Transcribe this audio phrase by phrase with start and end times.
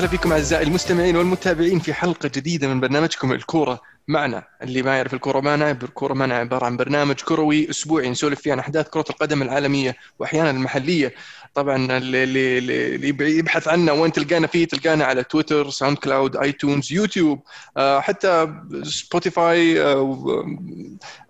[0.00, 4.44] وسهلا فيكم أعزائي المستمعين والمتابعين في حلقة جديدة من برنامجكم الكورة معنا.
[4.62, 8.58] اللي ما يعرف الكورة معنا الكورة معنا عبارة عن برنامج كروي أسبوعي نسولف فيه عن
[8.58, 11.14] أحداث كرة القدم العالمية وأحيانا المحلية.
[11.54, 12.24] طبعا اللي,
[12.58, 17.42] اللي, يبحث عنا وين تلقانا فيه تلقانا على تويتر SoundCloud iTunes YouTube
[17.76, 20.44] آه، حتى Spotify آه،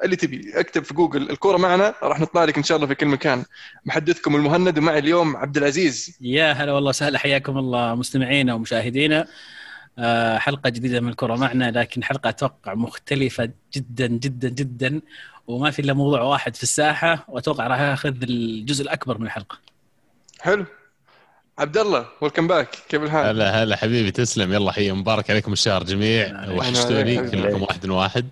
[0.05, 0.53] اللي تبي.
[0.55, 3.45] اكتب في جوجل الكورة معنا راح نطلع لك إن شاء الله في كل مكان.
[3.85, 6.17] محدثكم المهند ومعي اليوم عبد العزيز.
[6.21, 9.27] يا هلا والله سهلا حياكم الله مستمعينا ومشاهدينا
[9.99, 15.01] آه، حلقة جديدة من الكره معنا لكن حلقة أتوقع مختلفة جدا جدا جدا
[15.47, 19.70] وما في إلا موضوع واحد في الساحة وأتوقع راح ياخذ الجزء الأكبر من الحلقة.
[20.41, 20.65] حلو.
[21.59, 24.53] عبد الله ويلكم باك كيف الحال؟ هلا هلا حبيبي تسلم.
[24.53, 26.51] يلا حي مبارك عليكم الشهر جميع.
[26.51, 28.29] وحشتوني كلكم واحد واحد.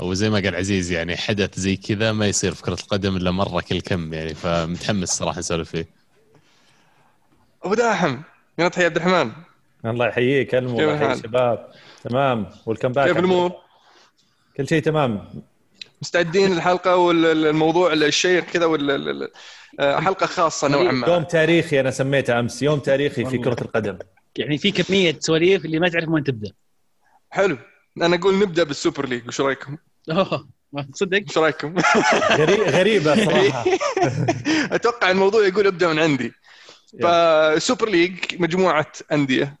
[0.00, 3.60] وزي ما قال عزيز يعني حدث زي كذا ما يصير في كرة القدم إلا مرة
[3.60, 5.88] كل كم يعني فمتحمس صراحة نسولف فيه.
[7.62, 8.22] أبو داحم
[8.58, 9.32] يا تحية عبد الرحمن.
[9.84, 11.72] الله يحييك هلا والله شباب.
[12.04, 12.50] تمام.
[12.66, 13.52] ويلكم باك كيف الأمور؟
[14.56, 15.42] كل شيء تمام.
[16.02, 18.68] مستعدين للحلقة والموضوع الشيق كذا آه،
[19.80, 21.08] حلقة خاصة نوعا ما.
[21.08, 23.98] يوم تاريخي أنا سميته أمس يوم تاريخي في كرة القدم.
[24.36, 26.52] يعني في كمية سواليف اللي ما تعرف وين تبدأ.
[27.30, 27.58] حلو.
[28.02, 29.76] أنا أقول نبدأ بال super league وش رأيكم؟
[30.10, 30.48] أوه
[30.92, 31.74] تصدق إيش رأيكم؟
[32.68, 33.64] غريبة صراحة.
[34.76, 36.32] أتوقع الموضوع يقول ابدأ من عندي.
[37.02, 39.56] ف super league مجموعة أندية.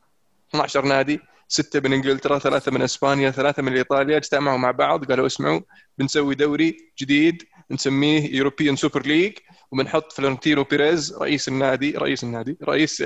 [0.50, 5.26] 12 نادي ستة من إنجلترا ثلاثة من إسبانيا ثلاثة من إيطاليا اجتمعوا مع بعض قالوا
[5.26, 5.60] اسمعوا
[5.98, 9.32] بنسوي دوري جديد نسميه European Super League
[9.72, 13.04] وبنحط فلورنتينو بيريز رئيس النادي رئيس النادي رئيس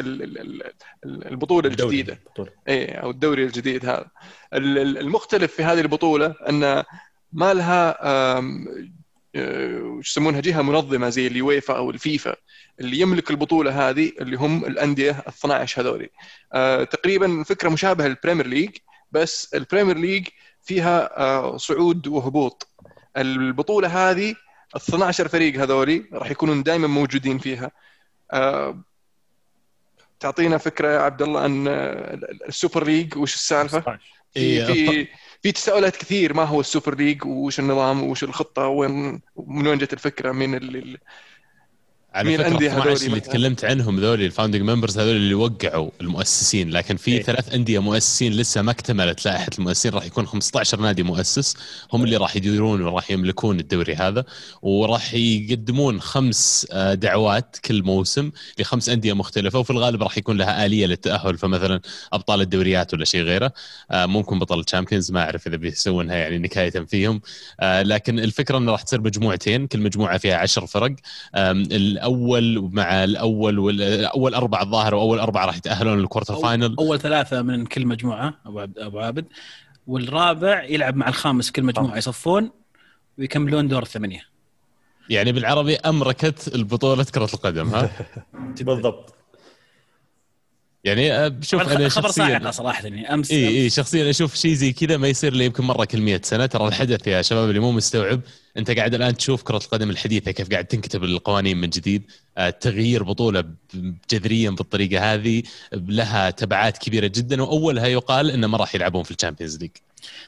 [1.05, 2.21] البطولة الجديدة.
[2.69, 4.11] اي أو الدوري الجديد هذا.
[4.53, 6.85] المختلف في هذه البطولة أن
[7.33, 12.37] ما لها آه، وش يسمونها جهة منظمة زي اليويفا أو الفيفا
[12.81, 16.11] اللي يملك البطولة هذه اللي هم الأندية ال 12 هذولي.
[16.53, 18.71] آه، تقريبا فكرة مشابهة لل Premier League
[19.13, 20.29] بس ال Premier League
[20.63, 22.69] فيها آه، صعود وهبوط.
[23.17, 24.35] البطولة هذه
[24.75, 27.71] ال 12 فريق هذولي راح يكونون دائما موجودين فيها.
[30.21, 31.69] تعطينا فكرة يا عبد الله عن
[32.49, 33.81] ال super league وش السالفة؟
[34.35, 35.09] في إيه، في
[35.43, 39.79] في تساؤلات كثير ما هو ال super league وش النظام وش الخطة وين من وين
[39.79, 40.99] جت الفكرة؟ من اللي
[42.17, 46.97] على فكرة 12 اللي تكلمت عنهم ذولي ال founding members هذول اللي وقعوا المؤسسين لكن
[46.97, 51.57] في إيه؟ ثلاث أندية مؤسسين لسه ما اكتملت لائحة المؤسسين راح يكون 15 نادي مؤسس
[51.93, 54.25] هم اللي راح يديرون وراح يملكون الدوري هذا
[54.63, 60.67] وراح يقدمون خمس آه، دعوات كل موسم لخمس أندية مختلفة وفي الغالب راح يكون لها
[60.67, 61.81] آلية للتأهل فمثلا
[62.13, 63.53] أبطال الدوريات ولا شيء غيره
[63.91, 67.21] آه، ممكن بطل ال Champions ما أعرف إذا بيسوونها يعني نكاية فيهم
[67.61, 70.95] آه، لكن الفكرة انه راح تصير مجموعتين كل مجموعة فيها 10 فرق
[72.07, 77.43] الأول مع الأول والاول أربعة الظاهر وأول أربعة راح يتأهلون لل quarter final أول ثلاثة
[77.43, 79.25] من كل مجموعة أبو عبد أبو عابد.
[79.87, 82.51] والرابع يلعب مع الخامس في كل مجموعة يصفون
[83.19, 84.23] ويكملون دور الثمانية.
[85.11, 87.91] يعني بالعربي أمركت البطولة كرة القدم ها؟
[88.61, 89.15] بالضبط.
[90.85, 94.73] يعني آه، شوف أنا خبر صاعقه صراحة يعني أمس إي إي شخصيا أشوف شيء زي
[94.73, 96.47] كذا ما يصير لي يمكن مرة كل 100 سنة.
[96.47, 98.21] ترى الحدث يا شباب اللي مو مستوعب
[98.59, 102.03] انت قاعد الان تشوف كرة القدم الحديثة كيف قاعد تنكتب القوانين من جديد
[102.39, 103.45] آه، تغيير بطولة
[104.11, 109.16] جذريا بالطريقة هذه لها تبعات كبيرة جدا وأولها يقال إنه ما راح يلعبون في ال
[109.16, 109.71] Champions League.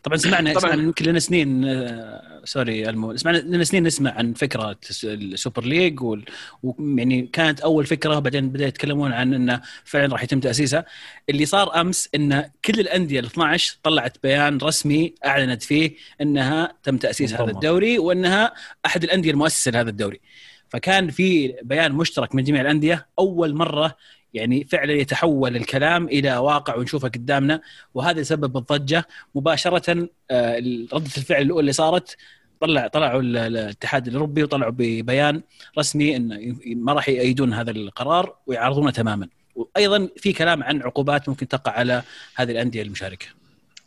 [0.03, 0.75] طبعا سمعنا طبعا.
[0.75, 6.01] يمكن لنا سنين آه، sorry المو سمعنا لنا سنين نسمع عن فكرة ال super league
[6.03, 10.85] ويعني كانت أول فكرة بعدين بدا يتكلمون عن إنه فعلا راح يتم تأسيسها.
[11.31, 16.97] اللي صار أمس إن كل الأندية ال 12 طلعت بيان رسمي أعلنت فيه إنها تم
[16.97, 18.53] تأسيس هذا الدوري وانها
[18.87, 20.21] أحد الأندية المؤسسة لهذا الدوري.
[20.69, 23.07] فكان في بيان مشترك من جميع الأندية.
[23.19, 23.97] أول مرة
[24.35, 27.61] يعني فعلا يتحول الكلام إلى واقع ونشوفه قدامنا
[27.95, 29.07] وهذا سبب الضجة.
[29.35, 30.59] مباشرة آه،
[30.93, 32.17] ردة الفعل الأولى اللي صارت
[32.61, 35.43] طلع طلعوا الاتحاد الأوروبي وطلعوا ببيان
[35.79, 39.29] رسمي انه ما راح يأيدون هذا القرار ويعارضونه تماما.
[39.55, 42.03] وأيضا في كلام عن عقوبات ممكن تقع على
[42.37, 43.27] هذه الأندية المشاركة.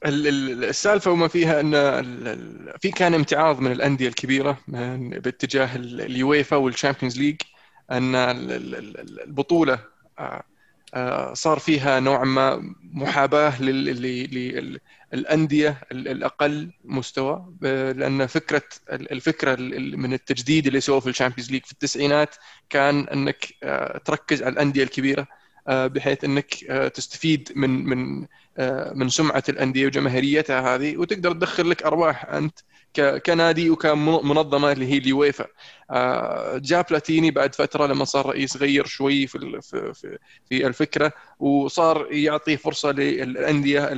[0.06, 1.72] السالفة وما فيها إن
[2.82, 7.36] في كان امتعاض من الأندية الكبيرة باتجاه اليويفا وال Champions League
[7.92, 9.80] إن البطولة
[10.20, 10.44] آه،
[10.94, 13.62] آه، صار فيها نوعا ما محاباة
[15.12, 17.54] للانديه الأقل مستوى
[17.96, 19.56] لأن فكرة الفكرة
[19.96, 22.36] من التجديد اللي سووه في ال Champions League في التسعينات
[22.70, 25.28] كان إنك آه، تركز على الأندية الكبيرة
[25.68, 26.54] بحيث إنك
[26.94, 28.28] تستفيد من من
[28.94, 32.60] من سمعة الأندية وجماهيريتها هذه وتقدر تدخل لك ارباح أنت
[33.26, 35.46] كنادي وكمنظمة اللي هي اليويفا.
[35.92, 39.62] آه، جاء بلاتيني بعد فترة لما صار رئيس غير شوي في
[39.94, 40.18] في
[40.50, 43.90] في الفكرة وصار يعطي فرصة للأندية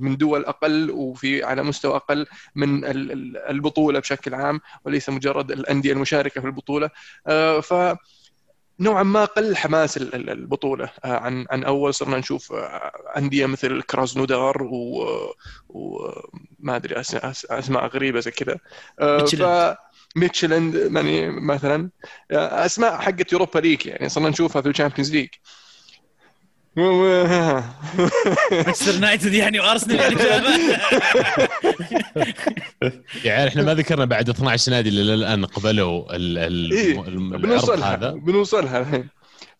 [0.00, 2.84] من دول أقل وفي على مستوى أقل من
[3.50, 6.90] البطولة بشكل عام وليس مجرد الأندية المشاركة في البطولة.
[7.26, 7.74] آه، ف
[8.80, 10.90] نوعا ما قل حماس البطولة.
[11.04, 14.68] آه، عن عن أول صرنا نشوف آه، أندية مثل كراسنودار
[15.68, 18.58] وما أدري أسماء غريبة زي كذا.
[19.00, 19.76] آه، ف
[20.16, 21.90] ميتشلاند يعني مثلا.
[22.30, 24.08] أسماء حقت Europa League يعني.
[24.08, 25.28] صرنا نشوفها في ال Champions League.
[28.66, 30.46] مانشستر يونايتد يعني وأرسنال يعني
[33.24, 37.00] يعني إحنا ما ذكرنا بعد 12 نادي اللي الان قبلوا ال ال إيه
[37.38, 38.10] بنوصلها هذا.
[38.10, 38.80] بنوصلها.
[38.80, 39.08] الحين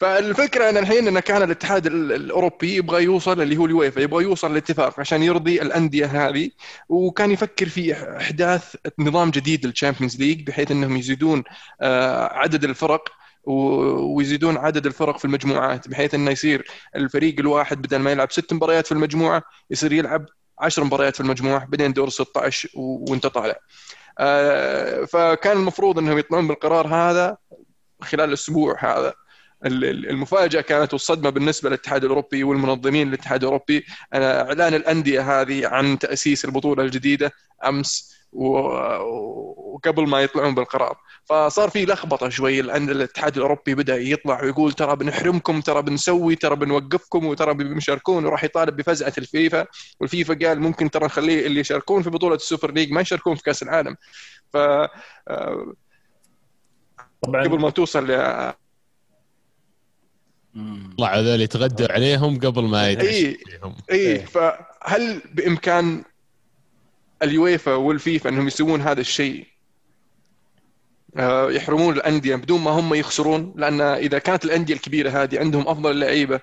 [0.00, 5.00] فالفكرة أن الحين أن كان الاتحاد الأوروبي يبغى يوصل اللي هو اليويفا يبغى يوصل لاتفاق
[5.00, 6.50] عشان يرضي الأندية هذه
[6.88, 11.44] وكان يفكر في إحداث نظام جديد لل Champions League بحيث إنهم يزيدون
[11.81, 13.08] آه، عدد الفرق.
[13.46, 18.87] ويزيدون عدد الفرق في المجموعات بحيث إنه يصير الفريق الواحد بدل ما يلعب ست مباريات
[18.87, 20.26] في المجموعة يصير يلعب
[20.58, 23.55] 10 مباريات في المجموعة بعدين دور 16 وانت طالع.
[24.19, 27.37] آه، فكان المفروض إنهم يطلعون بالقرار هذا
[28.00, 29.14] خلال الأسبوع هذا.
[29.64, 33.85] المفاجأة كانت والصدمة بالنسبة للاتحاد الأوروبي والمنظمين للاتحاد الأوروبي.
[34.14, 37.32] إعلان الأندية هذه عن تأسيس البطولة الجديدة
[37.64, 38.13] أمس.
[38.34, 40.96] وقبل ما يطلعون بالقرار.
[41.25, 46.56] فصار في لخبطة شوي لأن الاتحاد الأوروبي بدأ يطلع ويقول ترى بنحرمكم ترى بنسوي ترى
[46.56, 49.66] بنوقفكم وترى بنشاركون وراح يطالب بفزعة الفيفا.
[50.00, 53.42] والفيفا قال ممكن ترى نخليه اللي يشاركون في بطولة ال super league ما يشاركون في
[53.42, 53.96] كأس العالم.
[54.52, 54.56] ف
[57.22, 57.44] طبعا.
[57.44, 58.06] قبل ما توصل
[60.98, 63.38] طلعوا هذول يتغدوا عليهم قبل ما اي
[63.90, 66.04] اي فهل بإمكان
[67.25, 69.47] اليويفا والفيفا انهم يسوون هذا الشيء.
[71.17, 75.91] آه، يحرمون الأندية بدون ما هم يخسرون لأن إذا كانت الأندية الكبيرة هذه عندهم أفضل
[75.91, 76.41] اللعيبة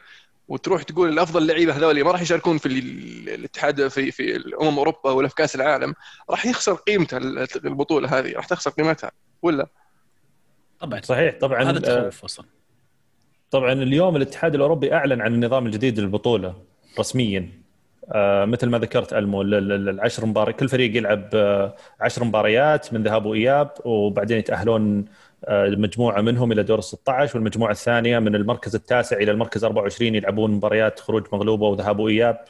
[0.47, 5.27] وتروح تقول الأفضل اللعيبة هذول ما راح يشاركون في الاتحاد في في الامم أوروبا ولا
[5.27, 5.93] في كأس العالم
[6.29, 7.17] راح يخسر قيمته
[7.65, 9.11] البطولة هذه راح تخسر قيمتها
[9.41, 9.67] ولا؟
[10.79, 11.35] طبعا صحيح.
[11.41, 12.45] طبعا هذا تخوف أصلا.
[13.51, 16.55] طبعا اليوم الاتحاد الأوروبي أعلن عن النظام الجديد للبطولة
[16.99, 17.39] رسميا.
[17.39, 17.60] آه
[18.45, 23.71] مثل ما ذكرت إلمو العشر مباريات كل فريق يلعب آه عشر مباريات من ذهاب وإياب
[23.85, 25.05] وبعدين يتأهلون
[25.45, 30.51] آه مجموعة منهم إلى دور 16 والمجموعة الثانية من المركز التاسع إلى المركز 24 يلعبون
[30.51, 32.45] مباريات خروج المغلوب وذهاب وإياب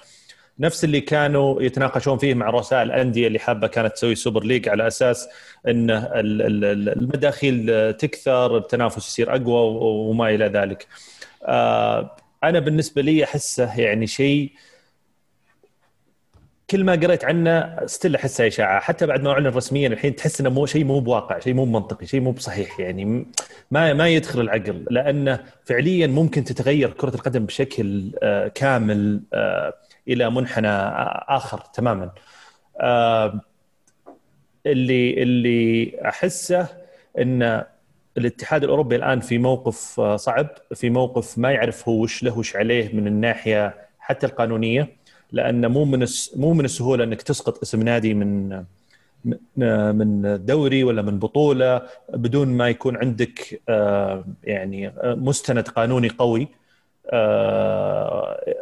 [0.60, 4.88] نفس اللي كانوا يتناقشون فيه مع رؤساء الأندية اللي حابة كانت تسوي Super League على
[4.88, 5.30] أساس
[5.68, 10.88] إن المداخيل تكثر التنافس يصير أقوى وما إلى ذلك.
[11.46, 14.52] آه، أنا بالنسبة لي أحسه يعني شيء
[16.72, 20.50] كل ما قريت عنه ستيل احسها اشاعه حتى بعد ما أعلن رسميا الحين تحس إنه
[20.50, 22.80] مو شيء مو بواقع شيء مو منطقي شيء مو بصحيح.
[22.80, 23.26] يعني
[23.72, 29.74] ما ما يدخل العقل لأنه فعليا ممكن تتغير كرة القدم بشكل آه، كامل آه،
[30.08, 30.68] إلى منحنى
[31.28, 32.12] آخر تماما.
[34.66, 36.68] اللي اللي أحسه
[37.20, 37.64] إن
[38.18, 42.96] الاتحاد الأوروبي الآن في موقف صعب في موقف ما يعرف هو وش له وش عليه
[42.96, 45.01] من الناحية حتى القانونية.
[45.32, 48.64] لأن مو من مو من السهولة إنك تسقط اسم نادي من
[49.56, 51.82] من دوري ولا من بطولة
[52.14, 53.62] بدون ما يكون عندك
[54.44, 56.48] يعني مستند قانوني قوي.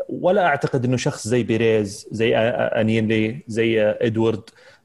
[0.10, 4.42] ولا أعتقد إنه شخص زي بيريز زي أنيلي زي ادوارد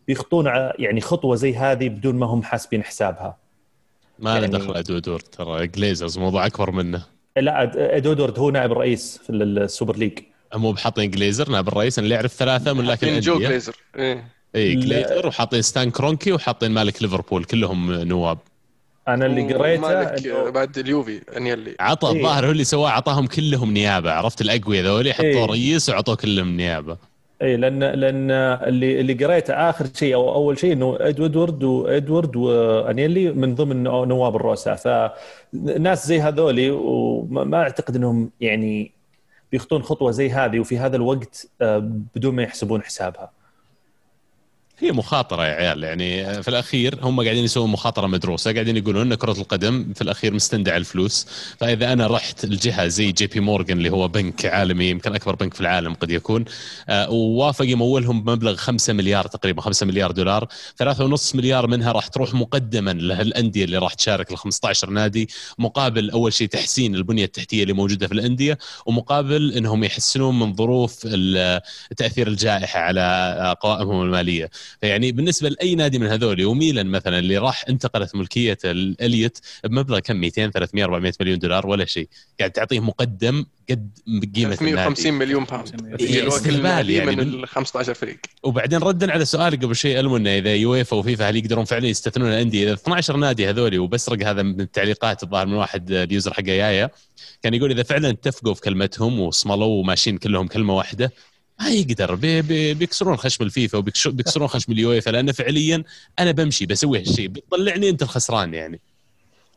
[0.08, 0.46] بيخطون
[0.78, 3.36] يعني خطوة زي هذه بدون ما هم حاسبين حسابها.
[4.18, 4.46] ما له يعني...
[4.46, 7.02] دخل ادوارد ترى جليزرز موضوع أكبر منه.
[7.36, 7.62] لا
[7.96, 10.18] ادوارد هو نائب الرئيس في السوبر ليج.
[10.56, 14.24] مو بحاطين جليزر نائب الرئيس أنا اللي اعرف ثلاثة من لكن جو جليزر إيه.
[14.56, 18.38] اي جليزر وحاطين ستان كرونكي وحاطين مالك ليفربول كلهم نواب.
[19.08, 20.50] أنا اللي قريته إنه...
[20.50, 21.76] بعد اليوفي أنيلي.
[21.80, 22.16] عطى إيه.
[22.16, 25.46] الظاهر هو اللي سواه عطاهم كلهم نيابة عرفت الاقوياء ذولي؟ حطوا إيه.
[25.46, 26.96] رئيس وعطوه كلهم نيابة.
[27.42, 33.32] اي لأن لأن اللي اللي قريته آخر شيء أو أول شيء إنه إدوارد وادوارد وأنيلي
[33.32, 34.76] من ضمن نواب الرؤساء.
[34.76, 38.93] فناس زي هذولي وما أعتقد إنهم يعني
[39.54, 41.78] بيخطون خطوة زي هذه وفي هذا الوقت آه،
[42.14, 43.30] بدون ما يحسبون حسابها.
[44.78, 49.14] هي مخاطرة يا عيال يعني في الأخير هم قاعدين يسوون مخاطرة مدروسة قاعدين يقولون أن
[49.14, 51.26] كرة القدم في الأخير مستندع الفلوس.
[51.58, 55.54] فإذا أنا رحت لجهة زي جي بي مورغان اللي هو بنك عالمي يمكن أكبر بنك
[55.54, 56.44] في العالم قد يكون
[56.88, 60.48] آه، ووافق يمولهم بمبلغ 5 مليار تقريبا 5 مليار دولار.
[60.76, 65.28] 3.5 مليار منها راح تروح مقدما لهالأندية اللي راح تشارك ال 15 نادي
[65.58, 71.06] مقابل أول شيء تحسين البنية التحتية اللي موجودة في الأندية ومقابل أنهم يحسنون من ظروف
[71.96, 74.50] تأثير الجائحة على قوائمهم المالية.
[74.80, 80.16] فيعني بالنسبة لأي نادي من هذول وميلان مثلا اللي راح انتقلت ملكية الاليت بمبلغ كم؟
[80.16, 82.08] 200 300 400 مليون دولار ولا شيء.
[82.38, 83.98] قاعد تعطيه مقدم قد
[84.34, 88.18] قيمة 350 مليون باوند إيه كل يعني من ال 15 فريق.
[88.42, 92.28] وبعدين ردا على سؤالي قبل شيء المو انه إذا يويفا وفيفا هل يقدرون فعلا يستثنون
[92.28, 96.50] الأندية؟ إذا 12 نادي هذول وبسرق هذا من التعليقات الظاهر من واحد ال user حقه
[96.50, 96.90] يايا
[97.42, 101.12] كان يقول إذا فعلا اتفقوا في كلمتهم وصملوا وماشيين كلهم كلمة واحدة
[101.60, 102.14] ما يقدر.
[102.14, 105.84] بي بي بيكسرون خشم الفيفا وبيكسرون خشم اليويفا لأنه فعليا
[106.18, 108.80] أنا بمشي بسوي هالشيء بتطلعني أنت الخسران يعني.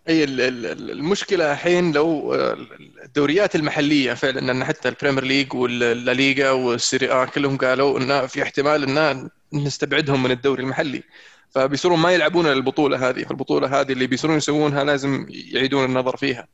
[0.10, 2.58] أي المشكلة الحين لو آه،
[3.04, 8.44] الدوريات المحلية فعلا ان حتى ال Premier League والليغا والسيري آ كلهم قالوا إن في
[8.44, 11.04] احتمال إن نستبعدهم من الدوري المحلي.
[11.50, 16.48] فبيصيرون ما يلعبون البطولة هذه فالبطولة هذه اللي بيصيرون يسوونها لازم يعيدون النظر فيها.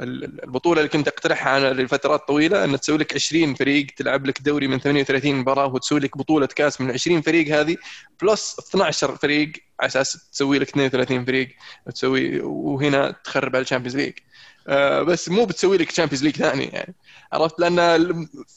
[0.00, 4.68] البطولة اللي كنت أقترحها أنا لفترات طويلة أن تسوي لك 20 فريق تلعب لك دوري
[4.68, 7.76] من 38 مباراة وتسوي لك بطولة كاس من 20 فريق هذه
[8.22, 11.48] plus 12 فريق على أساس تسوي لك 32 فريق
[11.86, 14.12] وتسوي وهنا تخرب على ال Champions League.
[15.02, 16.94] بس مو بتسوي لك Champions League ثاني يعني.
[17.32, 17.76] عرفت؟ لأن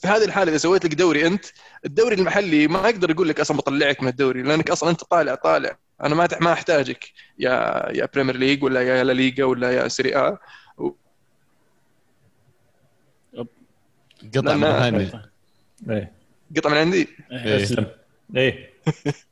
[0.01, 1.46] في هذه الحالة إذا سويت لك دوري أنت
[1.86, 5.77] الدوري المحلي ما يقدر يقول لك أصلا بطلعك من الدوري لأنك أصلا أنت طالع طالع.
[6.03, 10.15] أنا ما ما أحتاجك يا يا Premier League ولا يا لا ليغا ولا يا سيري
[10.15, 10.38] آ
[14.36, 15.12] قطع من هاني
[15.89, 16.12] إيه.
[16.58, 17.68] قطع من عندي؟ إيه.
[18.36, 18.74] إيه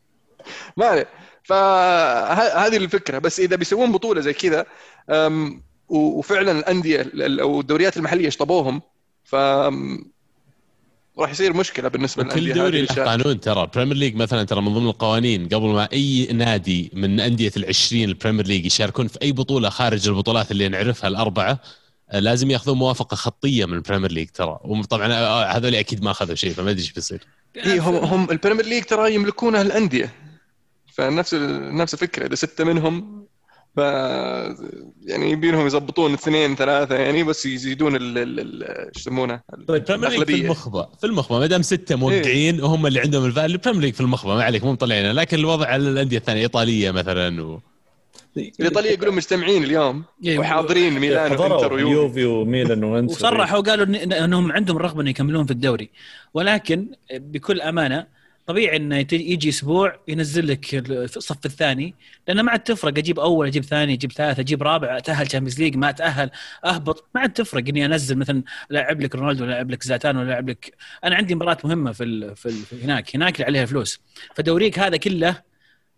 [0.77, 1.07] ما عليه.
[1.43, 3.19] فهذه الفكرة.
[3.19, 4.65] بس إذا بيسوون بطولة زي كذا
[5.89, 8.81] وفعلا الأندية أو الدوريات المحلية شطبوهم
[9.23, 9.35] ف
[11.19, 13.61] راح يصير مشكلة بالنسبة للأندية كل دوري له قانون ترى.
[13.61, 17.93] ال Premier League مثلا ترى من ضمن القوانين قبل ما أي نادي من أندية ال20
[17.93, 21.59] ال Premier League يشاركون في أي بطولة خارج البطولات اللي نعرفها الأربعة
[22.13, 24.59] لازم يأخذون موافقة خطية من ال Premier League ترى.
[24.63, 27.23] وطبعا آه، هذول أكيد ما أخذوا شيء فما أدري إيش بيصير.
[27.65, 30.13] إي هم هم ال Premier League ترى يملكونها الأندية.
[30.93, 33.25] فنفس نفس الفكرة إذا ستة منهم
[35.05, 40.25] يعني يبينهم يضبطون اثنين ثلاثة يعني بس يزيدون ال إيش يسمونه؟ طيب ال Premier League
[40.25, 43.81] في المخبى في المخبى ما دام ستة موقعين إيه؟ وهم اللي عندهم الفال ال Premier
[43.81, 45.11] League في المخبى ما عليك مو مطلعينه.
[45.11, 47.59] لكن الوضع على الأندية الثانية إيطالية مثلا و...
[48.37, 52.25] الإيطالية يقولون مجتمعين اليوم إيه، وحاضرين ميلان وإنتر ويوفي.
[52.25, 53.13] وميلان وإنتر.
[53.13, 53.85] وصرحوا وقالوا
[54.25, 55.89] إنهم عندهم رغبة انه يكملون في الدوري.
[56.33, 58.18] ولكن بكل أمانة
[58.49, 61.95] طبيعي إنه يجي أسبوع ينزل لك الصف الثاني
[62.27, 65.75] لأنه ما عاد تفرق أجيب أول أجيب ثاني أجيب ثالث أجيب رابع أتأهل Champions League
[65.75, 66.31] ما أتأهل
[66.65, 70.27] أهبط ما عاد تفرق إني أنزل مثلا لاعب لك رونالدو ولا لاعب لك زلاتان ولا
[70.27, 73.99] لاعب لك أنا عندي مباراة مهمة في, في, في هناك هناك اللي عليها فلوس.
[74.35, 75.41] فدوريك هذا كله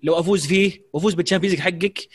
[0.03, 2.07] لو أفوز فيه وافوز بال Champions League حقك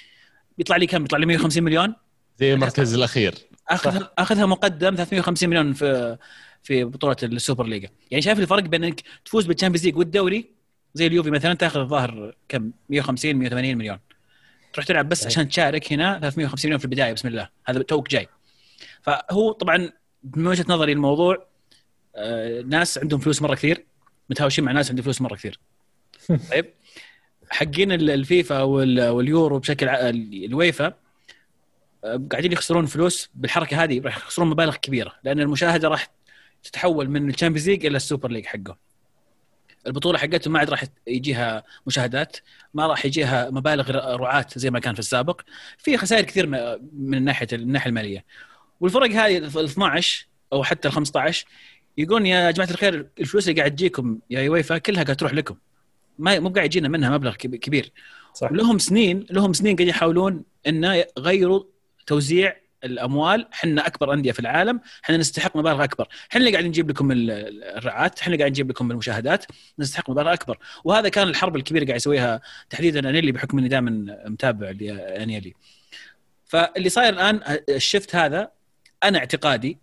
[0.59, 1.95] بيطلع لي كم؟ بيطلع لي 150 مليون؟
[2.39, 3.35] زي المركز الأخير.
[3.69, 6.17] اخذ آخذها مقدم 350 مليون في
[6.67, 7.89] في بطولة ال Super League.
[8.11, 10.51] يعني شايف الفرق بين انك تفوز بال Champions League والدوري؟
[10.95, 13.99] زي اليوفي مثلا تأخذ الظاهر كم؟ 150 180 مليون.
[14.73, 17.49] تروح تلعب بس عشان تشارك هنا 350 مليون في البداية بسم الله.
[17.67, 18.29] هذا توك جاي.
[19.03, 19.91] فهو طبعا
[20.37, 21.47] من وجهة نظري الموضوع
[22.17, 23.87] آه ناس عندهم فلوس مرة كثير
[24.31, 25.61] متهاوشين مع ناس عندهم فلوس مرة كثير.
[26.51, 26.67] طيب.
[27.51, 30.95] حقين الفيفا واليورو بشكل اليويفا
[32.05, 36.09] آه، قاعدين يخسرون فلوس بالحركة هذه راح يخسرون مبالغ كبيرة لأن المشاهدة راح
[36.71, 38.77] تتحول من ال Champions League إلى ال Super League حقه.
[39.87, 42.37] البطولة حقتهم ما عاد راح يجيها مشاهدات
[42.75, 45.41] ما راح يجيها مبالغ رعاة زي ما كان في السابق.
[45.79, 46.47] في خسائر كثير
[46.93, 48.25] من ناحية الناحية المالية.
[48.81, 51.47] والفرق هذه ال 12 أو حتى ال 15
[51.99, 55.57] يقولون يا جماعة الخير الفلوس اللي قاعد تجيكم يا يويفا كلها قاعد تروح لكم.
[56.19, 57.93] ما مو قاعد يجينا منها مبلغ كبير.
[58.35, 58.53] صح.
[58.53, 61.65] لهم سنين لهم سنين قاعد يحاولون انه يغيروا
[62.07, 66.09] توزيع الأموال إحنا أكبر أندية في العالم إحنا نستحق مبالغ أكبر.
[66.31, 69.45] إحنا اللي قاعدين نجيب لكم الرعاة إحنا اللي قاعدين نجيب لكم المشاهدات
[69.79, 70.59] نستحق مبالغ أكبر.
[70.85, 72.41] وهذا كان الحرب الكبيرة قاعد يسويها
[72.71, 73.91] تحديدا أنيلي بحكم إني دائما
[74.27, 75.55] متابع لانيلي
[76.45, 78.51] فاللي صاير الآن الشفت هذا
[79.05, 79.79] أنا اعتقادي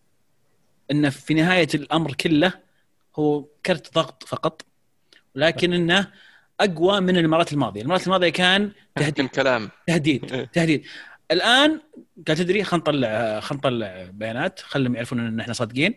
[0.92, 2.54] انه في نهاية الأمر كله
[3.16, 4.62] هو كرت ضغط فقط
[5.36, 6.12] لكن إنه
[6.60, 9.28] أقوى من المرات الماضية، المرات الماضية كان تهديد.
[9.28, 9.70] كلام.
[9.88, 10.26] تهديد.
[10.54, 10.86] تهديد.
[11.32, 11.82] الآن
[12.28, 14.60] قاعد تدري خلينا نطلع خلينا نطلع بيانات.
[14.60, 15.94] خليهم يعرفون إن إحنا صادقين.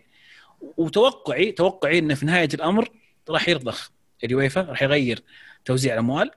[0.77, 2.89] وتوقعي توقعي انه في نهاية الأمر
[3.29, 3.91] راح يرضخ.
[4.23, 5.23] اليويفا راح يغير
[5.65, 6.31] توزيع الأموال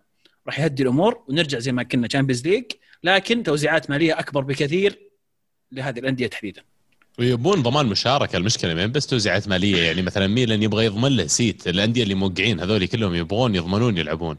[0.47, 2.65] راح يهدي الأمور ونرجع زي ما كنا Champions League
[3.05, 4.99] لكن توزيعات مالية أكبر بكثير
[5.73, 6.63] لهذه الأندية تحديدا.
[7.19, 8.37] ويبون ضمان مشاركة.
[8.37, 11.69] المشكلة ما بس توزيعات مالية يعني مثلا ميلان يبغى يضمن له seat.
[11.69, 14.37] الأندية اللي موقعين هذول كلهم يبغون يضمنون يلعبون.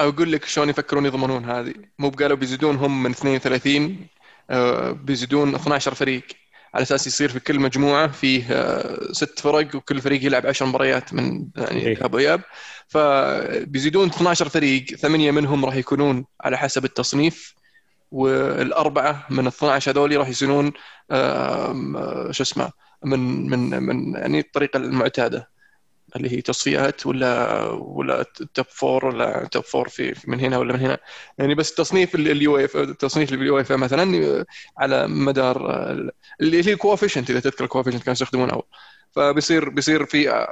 [0.00, 1.74] أقول لك شلون يفكرون يضمنون هذه.
[1.98, 4.06] مو بقالوا بيزيدون هم من 32
[4.50, 6.22] آه، بيزيدون 12 فريق.
[6.74, 11.14] على أساس يصير في كل مجموعة فيه آه، ست فرق وكل فريق يلعب 10 مباريات
[11.14, 12.04] من يعني إيه.
[12.04, 12.40] ذهاب وإياب.
[12.88, 17.54] فبيزيدون 12 فريق ثمانية منهم راح يكونون على حسب التصنيف
[18.10, 20.72] والأربعة من ال 12 هذول راح يصيرون
[22.30, 22.70] شو اسمه
[23.04, 25.49] من من من يعني الطريقة المعتادة.
[26.16, 30.80] اللي هي تصفيات ولا ولا top four ولا top four في من هنا ولا من
[30.80, 30.98] هنا.
[31.38, 34.44] يعني بس تصنيف اليويفا تصنيف اليويفا مثلا
[34.78, 35.70] على مدار
[36.40, 38.64] اللي هي ال coefficient إذا تذكر ال coefficient كانوا يستخدمونه أول.
[39.12, 40.46] فبيصير بيصير في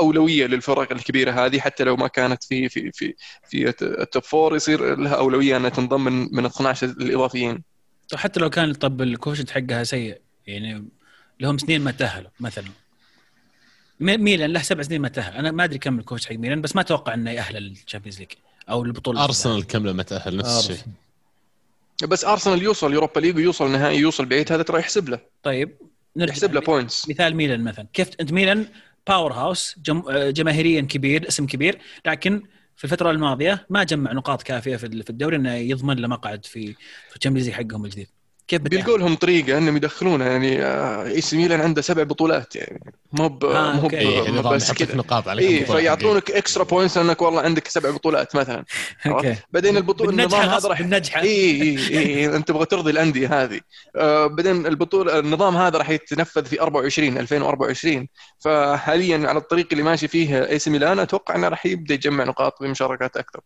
[0.00, 3.14] أولوية للفرق الكبيرة هذه حتى لو ما كانت في في في
[3.48, 7.62] في ال top four يصير لها أولوية إنها تنضم من من ال 12 الاضافيين
[8.14, 10.88] حتى لو كان طب ال coefficient حقها سيء يعني
[11.40, 12.64] لهم سنين ما تأهلوا مثلا.
[14.00, 16.76] ميلان له سبع سنين ما تاهل أنا ما أدري كم ال coefficient حق ميلان بس
[16.76, 18.28] ما أتوقع إنه يأهل لل Champions League
[18.70, 19.24] أو البطولة.
[19.24, 20.84] أرسنال كم ما تأهل؟ نفس الشيء.
[22.08, 25.20] بس أرسنال يوصل Europa League ويوصل نهائي يوصل بعيد هذا ترى يحسب له.
[25.42, 25.76] طيب
[26.16, 27.86] يحسب له points مثال ميلان مثلا.
[27.92, 28.66] كيف أنت ميلان؟
[29.08, 30.02] powerhouse جم...
[30.10, 32.42] جماهيريا كبير اسم كبير لكن
[32.76, 36.72] في الفترة الماضية ما جمع نقاط كافية في الدوري إنه يضمن له مقعد في
[37.10, 38.08] في ال Champions حقهم الجديد.
[38.50, 42.92] كيف بيلقوا لهم طريقة إنهم يدخلونها يعني آه، إيه سي ميلان عنده سبع بطولات يعني.
[43.12, 47.42] مو ب آه مو ب بس كذا نقاط عليك إيه فيعطونك extra points لأنك والله
[47.42, 48.64] عندك سبع بطولات مثلا
[49.06, 49.36] أوكي.
[49.50, 51.20] بعدين البطوله النظام هذا راح بالنجحة.
[51.20, 53.60] إي إي إي أنت تبغى ترضي الأندية هذه.
[53.96, 60.08] آه بعدين البطوله النظام هذا راح يتنفذ في 24 2024 فحاليا على الطريق اللي ماشي
[60.08, 63.40] فيه إي سي ميلان أتوقع إنه راح يبدأ يجمع نقاط بمشاركات أكثر.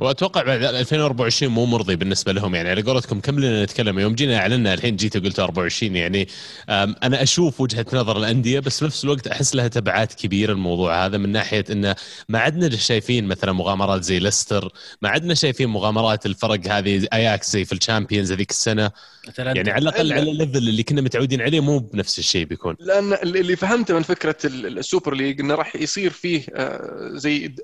[0.00, 2.70] وأتوقع بعد 2024 مو مرضي بالنسبة لهم يعني.
[2.70, 6.28] على قولتكم كم لنا نتكلم؟ يوم جينا أعلنا الحين جيت قلت 24 يعني
[6.68, 11.18] أنا أشوف وجهة نظر الأندية بس في نفس الوقت أحس لها تبعات كبيرة الموضوع هذا
[11.18, 11.96] من ناحية انه
[12.28, 17.64] ما عدنا شايفين مثلا مغامرات زي ليستر ما عدنا شايفين مغامرات الفرق هذه اياكس زي
[17.64, 18.90] في ال Champions هذيك السنة.
[19.38, 22.76] يعني على الأقل على ال level اللي كنا متعودين عليه مو بنفس الشيء بيكون.
[22.80, 27.54] لأن اللي فهمته من فكرة ال Super League إنه راح يصير فيه آه، زي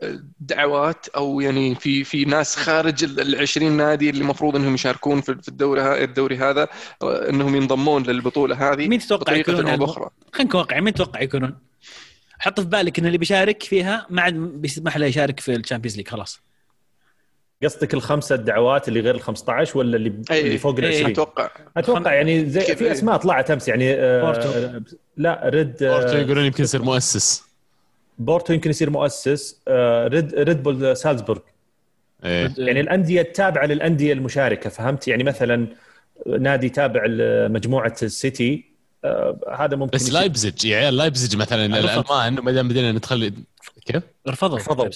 [0.41, 5.49] دعوات أو يعني في في ناس خارج ال 20 نادي اللي المفروض إنهم يشاركون في
[5.49, 6.69] الدوري الدوري هذا
[7.03, 10.11] آه، إنهم ينضمون للبطولة هذه مين تتوقع يكونون أو بأخرى.
[10.33, 11.55] خلينا نكون واقعي مين تتوقع يكونون؟
[12.39, 15.97] حط في بالك إن اللي بيشارك فيها ما عاد بيسمح له يشارك في ال Champions
[15.97, 16.41] League خلاص.
[17.63, 21.51] قصدك الخمسة الدعوات اللي غير ال 15 ولا اللي أي اللي فوق ال 20 أتوقع.
[21.77, 24.83] أتوقع يعني زي في أسماء طلعت أمس يعني آه
[25.17, 27.43] لا ريد آه بورتو يقولون يمكن يصير مؤسس.
[28.19, 31.41] بورتو يمكن يصير مؤسس آه ريد ريد بول سالزبورغ.
[32.27, 32.55] إيه.
[32.59, 35.67] يعني الأندية التابعة للأندية المشاركة فهمت؟ يعني مثلا
[36.27, 38.65] نادي تابع لمجموعة السيتي
[39.05, 43.33] آه هذا ممكن بس لايبزج يا عيال لايبزج مثلا الألمان ما دام بدينا ندخل
[43.87, 44.89] كيف؟ رفضوا رفضوا.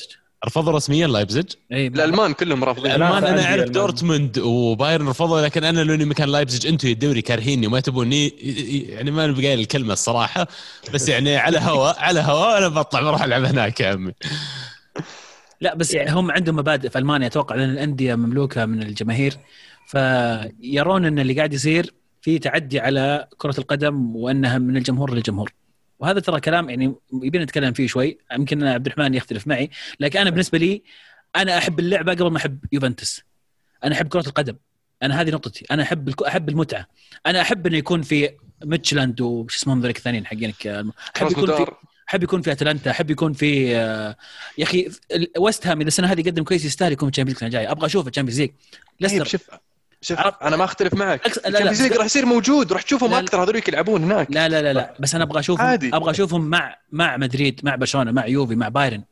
[0.47, 5.81] رفضوا رسميا لايبزيج؟ إي الألمان كلهم رافضين الألمان أنا أعرف دورتموند وبايرن رفضوا لكن أنا
[5.81, 8.29] لوني مكان لايبزيج أنتم يا الدوري كارهيني وما تبوني
[8.89, 10.47] يعني ما نبغى الكلمة الصراحة
[10.95, 14.13] بس يعني على هواء على هواء أنا بطلع بروح ألعب هناك يا عمي.
[15.61, 16.11] لا بس يعني.
[16.11, 19.37] هم عندهم مبادئ في ألمانيا أتوقع لأن الأندية مملوكة من الجماهير.
[19.87, 25.53] فيرون إن اللي قاعد يصير في تعدي على كرة القدم وأنها من الجمهور للجمهور.
[25.99, 28.19] وهذا ترى كلام يعني يبينا نتكلم فيه شوي.
[28.33, 29.71] يمكن عبد الرحمن يختلف معي.
[30.01, 30.83] لكن أنا بالنسبة لي
[31.37, 33.23] أنا أحب اللعبة قبل ما أحب يوفنتوس.
[33.85, 34.57] أنا أحب كرة القدم.
[35.03, 35.67] أنا هذه نقطتي.
[35.71, 36.87] أنا أحب أحب المتعة.
[37.27, 38.31] أنا أحب إنه يكون في
[38.65, 40.67] ميتشلاند وش اسمهم ذولك الثانيين حقينك؟
[41.17, 41.67] أحب يكون في
[42.11, 44.17] احب يكون في أتلانتا احب يكون في آه،
[44.59, 44.91] يا أخي
[45.39, 48.09] ويست هام إذا السنة هذه يقدم كويس يستاهل يكون في ال Champions الجاي أبغى أشوف
[48.09, 48.51] ال Champions League
[49.01, 49.25] ليستر.
[49.25, 49.41] شوف
[50.03, 51.27] شوف أنا ما أختلف معك.
[51.27, 51.39] أكس...
[51.39, 54.27] لا لا راح يصير موجود راح تشوفهم أكثر هذول يلعبون هناك.
[54.31, 54.95] لا لا لا لا.
[55.01, 55.91] بس أنا أبغى اشوفهم عادي.
[55.97, 59.03] أبغى أشوفهم مع مع مدريد مع برشلونة مع يوفي مع بايرن.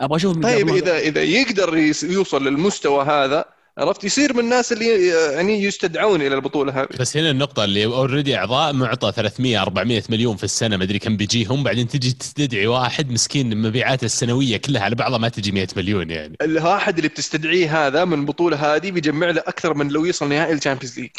[0.00, 3.44] أبغى أشوفهم طيب اذا إذا يقدر يوصل للمستوى هذا
[3.78, 6.88] عرفت؟ يصير من الناس اللي يعني يستدعون إلى البطولة هذه.
[7.00, 11.16] بس هنا النقطة اللي already أعضاء معطى 300 400 مليون في السنة ما أدري كم
[11.16, 11.62] بيجيهم.
[11.62, 16.36] بعدين تجي تستدعي واحد مسكين مبيعاته السنوية كلها على بعضها ما تجي 100 مليون يعني.
[16.42, 20.57] الواحد اللي بتستدعيه هذا من البطوله هذه بيجمع له أكثر من لو يوصل نهائي ال
[20.57, 21.10] Champions League.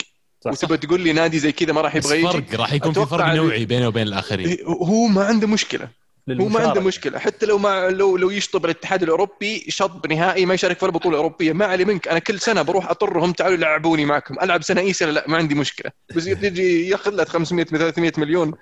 [0.45, 3.33] وتبغى تقول لي نادي زي كذا ما راح يبغى يجي؟ فرق راح يكون في فرق
[3.33, 4.57] نوعي بينه وبين الآخرين.
[4.65, 6.04] هو ما عنده مشكلة.
[6.29, 7.19] هو ما عنده مشكلة.
[7.19, 11.53] حتى لو ما لو لو يشطب الاتحاد الأوروبي شطب نهائي ما يشارك في البطولة الأوروبية.
[11.53, 12.07] ما علي منك.
[12.07, 14.39] أنا كل سنة بروح أطرهم تعالوا لعبوني معكم.
[14.41, 15.91] ألعب سنة ايسر لا ما عندي مشكلة.
[16.15, 18.53] بس يجي ياخذ له 500 300 مليون.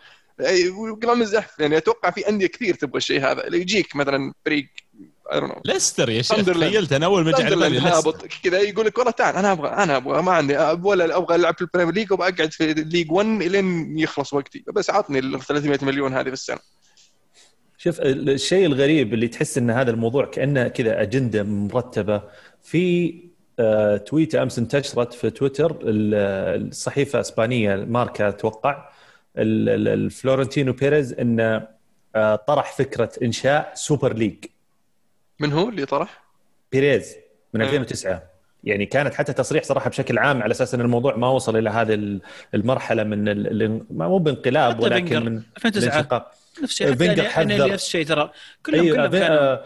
[1.01, 1.59] كلام الزحف.
[1.59, 3.47] يعني أتوقع في أندية كثير تبغى الشيء هذا.
[3.47, 4.67] اللي يجيك مثلا فريق
[5.65, 8.25] ليستر يا شيخ تخيلت أنا أول ما جاء على هابط.
[8.43, 11.61] كذا يقول لك والله تعال أنا أبغى أنا أبغى ما عندي ولا أبغى ألعب في
[11.61, 14.63] ال Premier League وبقعد في League 1 لين يخلص وقتي.
[14.67, 16.59] بس عطني ال 300 مليون هذه في السنة.
[17.83, 22.21] شوف الشيء الغريب اللي تحس إن هذا الموضوع كأنه كذا أجندة مرتبة
[22.61, 23.15] في
[23.59, 28.89] آه، تويته أمس انتشرت في تويتر الصحيفة اسبانيه ماركا أتوقع
[29.37, 31.67] الفلورنتينو بيريز انه
[32.15, 34.45] آه، طرح فكرة إنشاء Super League.
[35.39, 36.23] من هو اللي طرح؟
[36.71, 37.15] بيريز
[37.53, 38.23] من 2009
[38.63, 42.19] يعني كانت حتى تصريح صراحة بشكل عام على أساس إن الموضوع ما وصل إلى هذه
[42.53, 47.73] المرحلة من مو بانقلاب ولكن من 2009 نفس الشيء فينجر حذر.
[47.73, 48.31] نفس الشيء ترى
[48.65, 49.57] كلهم أيوة كلهم كانوا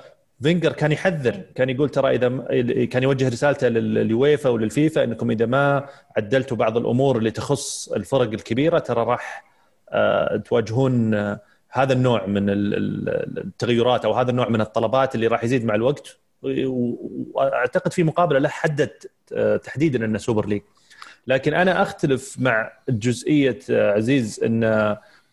[0.41, 5.89] فينجر كان يحذر كان يقول ترى إذا كان يوجه رسالته لليويفا وللفيفا إنكم إذا ما
[6.17, 9.47] عدلتوا بعض الأمور اللي تخص الفرق الكبيرة ترى راح
[9.89, 15.65] آه، تواجهون آه، هذا النوع من التغيرات أو هذا النوع من الطلبات اللي راح يزيد
[15.65, 16.17] مع الوقت.
[16.41, 18.91] وأعتقد في مقابلة له حدد
[19.33, 20.61] آه، تحديدا انه Super League.
[21.27, 24.63] لكن أنا أختلف مع جزئية عزيز إن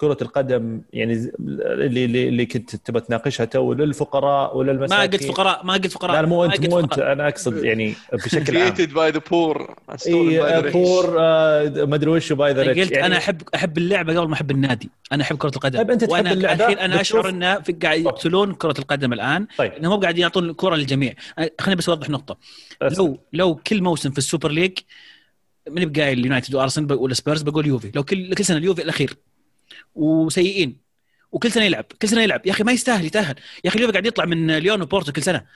[0.05, 5.67] كرة القدم يعني اللي اللي, اللي كنت تبغى تناقشها تو للفقراء وللمساكين ما قلت فقراء
[5.67, 8.69] ما قلت فقراء لا مو أنت مو أنت أنا أقصد يعني بشكل عام.
[8.69, 9.75] created by the poor
[10.73, 11.11] poor
[11.87, 14.91] ما أدري وش by the قلت يعني أنا أحب أحب اللعبة قبل ما أحب النادي.
[15.13, 15.79] أنا أحب كرة القدم.
[15.79, 19.47] طيب أنت تحب اللعبة؟ الحين أنا أشعر انه قاعد يقتلون كرة القدم الآن.
[19.59, 19.73] طيب.
[19.73, 21.15] إنهم مو قاعدين يعطون الكره للجميع.
[21.61, 22.37] خليني بس أوضح نقطة.
[22.83, 24.79] لو لو كل موسم في ال Super League
[25.71, 27.91] من بقايل اليونايتد وأرسنال والسبيرز بقول يوفي.
[27.95, 29.17] لو كل كل سنة اليوفي الأخير.
[29.95, 30.77] وسيئين.
[31.33, 32.47] وكل سنة يلعب كل سنة يلعب.
[32.47, 33.35] يا أخي ما يستاهل يتأهل.
[33.65, 35.47] يا أخي اليوفي قاعد يطلع من ليون وبورتو كل سنة.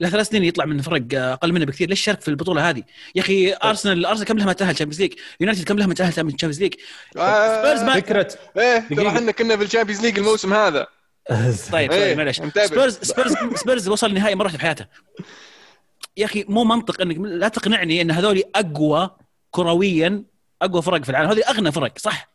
[0.00, 1.88] له ثلاث سنين يطلع من فرق أقل منه بكثير.
[1.88, 2.82] ليش شارك في البطولة هذه؟
[3.14, 6.12] يا أخي أرسنال أرسنال كم لها ما تأهل Champions League؟ يونايتد كم لها ما تأهل
[6.12, 6.74] Champions League؟
[7.12, 8.34] سبيرز ما فكرة.
[8.58, 10.86] إيه ترى إحنا كنا في ال Champions League الموسم هذا.
[11.72, 14.86] طيب طيب معلش سبيرز سبيرز سبيرز وصل نهائي مرة في حياته.
[16.16, 19.10] يا أخي مو منطق إنك لا تقنعني إن هذول أقوى
[19.50, 20.24] كرويا
[20.62, 21.30] أقوى فرق في العالم.
[21.30, 22.33] هذه أغنى فرق صح؟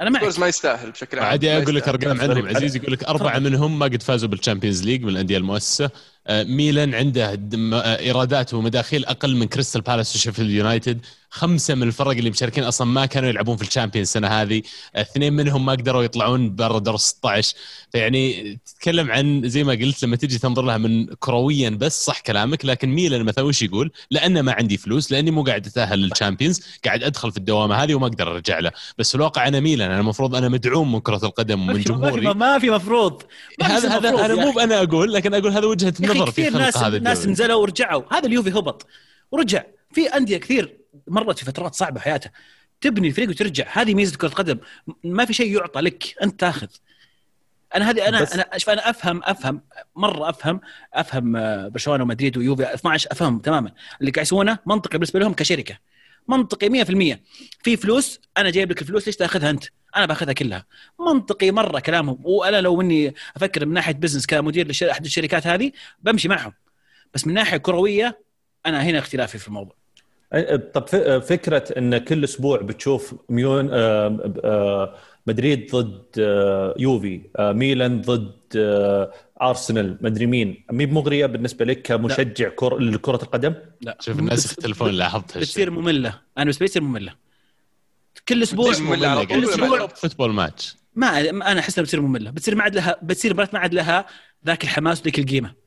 [0.00, 0.38] أنا معك.
[0.38, 3.86] ما يستاهل بشكل عام عادي أقول لك ارقام عنهم عزيز يقول لك أربعة منهم ما
[3.86, 5.90] قد فازوا بال Champions League من الأندية المؤسسة.
[6.30, 7.40] ميلان عنده
[7.74, 11.00] آه، ايرادات ومداخيل أقل من كريستال بالاس وشيفيلد يونايتد.
[11.32, 14.62] خمسة من الفرق اللي مشاركين أصلا ما كانوا يلعبون في ال Champion السنة هذه.
[14.96, 17.54] اثنين منهم ما قدروا يطلعون برا دور 16
[17.92, 22.64] فيعني تتكلم عن زي ما قلت لما تجي تنظر لها من كرويا بس صح كلامك
[22.64, 26.60] لكن ميلان مثلا وش يقول؟ لأنه ما عندي فلوس لأني مو قاعد أتأهل لل Champions
[26.84, 28.70] قاعد أدخل في الدوامة هذه وما أقدر أرجع له.
[28.98, 32.34] بس في الواقع أنا ميلان أنا المفروض أنا مدعوم من كرة القدم ومن جمهوري.
[32.34, 33.22] ما في مفروض.
[33.62, 37.00] هذا هذا أنا مو أنا أقول لكن أقول هذا وجهة النظر في خلق هذا الدوري
[37.00, 38.02] ناس نزلوا ورجعوا.
[38.14, 38.86] هذا اليوفي هبط.
[39.30, 39.64] ورجع.
[39.92, 42.32] في أندية كثير مرت في فترات صعبة حياتها.
[42.80, 43.66] تبني الفريق وترجع.
[43.72, 44.58] هذه ميزة كرة القدم.
[45.04, 46.04] ما في شيء يعطى لك.
[46.22, 46.68] أنت تاخذ.
[47.74, 49.62] أنا هذه أنا أنا شوف أنا افهم أفهم.
[49.96, 50.60] مرة أفهم.
[50.94, 52.74] أفهم آه، برشلونة ومدريد ويوفي.
[52.74, 53.72] 12 أفهم تماما.
[54.00, 55.78] اللي قاعد يسوونه منطقي بالنسبة لهم كشركة.
[56.30, 57.18] منطقي 100%
[57.62, 59.64] في فلوس أنا جايب لك الفلوس ليش تأخذها أنت؟
[59.96, 60.66] أنا بأخذها كلها.
[61.00, 62.18] منطقي مرة كلامهم.
[62.22, 66.52] وأنا لو إني أفكر من ناحية business كمدير لاحد الشركات هذه بمشي معهم.
[67.14, 68.20] بس من ناحية كروية
[68.66, 69.80] أنا هنا اختلافي في الموضوع.
[70.74, 70.86] طب
[71.18, 74.94] فكرة إن كل أسبوع بتشوف ميون آه، آه،
[75.26, 78.32] مدريد ضد آه، يوفي ميلان ضد
[79.42, 82.78] ارسنال مدري مين؟ مي بمغرية بالنسبة لك كمشجع كر...
[82.78, 83.98] لكرة القدم؟ لا.
[84.00, 86.08] شوف الناس يختلفون لاحظتها بتصير مملة.
[86.08, 87.14] أنا بالنسبة لي تصير مملة.
[88.28, 90.76] كل أسبوع مملة؟ كل أسبوع football match.
[90.94, 92.30] ما أنا احسها بتصير مملة.
[92.30, 94.06] بتصير ما عاد لها بتصير ما عاد لها
[94.46, 95.59] ذاك الحماس وذيك القيمة.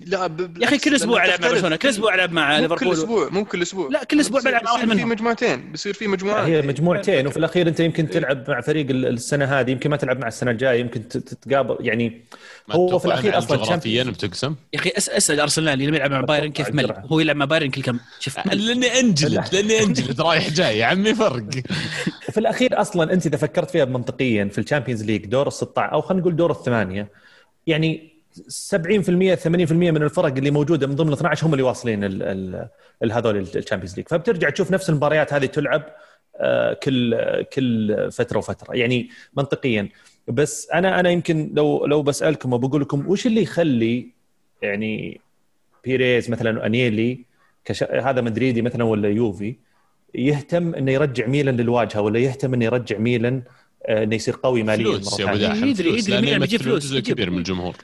[0.00, 0.58] لا ب...
[0.58, 3.44] يا أخي كل أسبوع ألعب مع برشلونة كل أسبوع ألعب مع ليفربول كل أسبوع مو
[3.44, 3.88] كل أسبوع.
[3.88, 7.36] لا كل أسبوع بلعب مع واحد منهم في مجموعتين بيصير في مجموعات هي مجموعتين وفي
[7.36, 11.08] الأخير أنت يمكن تلعب مع فريق السنة هذه يمكن ما تلعب مع السنة الجاية يمكن
[11.08, 12.24] تتقابل يعني
[12.70, 16.74] هو في الأخير أصلا جغرافيا بتقسم؟ يا أخي أسأل أرسنال اللي يلعب مع بايرن كيف
[16.74, 18.46] مل هو يلعب مع بايرن كل كم؟ شوف.
[18.54, 21.50] لأني انجلد لأني انجلد رايح جاي يا عمي فرق.
[22.32, 25.92] في الأخير أصلا أنت إذا فكرت فيها منطقيا في ال Champions League دور ال 16
[25.92, 27.08] أو خلينا نقول دور الثمانية
[27.66, 32.04] يعني 70% 80% من الفرق اللي موجودة من ضمن 12 هم اللي واصلين
[33.12, 34.08] هذول ال Champions League.
[34.08, 35.82] فبترجع تشوف نفس المباريات هذه تلعب
[36.40, 39.88] آه، كل كل فترة وفترة يعني منطقيا.
[40.28, 44.08] بس أنا أنا يمكن لو لو بسألكم وبقول لكم وش اللي يخلي
[44.62, 45.20] يعني
[45.84, 47.24] بيريز مثلا انيلي
[47.64, 47.82] كش...
[47.82, 49.56] هذا مدريدي مثلا ولا يوفي
[50.14, 53.42] يهتم إنه يرجع ميلان للواجهة ولا يهتم إنه يرجع ميلان
[53.86, 57.76] آه، إنه يصير قوي ماليا فلوس يا يدري يدري ميلان بيجيب فلوس كبير من الجمهور.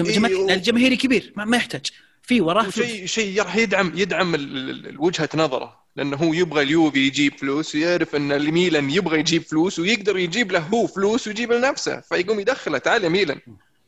[0.00, 1.86] إيه الجماهيري كبير ما يحتاج.
[2.22, 4.34] في وراه شيء شيء راح يدعم يدعم
[4.98, 10.16] وجهة نظره لأنه هو يبغى اليوفي يجيب فلوس ويعرف إن الميلان يبغى يجيب فلوس ويقدر
[10.18, 13.38] يجيب له هو فلوس ويجيب لنفسه فيقوم يدخله تعال يا ميلان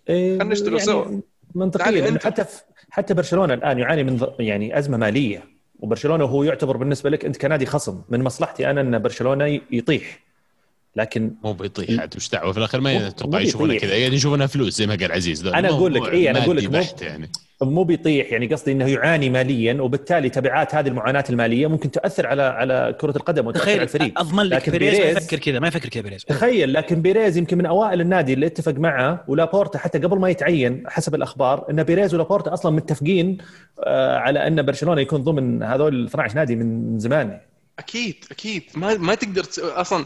[0.08, 1.20] إيه، خلينا نشتغل يعني سوا.
[1.54, 2.44] منطقيا حتى
[2.90, 5.44] حتى برشلونة الآن يعاني من يعني أزمة مالية
[5.78, 10.27] وبرشلونة هو يعتبر بالنسبة لك أنت كنادي خصم من مصلحتي أنا إن برشلونة يطيح.
[10.98, 13.96] لكن مو بيطيح عاد وش دعوة؟ في الآخر ما يتوقع يشوفونها كذا.
[13.96, 15.46] يعني يشوفونها فلوس زي ما قال عزيز.
[15.46, 17.30] أنا أقول لك اي أنا أقول لك مو يعني.
[17.62, 18.32] مو بيطيح.
[18.32, 23.16] يعني قصدي إنه يعاني ماليا وبالتالي تبعات هذه المعاناة المالية ممكن تاثر على على كرة
[23.16, 24.18] القدم وتاثر على الفريق.
[24.20, 26.24] أضمن لك لكن بيريز, بيريز ما يفكر كذا ما يفكر كذا بيريز.
[26.24, 30.84] تخيل لكن بيريز يمكن من أوائل النادي اللي اتفق معه ولابورتا حتى قبل ما يتعين
[30.86, 33.38] حسب الأخبار إن بيريز ولابورتا أصلا متفقين
[33.84, 37.38] آه، على أن برشلونة يكون ضمن هذول 12 نادي من زمان.
[37.78, 38.62] أكيد أكيد.
[38.74, 40.04] ما ما تقدر أصلا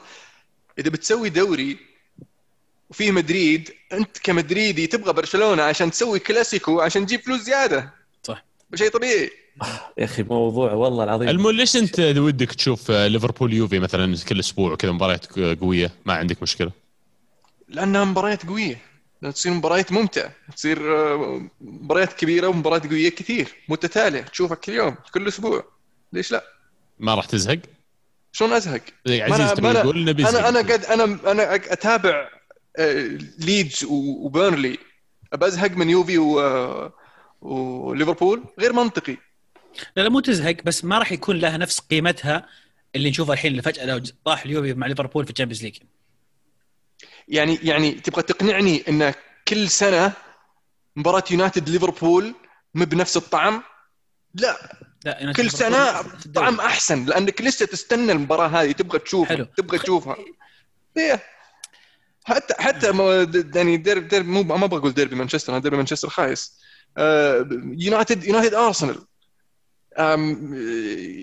[0.78, 1.78] إذا بتسوي دوري
[2.90, 7.92] وفيه مدريد أنت كمدريدي تبغى برشلونة عشان تسوي كلاسيكو عشان تجيب فلوس زيادة.
[8.22, 8.44] صح.
[8.74, 9.30] شيء طبيعي.
[9.98, 11.28] يا أخي موضوع والله العظيم.
[11.28, 16.42] المهم ليش أنت ودك تشوف ليفربول يوفي مثلا كل أسبوع وكذا مباريات قوية؟ ما عندك
[16.42, 16.70] مشكلة.
[17.68, 18.78] لأنها مباريات قوية.
[19.34, 20.32] تصير مباريات ممتعة.
[20.56, 25.64] تصير آه، مباريات كبيرة ومباريات قوية كثير متتالية تشوفها كل يوم كل أسبوع.
[26.12, 26.44] ليش لا؟
[26.98, 27.58] ما راح تزهق؟
[28.32, 32.28] شلون أزهق؟ عزيز تبي تقول نبي أنا أنا قد أنا أنا أتابع
[33.38, 34.78] ليدز وبيرنلي.
[35.32, 36.18] بزهق من يوفي
[37.40, 39.16] وليفربول غير منطقي.
[39.96, 42.46] لا لا مو تزهق بس ما راح يكون لها نفس قيمتها
[42.94, 45.78] اللي نشوفها الحين اللي فجأة لو طاح اليوفي مع ليفربول في ال Champions League.
[47.28, 49.14] يعني يعني تبغى تقنعني إن
[49.48, 50.12] كل سنة
[50.96, 52.34] مباراة يونايتد ليفربول
[52.74, 53.62] مو بنفس الطعم؟
[54.34, 54.76] لا.
[55.04, 56.02] لا كل سنة
[56.34, 59.46] طعم أحسن لانك لسه تستنى المباراة هذه؟ تبغى تشوفها حلو.
[59.56, 60.16] تبغى تشوفها
[60.96, 61.22] إيه.
[62.24, 62.86] حتى حتى
[63.54, 66.58] يعني ديربي ديربي مو ما أبغى أقول ديربي مانشستر ديربي مانشستر خايس.
[67.78, 69.06] يونايتد يونايتد أرسنال.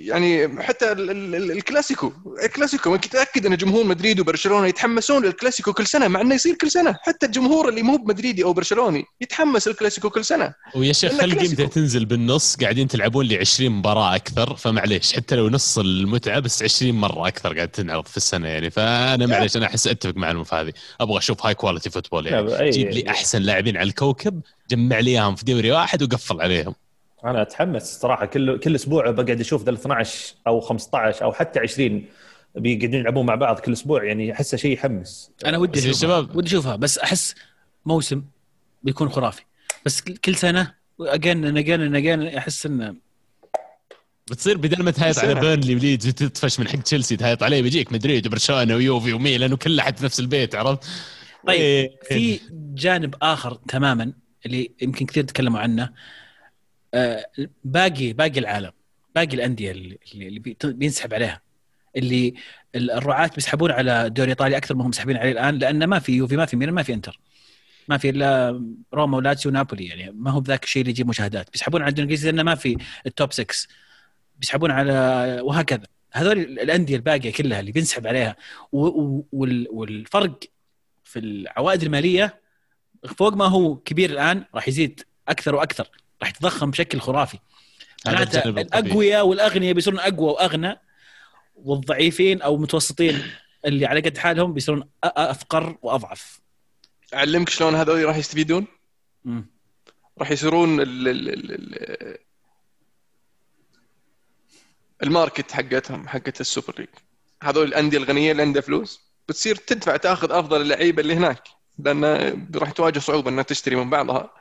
[0.06, 2.12] يعني حتى الكلاسيكو
[2.44, 6.96] الكلاسيكو متاكد أن جمهور مدريد وبرشلونة يتحمسون للكلاسيكو كل سنة مع إنه يصير كل سنة.
[7.02, 10.54] حتى الجمهور اللي مو بمدريدي أو برشلوني يتحمس الكلاسيكو كل سنة.
[10.76, 15.50] ويا شيخ خلي قيمته تنزل بالنص؟ قاعدين تلعبون لي 20 مباراة أكثر فمعليش حتى لو
[15.50, 18.70] نص المتعة بس 20 مرة أكثر قاعد تنعرض في السنة يعني.
[18.70, 20.74] فأنا معليش أنا أحس أتفق مع المف هذه.
[21.02, 22.70] أبغى أشوف high quality football يعني.
[22.70, 26.76] جيب لي أحسن لاعبين على الكوكب جمع لي إياهم في دوري واحد وقفل عليهم.
[27.26, 28.26] أنا أتحمس صراحة.
[28.26, 32.06] كل كل أسبوع بقعد أشوف ذا 12 أو 15 أو حتى 20
[32.56, 34.04] بيقعدون يلعبون مع بعض كل أسبوع.
[34.04, 35.32] يعني أحسه شيء يحمس.
[35.46, 36.76] أنا ودي اشوفها شباب ودي أشوفها.
[36.76, 37.36] بس أحس
[37.86, 38.24] موسم
[38.84, 39.42] بيكون خرافي.
[39.86, 42.96] بس كل سنة again again again أحس إنه
[44.32, 48.28] بتصير بدل ما تهايط على بيرنلي وليدز وتطفش من حق تشيلسي تهايط عليه بيجيك مدريد
[48.28, 50.84] وبرشلونة ويوفي وميلان وكل أحد في نفس البيت عرفت؟
[51.48, 52.00] طيب إيه.
[52.04, 54.14] في جانب آخر تماما
[54.46, 55.90] اللي يمكن كثير تكلموا عنه.
[57.64, 58.72] باقي باقي العالم
[59.16, 61.42] باقي الأندية اللي, اللي بينسحب عليها.
[61.96, 62.34] اللي
[62.76, 66.38] الرعاة بيسحبون على الدوري الايطالي أكثر ما هم مسحبين عليه الآن لأن ما في يوفي
[66.38, 67.20] ما في ميلان ما في إنتر.
[67.88, 68.62] ما في إلا
[68.94, 71.52] روما ولاتسيو ونابولي يعني ما هو بذاك الشيء اللي يجيب مشاهدات.
[71.52, 73.68] بيسحبون على الدوري الإنجليزي لأنه ما في التوب 6
[74.40, 74.94] بيسحبون على
[75.44, 75.84] وهكذا.
[76.12, 78.36] هذول الأندية الباقية كلها اللي بينسحب عليها.
[78.72, 80.40] والفرق
[81.04, 82.42] في العوائد المالية
[83.18, 85.90] فوق ما هو كبير الآن راح يزيد أكثر وأكثر.
[86.22, 87.40] راح يتضخم بشكل خرافي.
[88.06, 90.80] معناته الأقوياء والأغنياء بيصيرون أقوى وأغنى
[91.56, 93.24] والضعيفين أو متوسطين
[93.66, 96.40] اللي على قد حالهم بيصيرون أفقر وأضعف.
[97.14, 98.68] أعلمك شلون هذول راح يستفيدون؟
[100.20, 102.18] راح يصيرون ال ال ال
[105.04, 106.88] ال market حقتهم حقت ال Super League.
[107.44, 111.44] هذول الأندية الغنية اللي عندها فلوس بتصير تدفع تأخذ أفضل اللعيبة اللي هناك
[111.80, 114.34] لأن راح تواجه صعوبة إنها تشتري من بعضها.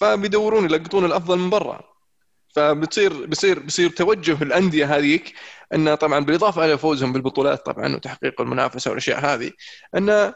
[0.00, 1.90] فبيدورون يلقطون الأفضل من برا.
[2.54, 5.34] فبتصير بصير بصير توجه الأندية هذيك
[5.74, 9.52] انه طبعا بالإضافة إلى فوزهم بالبطولات طبعا وتحقيق المنافسة والأشياء هذه
[9.96, 10.34] انه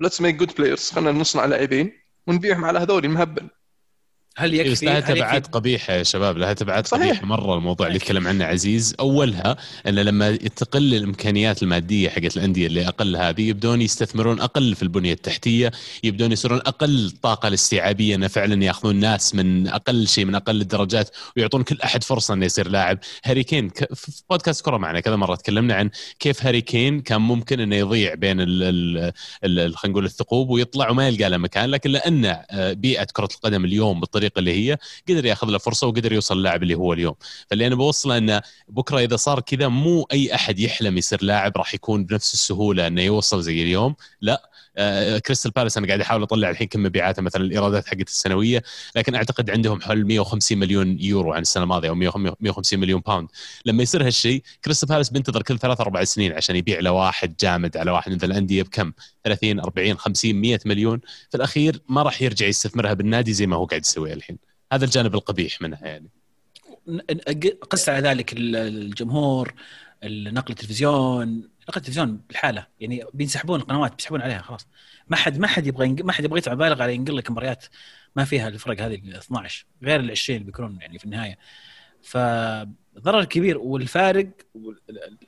[0.00, 3.50] let's make good players خلينا نصنع لاعبين ونبيعهم على هذول المهبل.
[4.36, 8.28] هل يكفي؟ بس لها تبعات قبيحة يا شباب لها تبعات قبيحة مرة الموضوع اللي يتكلم
[8.28, 8.94] عنه عزيز.
[9.00, 14.82] أولها إن لما تقل الإمكانيات المادية حقت الأندية اللي أقل هذه يبدون يستثمرون أقل في
[14.82, 15.72] البنية التحتية
[16.04, 21.10] يبدون يصيرون أقل الطاقه الاستيعابية إنه فعلا يأخذون ناس من أقل شيء من أقل الدرجات
[21.36, 22.98] ويعطون كل أحد فرصة إنه يصير لاعب.
[23.24, 27.60] هاري كين في بودكاست كره معنا كذا مرة تكلمنا عن كيف هاري كين كان ممكن
[27.60, 28.38] إنه يضيع بين
[29.44, 34.00] خلينا نقول الثقوب ويطلع وما يلقى له مكان لكن لأن آه، بيئة كرة القدم اليوم
[34.00, 37.14] بالطريقة بالطريقة اللي هي قدر ياخذ له فرصة وقدر يوصل اللاعب اللي هو اليوم.
[37.50, 41.74] فاللي أنا بوصله انه بكرة إذا صار كذا مو أي أحد يحلم يصير لاعب راح
[41.74, 43.94] يكون بنفس السهولة أنه يوصل زي اليوم.
[44.20, 44.50] لا
[45.26, 48.62] كريستال بالاس أنا قاعد أحاول أطلع الحين كم مبيعاته مثلا الإيرادات حقت السنوية
[48.96, 53.28] لكن أعتقد عندهم حول 150 مليون يورو عن السنة الماضية أو 150 مليون باوند
[53.64, 57.76] لما يصير هالشيء كريستال بالاس بينتظر كل ثلاث أربع سنين عشان يبيع له واحد جامد
[57.76, 58.12] على واحد.
[58.12, 58.92] من الأندية بكم؟
[59.24, 61.00] 30 40 50 100 مليون.
[61.30, 64.38] في الأخير ما راح يرجع يستثمرها بالنادي زي ما هو قاعد يسوي الحين.
[64.72, 66.08] هذا الجانب القبيح منها يعني.
[67.70, 69.54] قس على ذلك الجمهور
[70.04, 74.66] النقل التلفزيون نقل التلفزيون بالحاله يعني بينسحبون القنوات بيسحبون عليها خلاص.
[75.08, 77.64] ما حد ما حد يبغى ما حد يبغى يدفع مبالغ على ينقل لك مباريات
[78.16, 81.38] ما فيها الفرق هذه ال 12 غير ال 20 اللي بيكونون يعني في النهاية.
[82.02, 84.28] فضرر كبير والفارق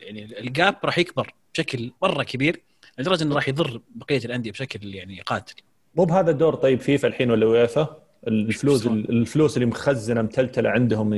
[0.01, 2.63] يعني ال gap راح يكبر بشكل مرة كبير
[2.99, 5.55] لدرجة إنه راح يضر بقية الأندية بشكل يعني قاتل.
[5.95, 11.15] مو بهذا الدور طيب فيفا الحين ولا ويفا الفلوس الفلوس اللي مخزنة متلتلة عندهم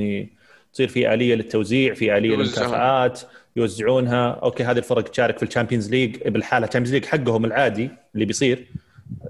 [0.72, 3.20] تصير في آلية للتوزيع في آلية للمكافآت
[3.58, 4.30] يوزعونها.
[4.30, 6.66] okay هذه الفرق تشارك في ال Champions League بالحالة.
[6.66, 8.66] ال Champions League حقهم العادي اللي بيصير.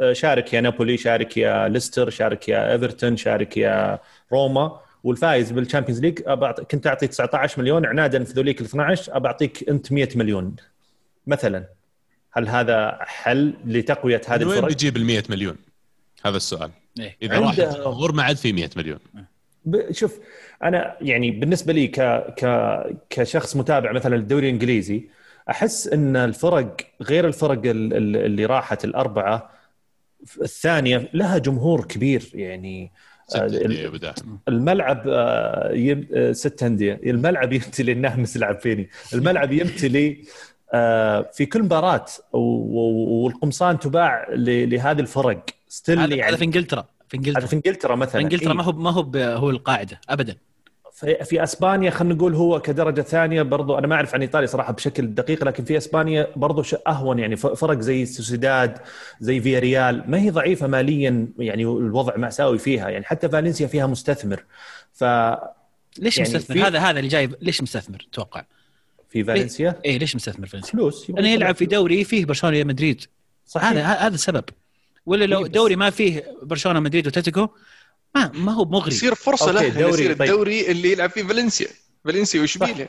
[0.00, 3.98] آه، شارك يا نابولي شارك يا ليستر شارك يا إيفرتون شارك يا
[4.32, 4.80] روما.
[5.04, 6.20] والفايز بال Champions League
[6.70, 7.86] كنت أعطي 19 مليون.
[7.86, 10.56] عنادا في ذوليك ال 12 ابى أعطيك أنت 100 مليون.
[11.26, 11.64] مثلا
[12.32, 15.56] هل هذا حل لتقوية هذه الفرق؟ وين بيجيب ال 100 مليون؟
[16.24, 16.70] هذا السؤال.
[17.00, 18.98] إيه؟ إذا راح الجمهور ما عاد في 100 مليون.
[19.90, 20.18] شوف
[20.62, 22.00] أنا يعني بالنسبة لي ك
[22.38, 22.44] ك
[23.10, 25.08] كشخص متابع مثلا الدوري الإنجليزي
[25.50, 29.50] أحس إن الفرق غير الفرق اللي راحت الأربعة
[30.42, 32.92] الثانية لها جمهور كبير يعني.
[33.36, 33.46] آه،
[34.48, 37.00] الملعب آه، آه، ست أندية.
[37.06, 38.88] الملعب يمتلي النهمس لعب فيني.
[39.14, 40.24] الملعب يمتلي
[41.32, 45.44] في كل مباراة والقمصان تباع لهذه الفرق.
[45.68, 46.86] still يعني في إنجلترا.
[47.08, 47.46] في إنجلترا.
[47.46, 50.36] في إنجلترا مثلا إنجلترا ما هو ما هو هو القاعدة ابدا.
[50.92, 54.72] في, في إسبانيا خلينا نقول هو كدرجة ثانية برضو أنا ما أعرف عن إيطاليا صراحة
[54.72, 58.78] بشكل دقيق لكن في إسبانيا برضو أهون يعني فرق زي سوسيداد
[59.20, 63.86] زي فيا ريال ما هي ضعيفة ماليا يعني الوضع مأساوي فيها يعني حتى فالنسيا فيها
[63.86, 64.44] مستثمر.
[64.92, 65.04] ف
[65.98, 68.44] ليش يعني مستثمر؟ هذا هذا اللي جاي ليش مستثمر؟ تتوقع؟
[69.10, 73.04] في فالنسيا؟ إيه ليش مستثمر فالنسيا؟ فلوس لأنه يلعب في دوري فيه برشلونة مدريد.
[73.46, 73.68] صحيح.
[73.68, 74.44] هذا هذا السبب.
[75.08, 77.48] ولا لو إيه، دوري ما فيه برشلونة مدريد وتاتيكو
[78.14, 78.94] ما ما هو مغري.
[78.94, 80.22] يصير فرصة له يصير طيب.
[80.22, 81.68] الدوري اللي يلعب فيه فالنسيا.
[82.04, 82.88] فالنسيا واشبيليا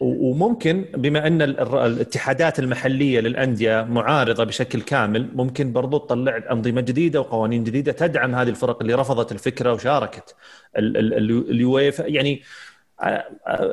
[0.00, 7.64] وممكن بما أن الاتحادات المحلية للأندية معارضة بشكل كامل ممكن برضو تطلع أنظمة جديدة وقوانين
[7.64, 10.34] جديدة تدعم هذه الفرق اللي رفضت الفكرة وشاركت
[10.76, 12.42] اليويفا يعني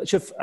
[0.04, 0.34] شوف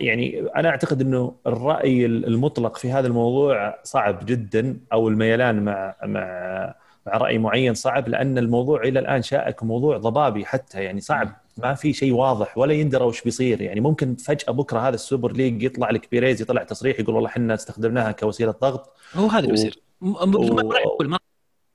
[0.00, 6.74] يعني أنا أعتقد إنه الرأي المطلق في هذا الموضوع صعب جدا أو الميلان مع مع
[7.06, 11.40] مع رأي معين صعب لأن الموضوع إلى الآن شائك موضوع ضبابي حتى يعني صعب.
[11.58, 13.60] ما في شيء واضح ولا يندرى وش بيصير.
[13.60, 17.28] يعني ممكن فجأة بكرة هذا ال Super League يطلع لك بيريز يطلع تصريح يقول والله
[17.28, 18.92] إحنا استخدمناها كوسيلة ضغط.
[19.14, 19.50] هو هذا و...
[19.50, 19.82] بيصير.
[20.00, 20.08] و...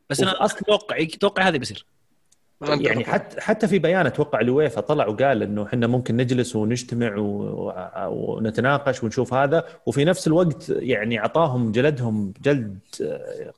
[0.09, 1.85] بس أنا أتوقع أتوقع هذا بيصير.
[2.61, 7.15] يعني حتى حتى في بيان أتوقع الويفا طلع وقال إنه إحنا ممكن نجلس ونجتمع
[8.07, 12.79] ونتناقش ونشوف هذا وفي نفس الوقت يعني أعطاهم جلدهم جلد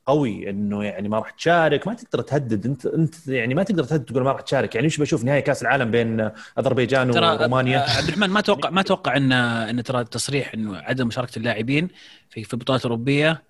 [0.06, 4.06] قوي إنه يعني ما راح تشارك ما تقدر تهدد أنت أنت يعني ما تقدر تهدد
[4.06, 6.30] تقول ما راح تشارك يعني إيش بشوف نهائي كأس العالم بين
[6.60, 11.38] أذربيجان ورومانيا عبد الرحمن ما أتوقع ما أتوقع إن إن ترى التصريح إنه عدم مشاركة
[11.38, 11.88] اللاعبين
[12.30, 13.44] في في البطولات الأوروبية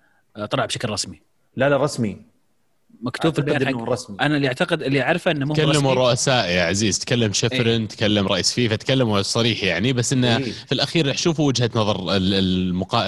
[0.50, 1.20] طلع بشكل رسمي.
[1.56, 2.16] لا لا رسمي.
[3.02, 4.16] مكتوب في البيان حق رسمي.
[4.20, 8.26] أنا اللي اعتقد اللي أعرفه إنه مو تكلموا رؤساء يا عزيز تكلم تشيفرين إيه؟ تكلم
[8.26, 12.16] رئيس فيفا تكلموا صريح يعني بس إنه إيه؟ في الأخير شوفوا وجهة نظر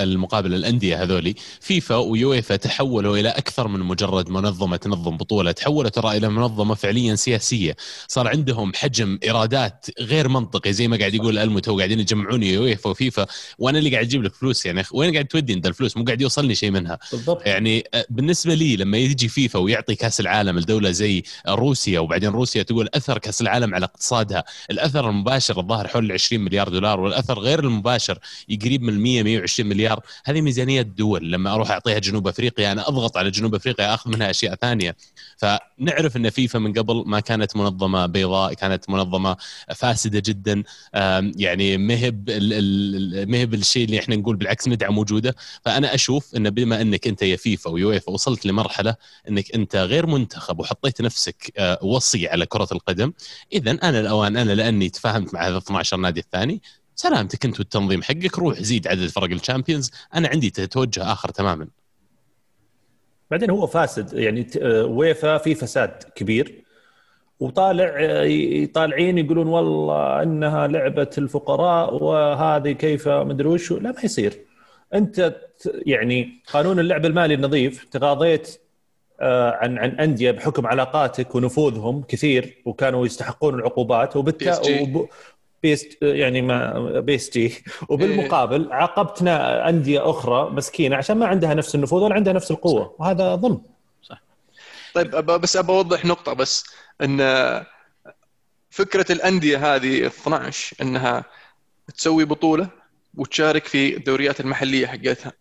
[0.03, 1.35] المقابل الأندية هذولي.
[1.61, 7.14] فيفا ويويفا تحولوا إلى أكثر من مجرد منظمة تنظم بطولة تحولوا ترى إلى منظمة فعليا
[7.14, 7.76] سياسية.
[8.09, 13.26] صار عندهم حجم إيرادات غير منطقي زي ما قاعد يقول ألمتو قاعدين يجمعون يويفا وفيفا.
[13.59, 16.55] وأنا اللي قاعد أجيب لك فلوس يعني وين قاعد تودي أنت الفلوس؟ مو قاعد يوصلني
[16.55, 16.98] شيء منها.
[17.12, 17.46] بالضبط.
[17.46, 22.88] يعني بالنسبة لي لما يجي فيفا ويعطي كأس العالم لدولة زي روسيا وبعدين روسيا تقول
[22.94, 24.44] أثر كأس العالم على اقتصادها.
[24.70, 30.00] الأثر المباشر الظاهر حول 20 مليار دولار والأثر غير المباشر يقريب من 100 120 مليار.
[30.24, 34.30] هذه ميزانية دول لما أروح أعطيها جنوب أفريقيا أنا أضغط على جنوب أفريقيا أخذ منها
[34.30, 34.96] أشياء ثانية.
[35.36, 39.36] فنعرف إن فيفا من قبل ما كانت منظمة بيضاء كانت منظمة
[39.76, 40.62] فاسدة جدا.
[41.36, 42.30] يعني مهب
[43.28, 45.36] مهب الشيء اللي إحنا نقول بالعكس ندعم وجودة.
[45.64, 48.96] فأنا أشوف إن بما إنك أنت يا فيفا ويويفا وصلت لمرحلة
[49.28, 53.12] إنك أنت غير منتخب وحطيت نفسك آه، وصي على كرة القدم.
[53.52, 56.62] اذا آن الاوان أنا لأني تفاهمت مع هذا 12 نادي الثاني
[56.94, 59.90] سلامتك أنت والتنظيم حقك روح زيد عدد فرق ال Champions.
[60.14, 61.68] أنا عندي توجه آخر تماما.
[63.30, 66.64] بعدين هو فاسد يعني آه، ويفا في فساد كبير.
[67.40, 73.72] وطالع آه، طالعين يقولون والله إنها لعبة الفقراء وهذه كيف مدري وش.
[73.72, 74.51] لا ما يصير.
[74.94, 75.36] أنت
[75.86, 78.61] يعني قانون اللعب المالي النظيف تغاضيت
[79.22, 85.08] عن عن أندية بحكم علاقاتك ونفوذهم كثير وكانوا يستحقون العقوبات وبالتالي
[85.62, 88.74] بيست يعني ما PSG وبالمقابل إيه.
[88.74, 93.62] عاقبتنا أندية أخرى مسكينة عشان ما عندها نفس النفوذ ولا عندها نفس القوة وهذا ظلم.
[94.02, 94.22] صح.
[94.94, 96.64] طيب بس ابى أوضح نقطة بس
[97.02, 97.20] إن
[98.70, 101.24] فكرة الأندية هذه 12 إنها
[101.96, 102.68] تسوي بطولة
[103.16, 105.32] وتشارك في الدوريات المحلية حقتها.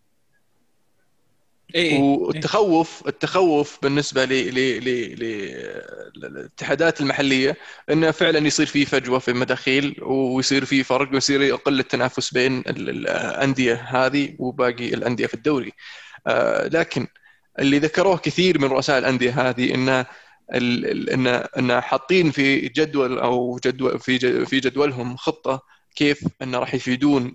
[1.74, 4.24] إيه والتخوف التخوف بالنسبة
[6.14, 7.56] للاتحادات المحلية
[7.90, 13.74] إنه فعلا يصير في فجوة في المداخيل ويصير في فرق ويصير يقل التنافس بين الأندية
[13.74, 15.72] هذه وباقي الأندية في الدوري.
[16.26, 17.06] آه، لكن
[17.58, 20.06] اللي ذكروه كثير من رؤساء الأندية هذه انه
[20.54, 21.26] إن
[21.58, 25.62] إن حاطين في جدول أو جدول في في جدولهم خطة
[25.96, 27.34] كيف انه راح يفيدون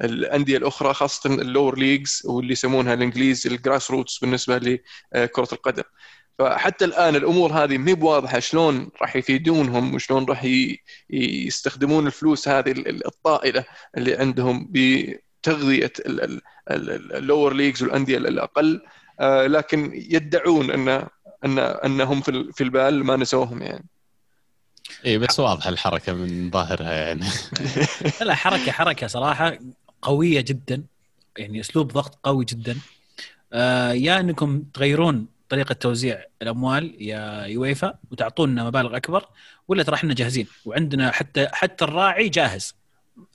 [0.00, 4.58] الأندية الأخرى خاصة ال lower leagues واللي يسمونها الانجليز ال grassroots بالنسبة
[5.14, 5.82] لكرة القدم.
[6.38, 10.46] فحتى الآن الأمور هذه ما بواضحة شلون راح يفيدونهم وشلون راح
[11.10, 12.74] يستخدمون الفلوس هذه
[13.06, 13.64] الطائلة
[13.96, 15.92] اللي عندهم بتغذية
[16.68, 18.82] ال lower leagues والأندية الأقل.
[19.20, 21.08] آه، لكن يدعون ان
[21.44, 22.20] ان أنهم
[22.52, 23.86] في البال ما نسوهم يعني.
[25.06, 27.26] اي بس واضحه الحركة من ظاهرها يعني.
[28.20, 29.58] لا حركة حركة صراحة.
[30.04, 30.84] قوية جدا
[31.38, 32.76] يعني أسلوب ضغط قوي جدا.
[33.52, 39.24] آه يا أنكم تغيرون طريقة توزيع الأموال يا يويفا وتعطونا مبالغ أكبر
[39.68, 42.74] ولا ترى إحنا جاهزين؟ وعندنا حتى حتى الراعي جاهز.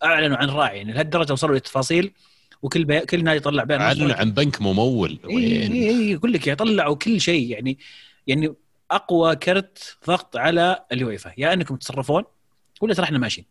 [0.04, 2.12] أعلنوا عن راعي يعني لهالدرجة وصلوا للتفاصيل
[2.62, 3.00] وكل بي...
[3.00, 7.22] كل نادي يطلع بيان أعلنوا عن بنك ممول اي اي اي يقول لك يطلعوا كل
[7.22, 7.78] شيء يعني
[8.28, 8.54] يعني
[8.92, 11.34] أقوى كرت ضغط على اليويفا.
[11.38, 12.24] يا أنكم تتصرفون
[12.82, 13.48] ولا ترى إحنا ماشيين؟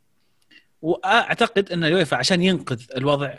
[0.82, 3.34] وأعتقد أن اليويفا عشان ينقذ الوضع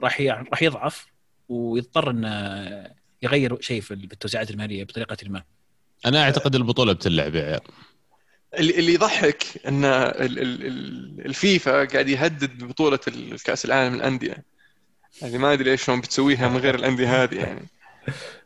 [0.00, 1.06] راح راح يضعف
[1.48, 5.42] ويضطر انه يغير شيء في التوزيعات المالية بطريقة ما.
[6.06, 7.60] أنا أعتقد البطولة بتلعب يا عيال.
[8.58, 9.84] اللي اللي يضحك أن
[11.26, 14.44] الفيفا قاعد يهدد ببطولة الكاس العالم للأندية.
[15.22, 17.68] يعني ما أدري إيش شلون بتسويها من غير الأندية هذه يعني.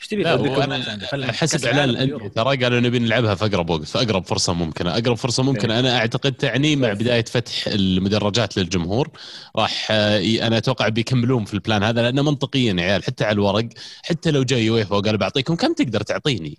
[0.00, 4.52] إيش تبي حسب إعلان الانديه ترى قالوا نبي نلعبها في أقرب وقت في أقرب فرصة
[4.52, 4.98] ممكنة.
[4.98, 5.74] أقرب فرصة ممكنة.
[5.74, 5.80] إيه.
[5.80, 9.10] أنا أعتقد تعني مع بداية فتح المدرجات للجمهور.
[9.56, 13.68] راح آه، أنا أتوقع بيكملون في البلان هذا لأنه منطقيا يا عيال حتى على الورق
[14.02, 16.58] حتى لو جاي يويفا وقال بعطيكم كم تقدر تعطيني؟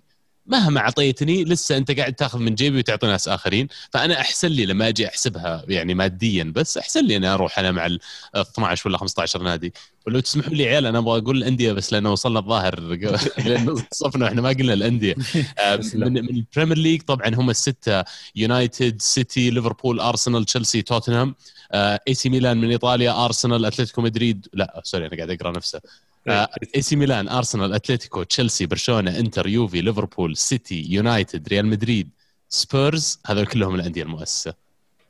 [0.50, 3.68] مهما اعطيتني لسه انت قاعد تاخذ من جيبي وتعطي ناس آخرين.
[3.92, 7.86] فأنا أحسن لي لما أجي أحسبها يعني ماديا بس أحسن لي اني أروح أنا مع
[7.86, 8.00] ال
[8.36, 9.72] 12 ولا 15 نادي.
[10.06, 12.98] ولو تسمحوا لي عيال أنا أبغى أقول الأندية بس لأنه وصلنا الظاهر
[13.92, 15.14] صفنا إحنا ما قلنا الأندية.
[15.58, 18.04] آه، من, من ال Premier League طبعا هم الستة
[18.36, 21.34] يونايتد سيتي ليفربول ارسنال تشيلسي توتنهام
[21.74, 25.80] اي سي ميلان من إيطاليا ارسنال اتلتيكو مدريد لا sorry أنا قاعد أقرأ نفسه.
[26.76, 32.10] اي سي ميلان ارسنال اتلتيكو تشيلسي برشلونه انتر يوفي ليفربول سيتي يونايتد ريال مدريد
[32.48, 34.54] سبيرز هذول كلهم الأندية المؤسسة.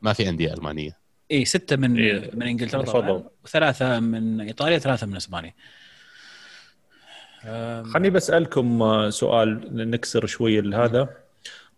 [0.01, 0.97] ما في أندية ألمانية.
[1.31, 2.31] إيه ستة من إيه.
[2.33, 3.23] من إنجلترا طبعا.
[3.45, 5.53] وثلاثة من إيطاليا ثلاثة من إسبانيا.
[7.93, 11.09] خليني بسألكم آه، سؤال نكسر شوي هذا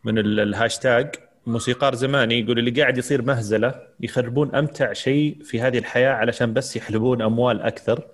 [0.03, 1.15] من الهاشتاج.
[1.47, 6.75] موسيقار زماني يقول اللي قاعد يصير مهزلة يخربون أمتع شيء في هذه الحياة علشان بس
[6.75, 8.07] يحلبون أموال أكثر.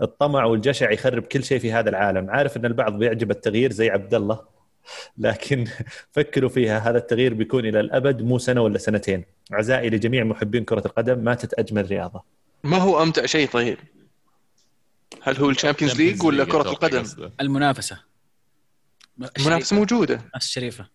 [0.00, 2.30] الطمع والجشع يخرب كل شيء في هذا العالم.
[2.30, 4.40] عارف إن البعض بيعجب التغيير زي عبد الله
[5.18, 5.64] لكن
[6.14, 6.78] فكروا فيها.
[6.78, 9.24] هذا التغيير بيكون إلى الأبد مو سنة ولا سنتين.
[9.52, 12.22] عزائي لجميع محبين كرة القدم ماتت اجمل رياضة.
[12.64, 13.78] ما هو أمتع شيء طيب؟
[15.22, 17.04] هل هو ال Champions League ولا كرة القدم؟
[17.40, 17.98] المنافسة.
[19.38, 20.20] المنافسة موجودة.
[20.36, 20.86] الشريفة.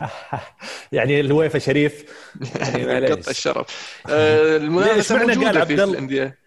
[0.92, 2.04] يعني الويفا شريف.
[2.74, 4.00] يعني قط الشرف.
[4.08, 6.43] آه، المنافسة موجودة في الأندية.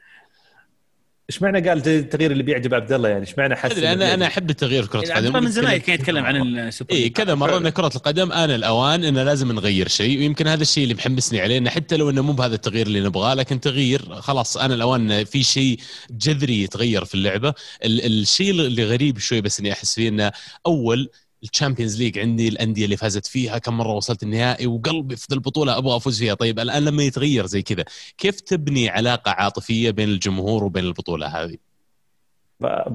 [1.29, 4.49] إيش معنى قال التغيير اللي بيعجب عبد الله يعني؟ إيش معنى حس أنا أنا أحب
[4.49, 5.43] التغيير في كرة يعني القدم.
[5.43, 9.23] من زمان كان يتكلم عن السوبر اي كذا مرة إن كرة القدم آن الأوان إنه
[9.23, 12.55] لازم نغير شيء ويمكن هذا الشيء اللي محمسني عليه إنه حتى لو إنه مو بهذا
[12.55, 15.79] التغيير اللي نبغاه لكن تغيير خلاص آن الأوان في شيء
[16.11, 17.53] جذري يتغير في اللعبة.
[17.85, 20.31] الشيء اللي غريب شوي بس إني أحس فيه إنه
[20.65, 21.09] أول
[21.43, 25.77] ال Champions League عندي الأندية اللي فازت فيها كم مرة وصلت النهائي وقلبي في البطولة
[25.77, 26.33] أبغى أفوز فيها.
[26.33, 27.85] طيب الآن لما يتغير زي كذا
[28.17, 31.57] كيف تبني علاقة عاطفية بين الجمهور وبين البطولة هذه؟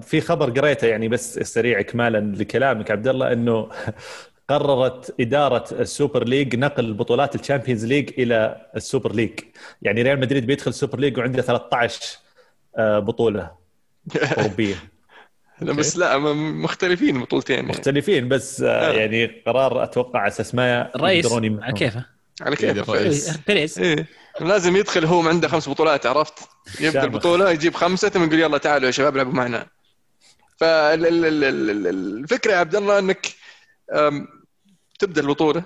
[0.01, 3.69] في خبر قريته يعني بس سريع اكمالا لكلامك عبد الله إنه
[4.49, 9.41] قررت إدارة ال Super League نقل بطولات ال Champions League إلى ال Super League.
[9.83, 12.19] يعني ريال مدريد بيدخل ال Super League وعنده 13
[12.77, 13.51] آه، بطولة
[14.39, 14.75] أوروبية.
[15.65, 17.57] لا بس لا مختلفين بطولتين.
[17.57, 17.69] يعني.
[17.69, 18.93] مختلفين بس آه.
[18.93, 22.05] يعني قرار أتوقع أساس ما الرئيس على كيفه؟
[22.41, 22.93] على كيفه.
[23.47, 23.79] بيريز.
[23.79, 24.07] إيه.
[24.41, 26.35] لازم يدخل هو عنده خمس بطولات عرفت؟
[26.81, 29.67] يبدأ البطولة يجيب خمسة ثم يقول يلا تعالوا يا شباب العبوا معنا.
[30.57, 33.27] فالفكرة يا عبد الله إنك
[34.99, 35.63] تبدأ البطولة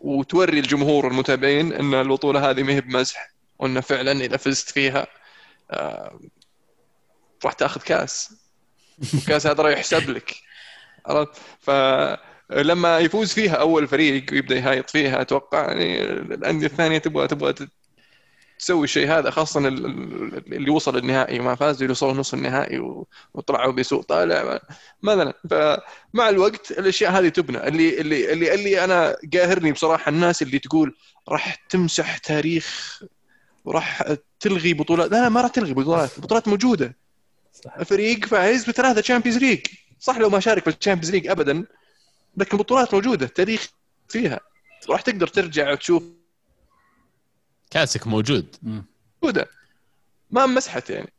[0.00, 5.06] وتوري الجمهور والمتابعين إن البطولة هذه ما هي بمزح وانه فعلا إذا فزت فيها
[7.44, 8.32] راح تأخذ كاس.
[9.14, 10.34] الكاس هذا راح يحسب لك.
[11.06, 17.54] عرفت؟ فلما يفوز فيها أول فريق ويبدا يهايط فيها أتوقع يعني الأندية الثانية تبغى تبغى
[18.58, 22.78] تسوي الشيء هذا خاصة اللي وصل النهائي وما فاز اللي وصلوا نص النهائي
[23.34, 24.60] وطلعوا بسوء طالع.
[25.02, 27.68] مثلا فمع الوقت الأشياء هذه تبنى.
[27.68, 30.96] اللي اللي اللي اللي أنا قاهرني بصراحة الناس اللي تقول
[31.28, 33.00] راح تمسح تاريخ
[33.64, 35.10] وراح تلغي بطولات.
[35.10, 36.16] لا لا ما راح تلغي بطولات.
[36.16, 36.96] البطولات موجودة.
[37.52, 37.74] صح.
[37.76, 39.66] الفريق فايز بثلاثة Champions League
[40.00, 41.64] صح لو ما شارك في ال Champions League ابدا
[42.36, 43.68] لكن البطولات موجودة التاريخ
[44.08, 44.40] فيها.
[44.90, 46.02] راح تقدر ترجع وتشوف.
[47.70, 48.56] كاسك موجود.
[49.22, 49.48] موجودة.
[50.30, 51.12] ما مسحت يعني.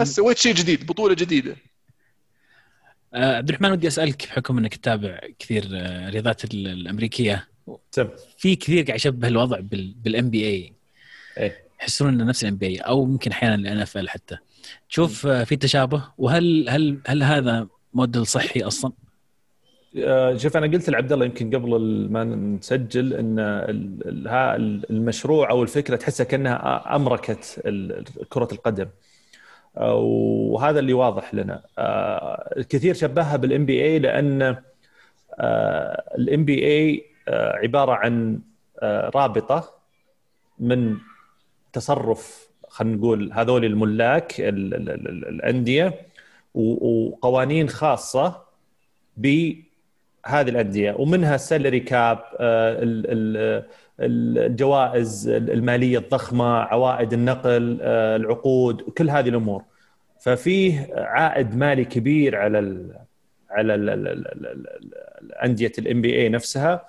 [0.00, 1.56] بس سويت شيء جديد بطولة جديدة.
[3.14, 7.48] آه، عبد الرحمن ودي أسألك بحكم إنك تتابع كثير الرياضات آه، الأمريكية.
[8.38, 10.72] في كثير قاعد يشبه الوضع بال NBA
[11.80, 14.38] يحسون إنه نفس ال NBA أو ممكن أحيانا ال NFL حتى.
[14.88, 16.04] تشوف آه، في تشابه.
[16.18, 18.92] وهل هل هل هذا موديل صحي أصلا؟
[19.98, 23.38] آه، شوف أنا قلت لعبد الله يمكن قبل ما نسجل إن
[24.90, 27.60] المشروع أو الفكرة تحسها كأنها أمركت
[28.28, 28.86] كرة القدم.
[29.76, 31.62] آه، وهذا اللي واضح لنا.
[32.56, 34.56] الكثير شبهها بال NBA لأن
[36.18, 38.40] ال NBA عبارة عن
[38.82, 39.74] رابطة
[40.58, 40.96] من
[41.72, 45.94] تصرف خلينا نقول هذول الملاك الأندية
[46.54, 48.42] وقوانين خاصة
[49.16, 52.18] بهذه الأندية ومنها السالري كاب
[54.00, 59.62] الجوائز المالية الضخمة عوائد النقل آه، العقود كل هذه الأمور.
[60.20, 62.96] ففيه عائد مالي كبير على ال
[63.50, 63.74] على
[65.22, 66.84] الأندية ال NBA نفسها.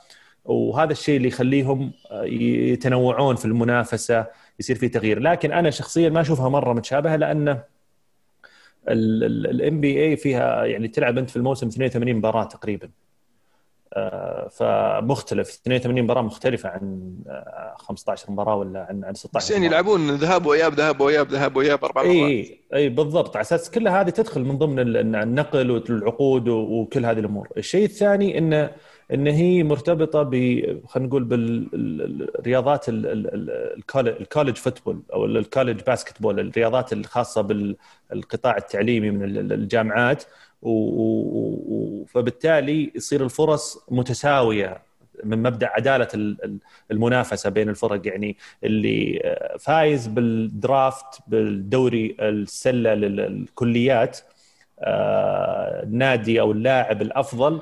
[0.45, 4.25] وهذا الشيء اللي يخليهم آه، يتنوعون في المنافسة
[4.59, 5.19] يصير في تغيير.
[5.19, 7.61] لكن أنا شخصيا ما أشوفها مرة متشابهة لأن
[8.87, 12.89] ال NBA فيها يعني تلعب أنت في الموسم 82 مباراة تقريبا.
[14.51, 15.49] فمختلف.
[15.49, 17.13] 82 مباراة مختلفة عن
[17.77, 21.55] 15 آه، مباراة ولا عن عن 16 بس يعني يلعبون ذهاب وإياب ذهاب وإياب ذهاب
[21.57, 22.15] وإياب أربع مرات.
[22.15, 23.35] إي إي بالضبط.
[23.35, 24.79] على أساس كل هذه تدخل من ضمن
[25.15, 27.47] النقل والعقود وكل هذه الأمور.
[27.57, 28.71] الشيء الثاني انه
[29.13, 30.33] إن هي مرتبطة ب
[30.87, 32.85] خلينا نقول بالرياضات
[33.97, 40.23] ال college football أو ال college basketball الرياضات الخاصة بالقطاع التعليمي من الجامعات.
[42.07, 44.81] فبالتالي يصير الفرص متساوية
[45.23, 46.07] من مبدأ عدالة
[46.91, 48.07] المنافسة بين الفرق.
[48.07, 49.21] يعني اللي
[49.59, 54.19] فايز بال draft بالدوري السلة للكليات
[55.83, 57.61] النادي آه، أو اللاعب الأفضل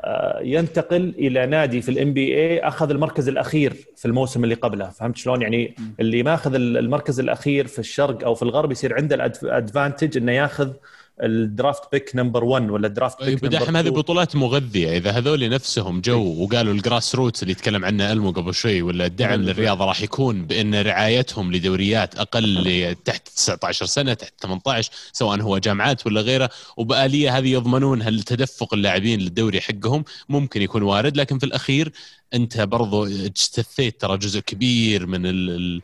[0.00, 4.90] آه، ينتقل إلى نادي في ال NBA أخذ المركز الأخير في الموسم اللي قبله.
[4.90, 9.49] فهمت شلون؟ يعني اللي ماخذ المركز الأخير في الشرق أو في الغرب يصير عنده ال
[9.49, 10.72] advantage إنه ياخذ
[11.22, 14.96] ال draft pick number 1 ولا ال draft pick number 2 هذه بطولات مغذية.
[14.96, 19.42] إذا هذول نفسهم جو وقالوا ال grassroots اللي تكلم عنه ألمو قبل شوي ولا الدعم
[19.42, 26.06] للرياضة راح يكون بأن رعايتهم لدوريات أقل تحت 19 سنة تحت 18 سواء هو جامعات
[26.06, 26.50] ولا غيره.
[26.76, 31.16] وبآلية هذه يضمنون هل تدفق اللاعبين للدوري حقهم؟ ممكن يكون وارد.
[31.16, 31.92] لكن في الأخير
[32.34, 35.82] أنت برضو اجتثيت ترى جزء كبير من ال ال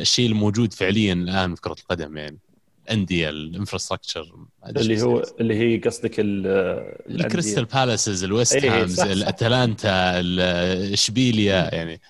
[0.00, 2.38] الشيء الموجود فعليا الآن في كرة القدم يعني.
[2.84, 4.34] الأندية الإنفراستراكشر
[4.66, 10.20] اللي هو اللي هي قصدك الكريستال بالاسز الويست إيه، هامز الاتلانتا
[10.92, 12.00] اشبيليا يعني.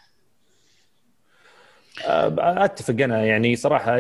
[2.04, 3.98] أتفق أنا يعني صراحة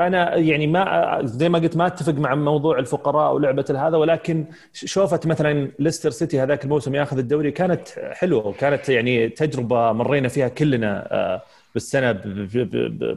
[0.00, 5.26] أنا يعني ما زي ما قلت ما أتفق مع موضوع الفقراء ولعبة هذا ولكن شوفت
[5.26, 11.08] مثلا ليستر سيتي هذاك الموسم ياخذ الدوري كانت حلوة وكانت يعني تجربة مرينا فيها كلنا
[11.12, 11.42] آه،
[11.74, 12.20] بالسنة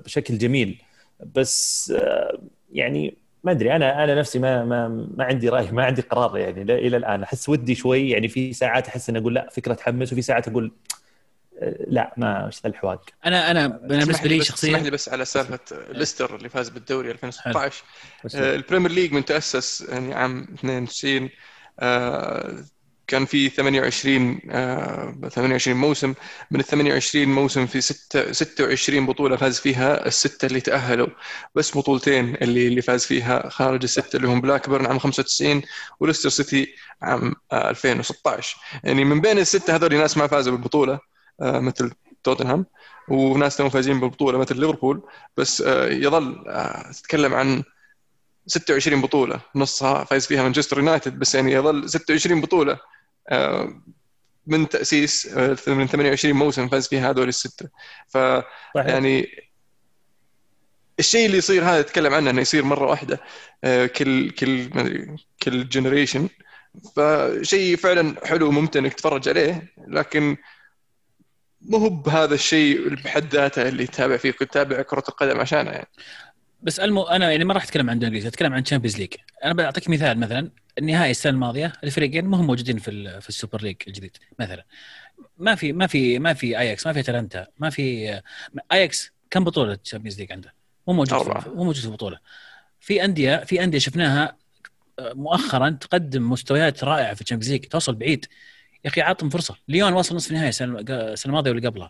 [0.05, 0.81] بشكل جميل.
[1.25, 2.41] بس آه،
[2.71, 6.61] يعني ما أدري أنا أنا نفسي ما ما ما عندي رأي ما عندي قرار يعني
[6.61, 7.23] إلى الآن.
[7.23, 10.71] أحس ودي شوي يعني في ساعات أحس اني أقول لا فكرة تحمس وفي ساعات أقول
[11.59, 15.59] آه، لا ما إيش الحواق أنا أنا بالنسبة لي شخصيا اسمح لي بس على سالفة
[15.89, 17.83] ليستر اللي فاز بالدوري 2016
[18.35, 21.29] آه ال Premier League من تاسس يعني عام 92
[21.79, 22.63] آه
[23.09, 26.13] كان في 28 آه 28 موسم.
[26.51, 31.07] من ال 28 موسم في 6 26 بطولة فاز فيها الستة اللي تأهلوا.
[31.55, 35.61] بس بطولتين اللي اللي فاز فيها خارج الستة اللي هم بلاكبيرن عام 95
[35.99, 40.99] وليستر سيتي عام آه 2016 يعني من بين الستة هذول ناس ما فازوا بالبطولة
[41.41, 41.91] آه مثل
[42.23, 42.65] توتنهام
[43.09, 45.01] وناس توهم فايزين بالبطولة مثل ليفربول.
[45.37, 47.63] بس آه، يظل آه، تتكلم عن
[48.47, 49.41] 26 بطولة.
[49.55, 51.19] نصها فايز فيها مانشستر يونايتد.
[51.19, 52.79] بس يعني يظل 26 بطولة آه،
[54.47, 55.27] من تأسيس
[55.67, 57.69] من 28 موسم فاز فيها هذول الستة.
[58.07, 58.17] ف
[58.75, 59.27] يعني
[60.99, 63.19] الشيء اللي يصير هذا اتكلم عنه إنه يصير مرة واحدة
[63.97, 66.29] كل كل ما أدري كل generation
[66.95, 70.37] فشيء فعلا حلو وممتع إنك تتفرج عليه لكن
[71.61, 75.87] مو هو بهذا الشيء بحد ذاته اللي تتابع فيه كنت تتابع كرة القدم عشانه يعني.
[76.61, 79.13] بس ألمو أنا يعني ما راح أتكلم عن إنجليزي أتكلم عن Champions League
[79.43, 83.61] أنا بعطيك مثال مثلا النهائي السنة الماضية الفريقين ما هم موجودين في في ال Super
[83.61, 84.65] League الجديد مثلا.
[85.37, 88.21] ما في ما في ما في اياكس ما في اتلانتا ما في
[88.71, 90.53] اياكس كم بطولة Champions League عنده؟
[90.87, 91.13] مو موجود
[91.47, 92.19] مو موجود في البطولة.
[92.79, 94.37] في أندية في أندية شفناها
[94.99, 98.25] آه، مؤخرا تقدم مستويات رائعة في ال Champions League توصل بعيد.
[98.85, 99.55] يا أخي عطهم فرصة.
[99.67, 101.89] ليون وصل نصف النهائي السنة الماضية واللي قبلها.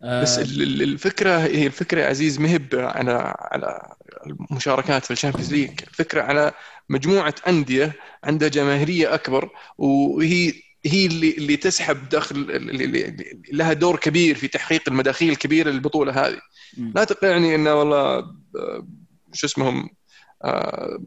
[0.00, 3.94] بس آه، الفكرة هي الفكرة يا عزيز ما هي على على
[4.26, 5.70] المشاركات في ال Champions League.
[5.88, 6.52] الفكرة على
[6.88, 7.92] مجموعة أندية
[8.24, 10.52] عندها جماهيرية أكبر وهي
[10.86, 13.16] هي اللي اللي تسحب دخل اللي
[13.52, 16.40] لها دور كبير في تحقيق المداخيل الكبيرة للبطولة هذه.
[16.94, 18.18] لا تقنعني إنه والله
[18.56, 18.86] آه،
[19.32, 19.90] شو اسمهم
[20.44, 20.98] آه،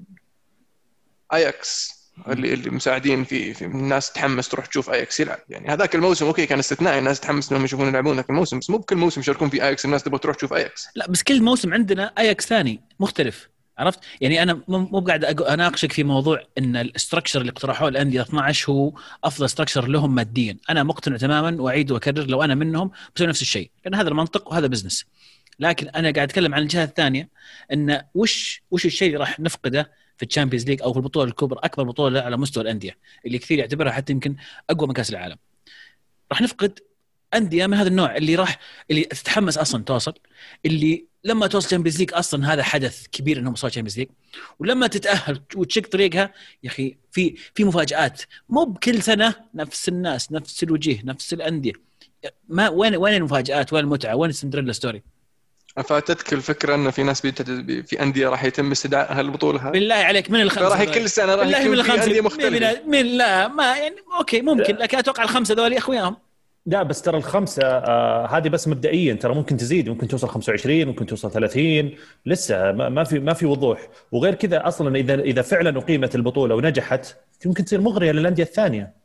[1.34, 5.40] اياكس اللي مساعدين في في الناس تحمس تروح تشوف اياكس يلعب.
[5.50, 8.78] يعني هذاك الموسم okay كان استثنائي الناس تحمس إنهم يشوفون يلعبون ذاك الموسم بس مو
[8.78, 12.14] بكل موسم يشاركون في اياكس الناس تبغى تروح تشوف اياكس لا بس كل موسم عندنا
[12.18, 13.50] اياكس ثاني مختلف.
[13.78, 18.72] عرفت؟ يعني أنا مو قاعد أناقشك في موضوع إن ال structure اللي اقترحوه الأندية 12
[18.72, 18.94] هو
[19.24, 20.58] أفضل structure لهم ماديا.
[20.70, 24.68] أنا مقتنع تماما وأعيد وأكرر لو أنا منهم بسوي نفس الشيء لأن هذا المنطق وهذا
[24.68, 25.06] business
[25.60, 27.30] لكن أنا قاعد أتكلم عن الجهة الثانية
[27.74, 29.92] إن وش وش الشيء اللي راح نفقده
[30.22, 33.60] في ال Champions League أو في البطولة الكبرى أكبر بطولة على مستوى الأندية اللي كثير
[33.60, 34.36] يعتبرها حتى يمكن
[34.70, 35.38] أقوى من كأس العالم.
[36.32, 36.80] راح نفقد
[37.34, 38.60] أندية من هذا النوع اللي راح
[38.92, 40.14] اللي تتحمس أصلا توصل
[40.66, 44.08] اللي لما توصل Champions League أصلا هذا حدث كبير إنهم وصلوا Champions League
[44.60, 48.22] ولما تتأهل وتشق طريقها يا أخي في في مفاجآت.
[48.50, 51.74] مو بكل سنة نفس الناس نفس الوجيه نفس الأندية.
[52.50, 55.04] ما وين وين المفاجآت؟ وين المتعة؟ وين ال Cinderella story
[55.78, 57.22] فاتتك الفكرة انه في ناس.
[57.86, 61.48] في أندية راح يتم استدعاء هالبطوله هذه بالله عليك من الخمسة راح كل سنة راح
[61.48, 62.82] يكون من الخمسة أندية مختلفة.
[62.86, 66.16] من, من لا ما يعني okay ممكن لكن أتوقع الخمسة ذولي أقواهم.
[66.66, 71.06] لا بس ترى الخمسة آه هذه بس مبدئيا ترى ممكن تزيد ممكن توصل 25 ممكن
[71.06, 71.92] توصل 30
[72.26, 73.90] لسه ما في ما في وضوح.
[74.12, 77.16] وغير كذا أصلا اذا إذا فعلا أقيمت البطولة ونجحت
[77.46, 79.01] ممكن تصير مغرية للأندية الثانية.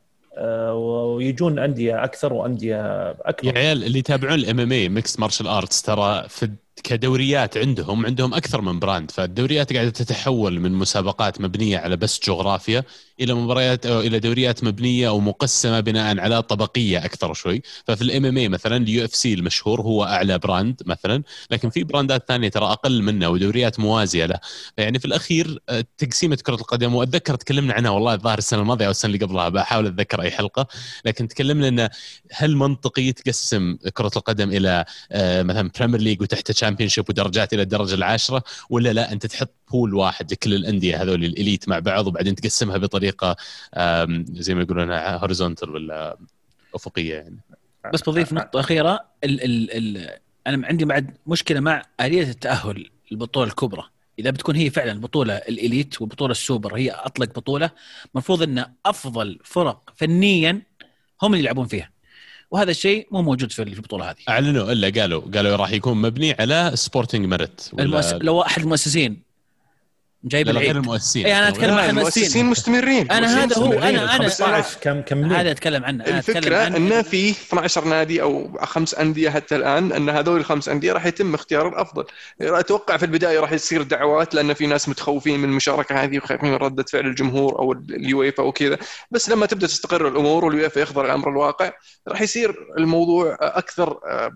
[0.73, 2.81] ويجون أندية أكثر وأندية
[3.11, 3.47] أكبر.
[3.47, 8.61] يا عيال اللي يتابعون ال MMA mixed martial arts ترى فيه كدوريات عندهم عندهم أكثر
[8.61, 9.11] من brand.
[9.11, 12.83] فالدوريات قاعدة تتحول من مسابقات مبنية على بس جغرافيا
[13.21, 17.61] إلى مباريات أو إلى دوريات مبنية أو مقسمة بناء على طبقية أكثر شوي.
[17.87, 21.23] ففي ال MMA مثلا ال UFC المشهور هو أعلى brand مثلا.
[21.51, 24.39] لكن في brandات ثانية ترى أقل منه ودوريات موازية له.
[24.77, 25.59] يعني في الأخير
[25.97, 29.87] تقسيمة كرة القدم وأتذكر تكلمنا عنها والله الظاهر السنة الماضية أو السنة اللي قبلها بحاول
[29.87, 30.67] أتذكر أي حلقة.
[31.05, 31.89] لكن تكلمنا انه
[32.31, 37.95] هل منطقي تقسم كرة القدم إلى آه، مثلا Premier League وتحت Championship ودرجات إلى الدرجة
[37.95, 42.35] العاشرة ولا لا أنت تحط pool واحد لكل الأندية هذول ال elite مع بعض وبعدين
[42.35, 43.35] تقسمها بطريقة
[44.31, 46.17] زي ما يقولون horizontal ولا
[46.75, 47.39] أفقية يعني؟
[47.93, 53.47] بس بضيف نقطة أخيرة ال ال ال أنا عندي بعد مشكلة مع آلية التأهل البطوله
[53.47, 53.83] الكبرى.
[54.19, 57.69] إذا بتكون هي فعلا البطوله ال elite والبطوله السوبر هي أطلق بطولة
[58.13, 60.61] المفروض إن أفضل فرق فنيا
[61.21, 61.89] هم اللي يلعبون فيها.
[62.51, 64.15] وهذا الشيء مو موجود في البطولة هذه.
[64.29, 68.13] أعلنوا إلا قالوا قالوا راح يكون مبني على sporting merit المؤس...
[68.13, 69.26] لو احد المؤسسين
[70.27, 70.67] جايب العيد.
[70.67, 71.25] غير المؤسسين.
[71.25, 72.45] اي أنا أتكلم عن المؤسسين.
[72.45, 73.11] مستمرين.
[73.11, 77.85] أنا هذا هو أنا أنا 15 كم كم هذا أتكلم عنه الفكرة انه في 12
[77.85, 82.05] نادي أو خمس أندية حتى الآن أن هذول الخمس أندية راح يتم اختيار الأفضل.
[82.41, 86.55] أتوقع في البداية راح يصير دعوات لأن في ناس متخوفين من المشاركة هذه وخايفين من
[86.55, 88.77] ردة فعل الجمهور أو اليويفا أو كذا.
[89.11, 91.71] بس لما تبدأ تستقر الأمور واليويفا يخضر الامر الواقع
[92.07, 94.31] راح يصير الموضوع أكثر آه،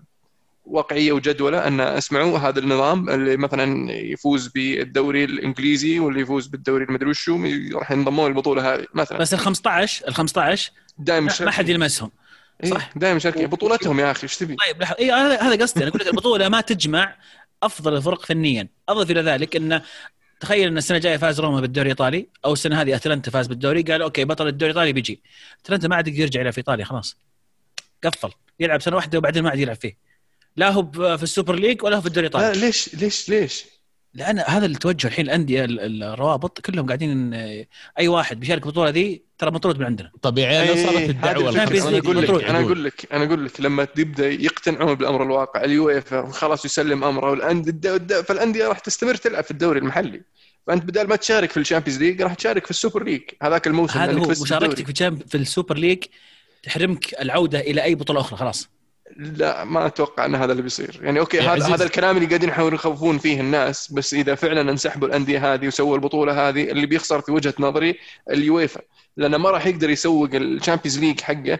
[0.64, 7.10] واقعية وجدولة أن اسمعوا هذا النظام اللي مثلا يفوز بالدوري الإنجليزي واللي يفوز بالدوري المدري
[7.10, 7.44] وشو
[7.74, 9.18] راح ينضمون البطوله هذه مثلا.
[9.18, 12.10] بس ال 15 ال 15 دائما ما حد يلمسهم
[12.64, 14.82] إيه، صح؟ دائما شاركين بطولتهم يا أخي إيش تبي؟ طيب.
[14.82, 15.80] اي هذا قصدي.
[15.80, 17.16] أنا أقول لك البطولة ما تجمع
[17.62, 18.68] أفضل الفرق فنيا.
[18.88, 19.82] أضف إلى ذلك انه
[20.40, 24.02] تخيل أن السنة الجاية فاز روما بالدوري الإيطالي أو السنة هذه أتلانتا فاز بالدوري قال
[24.02, 25.22] أوكي بطل الدوري الإيطالي بيجي.
[25.64, 27.16] أتلانتا ما عاد يقدر يرجع إلى في إيطاليا خلاص.
[28.04, 28.30] قفل.
[28.60, 29.96] يلعب سنة واحدة وبعدين ما عاد يلعب فيه.
[30.56, 32.60] لا هو في ال Super League ولا هو في الدوري الإيطالي.
[32.60, 33.64] لا ليش ليش ليش؟
[34.14, 37.34] لأن هذا التوجه الحين الأندية الروابط كلهم قاعدين
[37.98, 40.10] أي واحد بيشارك البطوله ذي ترى مطرود من عندنا.
[40.22, 44.28] طبيعي لو صارت الدعوة أنا أقول لك أنا أقول لك أنا أقول لك لما تبدأ
[44.28, 50.22] يقتنعون بالأمر الواقع اليويفا خلاص يسلم أمره والانديه فالأندية راح تستمر تلعب في الدوري المحلي.
[50.66, 53.22] فأنت بدل ما تشارك في ال Champions League راح تشارك في ال Super League.
[53.42, 56.04] هذاك الموسم هذا هو مشاركتك في, في ال Super League
[56.62, 58.68] تحرمك العودة إلى أي بطولة أخرى خلاص.
[59.16, 61.00] لا ما أتوقع إن هذا اللي بيصير.
[61.02, 65.08] يعني أوكي هذا هذا الكلام اللي قاعدين يحاولون يخوفون فيه الناس بس إذا فعلا انسحبوا
[65.08, 67.98] الأندية هذه وسووا البطولة هذه اللي بيخسر في وجهة نظري
[68.30, 68.80] اليويفا.
[69.16, 71.58] لأنه ما راح يقدر يسوق الشامبيونز ليج حقه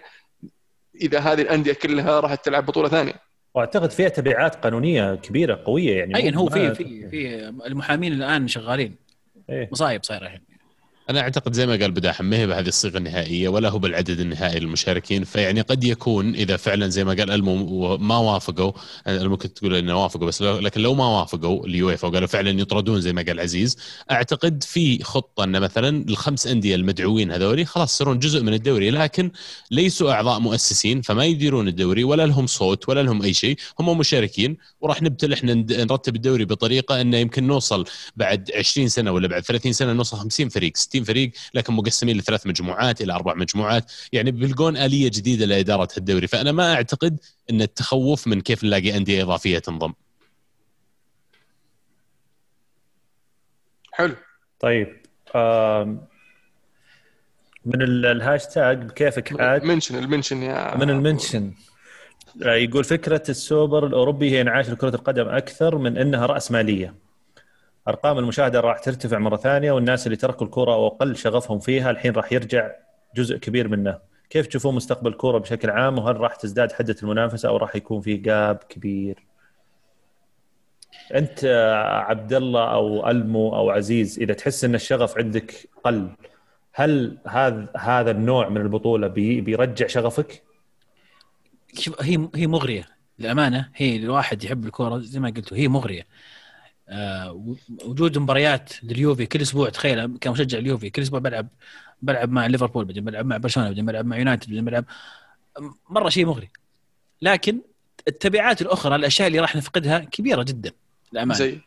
[1.01, 3.15] إذا هذه الأندية كلها راح تلعب بطولة ثانية.
[3.55, 6.17] وأعتقد فيها تبعات قانونية كبيرة قوية يعني.
[6.17, 8.97] أي هو في في في المحامين الآن شغالين.
[9.51, 10.52] إيه؟ مصايب صايرة الحين.
[11.11, 14.61] أنا أعتقد زي ما قال بداحم ما هي بهذه الصيغة النهائية ولا هو بالعدد النهائي
[14.61, 15.25] للمشاركين.
[15.25, 18.73] فيعني قد يكون إذا فعلا زي ما قال ألمو ما وافقوا
[19.09, 23.23] ممكن تقول إنه وافقوا بس لكن لو ما وافقوا اليويفا وقالوا فعلا يطردون زي ما
[23.23, 23.77] قال عزيز
[24.11, 29.31] أعتقد في خطة ان مثلا الخمس أندية المدعوين هذولي خلاص يصيرون جزء من الدوري لكن
[29.71, 34.57] ليسوا أعضاء مؤسسين فما يديرون الدوري ولا لهم صوت ولا لهم أي شيء هم مشاركين
[34.81, 37.85] وراح نبتل إحنا نرتب الدوري بطريقة إنه يمكن نوصل
[38.17, 40.73] بعد 20 سنة ولا بعد 30 سنة نوصل 50 فريق.
[40.93, 43.93] 60 فريق لكن مقسمين لثلاث مجموعات إلى أربع مجموعات.
[44.13, 46.27] يعني بيلقون آلية جديدة لإدارة الدوري.
[46.27, 47.21] فأنا ما أعتقد
[47.51, 49.93] إن التخوف من كيف نلاقي أندية إضافية تنضم.
[53.93, 54.17] حلو.
[54.61, 54.89] طيب
[57.65, 61.53] من الهاشتاج بكيفك عاد؟ mention ال mention يا من ال mention.
[62.43, 66.95] آه، يقول فكرة السوبر الأوروبي هي انعاش كره القدم أكثر من إنها راس ماليه
[67.89, 72.13] أرقام المشاهدة راح ترتفع مرة ثانية والناس اللي تركوا الكوره أو أقل شغفهم فيها الحين
[72.13, 72.71] راح يرجع
[73.17, 73.99] جزء كبير منه.
[74.31, 78.17] كيف تشوفون مستقبل الكوره بشكل عام وهل راح تزداد حدة المنافسة أو راح يكون في
[78.17, 79.27] جاب كبير؟
[81.15, 81.45] أنت
[82.09, 86.11] عبد الله أو ألمو أو عزيز إذا تحس أن الشغف عندك قل
[86.73, 90.43] هل هذا هذا النوع من البطولة بي بيرجع شغفك؟
[92.01, 92.89] هي هي مغرية.
[93.19, 96.07] للأمانة هي الواحد يحب الكوره زي ما قلتوا هي مغرية.
[97.85, 101.49] وجود مباريات لليوفي كل أسبوع تخيل كمشجع اليوفي كل أسبوع بلعب
[102.03, 104.85] بلعب مع ليفربول بعدين بلعب مع برشلونة بعدين بلعب مع يونايتد بعدين بلعب
[105.91, 106.51] مرة شيء مغري.
[107.23, 107.61] لكن
[108.09, 110.73] التبعات الأخرى الأشياء اللي راح نفقدها كبيرة جدا
[111.13, 111.39] للأمانة.
[111.39, 111.59] زي؟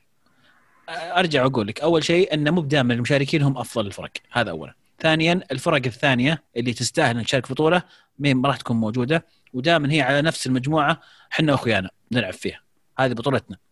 [0.90, 4.12] آه، أرجع أقول لك أول شيء ان مو دائما المشاركين هم أفضل الفرق.
[4.32, 4.74] هذا اولا.
[5.00, 7.84] ثانيا الفرق الثانية اللي تستاهل ان تشارك بطولة
[8.20, 9.26] ما راح تكون موجودة.
[9.54, 11.02] ودائما هي على نفس المجموعة
[11.32, 12.60] إحنا وأخويانا نلعب فيها.
[13.00, 13.58] هذه بطولتنا.
[13.58, 13.65] آه،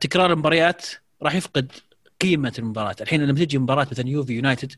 [0.00, 0.86] تكرار المباريات
[1.22, 1.72] راح يفقد
[2.20, 2.96] قيمة المباراة.
[3.00, 4.72] الحين لما تجي مباراة مثلا يوفي يونايتد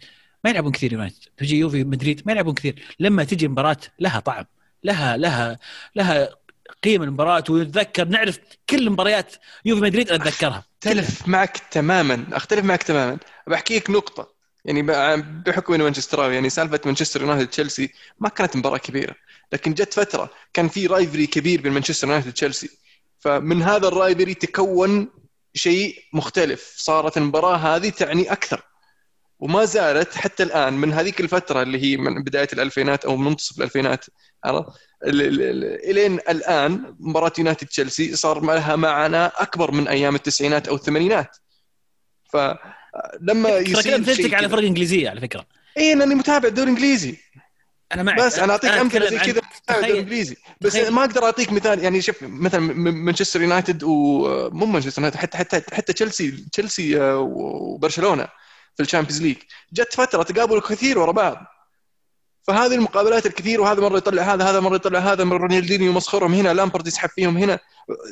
[0.45, 1.19] ما يلعبون كثير يونايتد.
[1.37, 2.83] تجي يوفي مدريد ما يلعبون كثير.
[3.01, 4.45] لما تجي مباراة لها طعم
[4.85, 5.59] لها لها
[5.97, 6.29] لها
[6.85, 7.45] قيمة المباراة.
[7.51, 8.39] ونتذكر نعرف
[8.71, 9.35] كل مباريات
[9.65, 10.65] يوفي مدريد أتذكرها.
[10.83, 13.19] أختلف معك تماما أختلف معك تماما.
[13.47, 14.35] بحكي لك نقطة.
[14.65, 14.83] يعني
[15.47, 19.15] بحكم اني مانشستراوي يعني سالفة مانشستر يونايتد تشيلسي ما كانت مباراة كبيرة.
[19.53, 22.71] لكن جت فترة كان في rivalry كبير بين مانشستر يونايتد وتشيلسي.
[23.25, 25.09] فمن هذا الرايبري تكون
[25.55, 26.75] شيء مختلف.
[26.77, 28.63] صارت المباراة هذه تعني أكثر.
[29.39, 34.05] وما زالت حتى الآن من هذيك الفترة اللي هي من بداية الألفينات أو منتصف الألفينات
[35.05, 41.37] إلين الآن مباراة يونايتد تشيلسي صار لها معنى أكبر من أيام التسعينات أو الثمانينات.
[42.33, 45.47] فلما يصير شيء على فرق إنجليزية على فكرة.
[45.79, 47.17] اي انني متابع الدوري الإنجليزي.
[47.93, 52.03] أنا معك بس أنا أعطيك أمثلة زي كذا الانجليزي بس ما أقدر أعطيك مثال يعني
[52.03, 58.29] شوف مثلا مانشستر يونايتد ومو مانشستر يونايتد حتى حتى حتى تشيلسي تشيلسي آه، وبرشلونة
[58.77, 59.37] في ال Champions League.
[59.73, 61.47] جت فترة تقابلوا كثير ورا بعض.
[62.43, 66.55] فهذه المقابلات الكثير وهذا مرة يطلع هذا هذا مرة يطلع هذا مرة رونالدينيو يمسخرهم هنا
[66.55, 67.59] لامبرد يسحب فيهم هنا.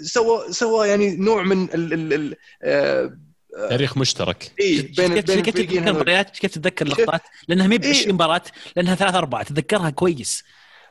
[0.03, 3.19] سوى سوى يعني نوع من ال ال ال آه
[3.69, 4.53] تاريخ مشترك.
[4.61, 8.43] اي بين بين كيف تتذكر المباريات كيف تتذكر اللقطات؟ لأنها ما ب 20 إيه؟ مباراة
[8.77, 9.43] لأنها ثلاث أربعة.
[9.43, 10.45] تتذكرها كويس.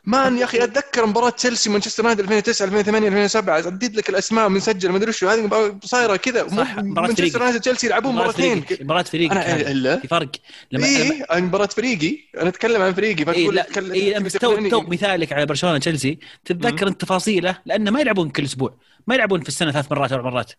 [0.05, 4.89] man يا أخي أتذكر مباراة تشيلسي مانشستر يونايتد 2009 2008 2007 اديت لك الأسماء مسجل
[4.89, 5.29] ما أدري شو.
[5.29, 6.43] هذه صايرة كذا.
[6.77, 10.31] مانشستر يونايتد تشيلسي يلعبون مرتين مباراة فريق أنا في فرق.
[10.71, 12.17] لما إيه مباراة فريقي.
[12.37, 16.87] أنا أتكلم عن فريقي فتقول إيه إيه بس تو تو مثالك على برشلونة تشيلسي تتذكر
[16.87, 18.77] انت تفاصيله لأنه ما يلعبون كل أسبوع.
[19.07, 20.51] ما يلعبون في السنة ثلاث مرات أربع مرات.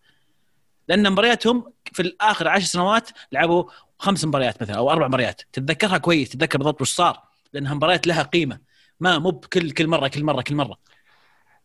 [0.89, 3.65] لأن مبارياتهم في الآخر عشر سنوات لعبوا
[3.99, 5.43] خمس مباريات مثلا أو أربع مباريات.
[5.53, 7.23] تتذكرها كويس تتذكر بالضبط وش صار
[7.53, 8.59] لأنها مباريات لها قيمة.
[9.01, 10.77] ما مو بكل كل مرة كل مرة كل مرة.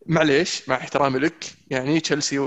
[0.07, 1.45] معليش مع احترامي لك.
[1.69, 2.37] يعني تشيلسي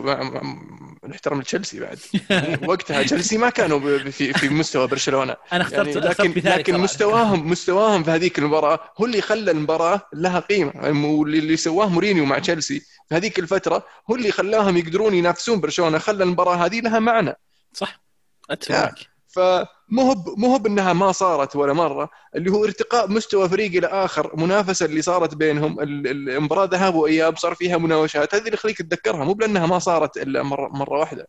[1.04, 1.98] الاحترام لتشيلسي بعد.
[2.30, 5.36] يعني وقتها تشيلسي ما كانوا في في مستوى برشلونة.
[5.52, 10.40] أنا اخترت يعني لكن لكن مستواهم مستواهم في هذيك المباراة هو اللي خلى المباراة لها
[10.40, 10.72] قيمة.
[11.06, 16.24] واللي سواه مورينيو مع تشيلسي في هذيك الفترة هو اللي خلاهم يقدرون ينافسون برشلونة خلى
[16.24, 17.34] المباراة هذه لها معنى.
[17.72, 18.00] صح.
[18.50, 18.94] أتفق
[19.30, 20.02] فمو
[20.44, 25.02] هو بانها ما صارت ولا مرة اللي هو ارتقاء مستوى فريق إلى آخر منافسة اللي
[25.02, 28.34] صارت بينهم المباراه ذهاب وإياب صار فيها مناوشات.
[28.34, 31.28] هذه اللي يخليك تتذكرها مو بانها ما صارت إلا مره مرة واحدة.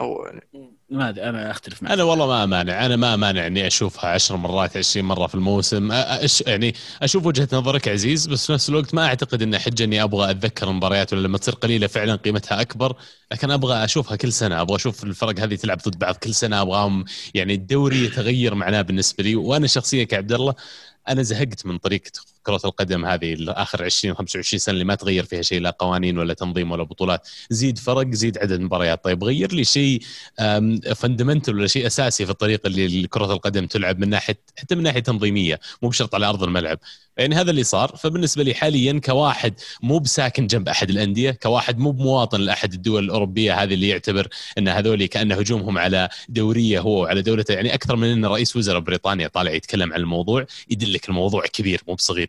[0.00, 1.92] أو يعني ما أدري أنا أختلف معك.
[1.92, 5.92] أنا والله ما امانع أنا ما امانع إني أشوفها 10 مرات 20 مرة في الموسم.
[5.92, 10.02] أش يعني أشوف وجهة نظرك عزيز بس في نفس الوقت ما أعتقد انه حجه إني
[10.02, 12.96] أبغى أتذكر المباريات ولا لما تصير قليلة فعلا قيمتها أكبر
[13.32, 14.60] لكن أبغى أشوفها كل سنة.
[14.60, 19.24] أبغى أشوف الفرق هذه تلعب ضد بعض كل سنة أبغاهم يعني الدوري يتغير معناه بالنسبة
[19.24, 19.36] لي.
[19.36, 20.54] وأنا شخصيا كعبد الله
[21.08, 22.10] أنا زهقت من طريقة
[22.46, 26.34] كرة القدم هذه اخر 20 25 سنة اللي ما تغير فيها شيء لا قوانين ولا
[26.34, 27.28] تنظيم ولا بطولات.
[27.50, 29.04] زيد فرق زيد عدد مباريات.
[29.04, 30.02] طيب غير لي شيء
[30.96, 35.00] فندمنتال ولا شيء أساسي في الطريقة اللي كرة القدم تلعب من ناحية حتى من ناحية
[35.00, 36.78] تنظيمية مو بشرط على أرض الملعب.
[37.16, 37.96] يعني هذا اللي صار.
[37.96, 43.62] فبالنسبة لي حاليا كواحد مو بساكن جنب أحد الأندية كواحد مو بمواطن لأحد الدول الأوروبية
[43.62, 44.28] هذه اللي يعتبر
[44.58, 48.80] إن هذول كأن هجومهم على دورية هو وعلى دولته يعني أكثر من إن رئيس وزراء
[48.80, 52.26] بريطانيا طالع يتكلم عن الموضوع يدلك الموضوع كبير مو بصغير.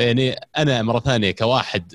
[0.00, 1.94] يعني أنا مرة ثانية كواحد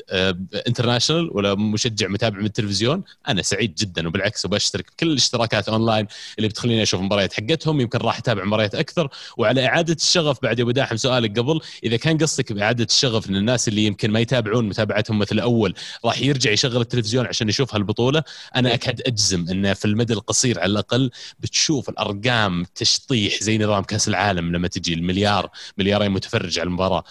[0.67, 6.47] international ولا مشجع متابع من التلفزيون أنا سعيد جدا وبالعكس وبشترك بكل الاشتراكات اونلاين اللي
[6.49, 9.09] بتخليني أشوف المباريات حقتهم يمكن راح أتابع مباريات أكثر.
[9.37, 13.67] وعلى إعادة الشغف بعد أبو داحم سؤالك قبل إذا كان قصدك بإعادة الشغف إن الناس
[13.67, 15.73] اللي يمكن ما يتابعون متابعتهم مثل الأول
[16.05, 18.23] راح يرجع يشغل التلفزيون عشان يشوف هالبطولة
[18.55, 24.07] أنا أكاد أجزم انه في المدى القصير على الأقل بتشوف الأرقام تشطيح زي نظام كأس
[24.07, 27.03] العالم لما تجي المليار مليارين متفرج على المباراة.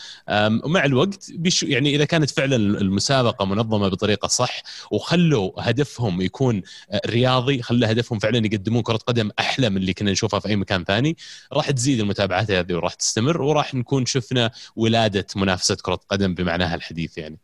[0.64, 6.62] ومع الوقت بيشو يعني إذا كانت فعلا المسابقة منظمة بطريقة صح وخلوا هدفهم يكون
[7.07, 10.85] رياضي خلوا هدفهم فعلا يقدمون كرة قدم أحلى من اللي كنا نشوفها في أي مكان
[10.85, 11.16] ثاني
[11.53, 17.18] راح تزيد المتابعات هذه وراح تستمر وراح نكون شفنا ولادة منافسة كرة قدم بمعناها الحديث
[17.18, 17.39] يعني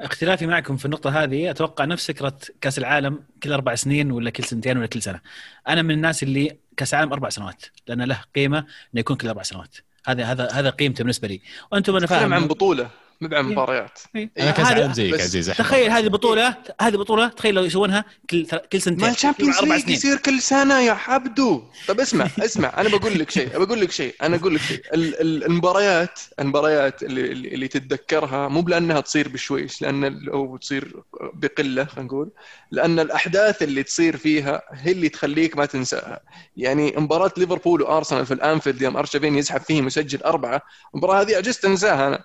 [0.00, 4.44] اختلافي معكم في النقطة هذه أتوقع نفس فكرة كأس العالم كل أربع سنين ولا كل
[4.44, 5.20] سنتين ولا كل سنة.
[5.68, 9.42] أنا من الناس اللي كأس العالم أربع سنوات لأن له قيمة إنه يكون كل أربع
[9.42, 9.76] سنوات.
[10.06, 11.40] هذا هذا هذا قيمته بالنسبة لي.
[11.72, 12.90] وأنتم أنا فاهم عن بطولة
[13.20, 14.30] مو عن مباريات إيه.
[14.38, 18.82] أنا كاس عالم زيك عزيز تخيل هذه بطوله هذه بطوله تخيل لو يسوونها كل كل
[18.82, 19.06] سنتين.
[19.06, 23.30] ما ال Champions League يصير كل سنة يا حبدو طب اسمع اسمع أنا بقول لك
[23.30, 24.82] شيء بقول لك شيء أنا أقول لك شيء.
[24.94, 31.02] المباريات المباريات اللي, اللي تتذكرها مو بلأنها تصير بشويش لأن أو تصير
[31.34, 32.30] بقلة خلينا نقول.
[32.70, 36.20] لأن الأحداث اللي تصير فيها هي اللي تخليك ما تنساها.
[36.56, 40.62] يعني مباراة ليفربول وأرسنال في الأنفيلد يوم ارشفين يسحب فيه مسجل أربعة
[40.94, 42.24] المباراة هذه عجزت أنساها أنا.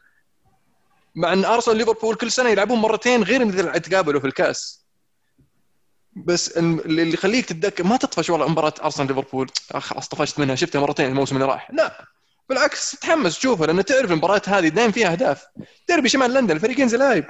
[1.16, 4.86] مع أن أرسنال ليفربول كل سنة يلعبون مرتين غير اذا تقابلوا في الكأس.
[6.16, 9.51] بس اللي يخليك تتذكر ما تطفش والله مباراة أرسنال ليفربول.
[9.74, 11.72] خلاص طفشت منها شفتها مرتين الموسم اللي راح.
[11.72, 12.05] لا
[12.49, 15.45] بالعكس تحمس تشوفها لأن تعرف المباراة هذه دائما فيها أهداف.
[15.88, 17.26] ديربي شمال لندن الفريقين زلايب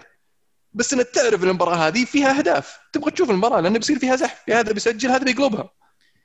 [0.74, 2.78] بس إنك تعرف المباراة هذه فيها أهداف.
[2.94, 5.70] تبغى تشوف المباراة لأنه بيصير فيها زحف هذا بيسجل هذا بيقلبها.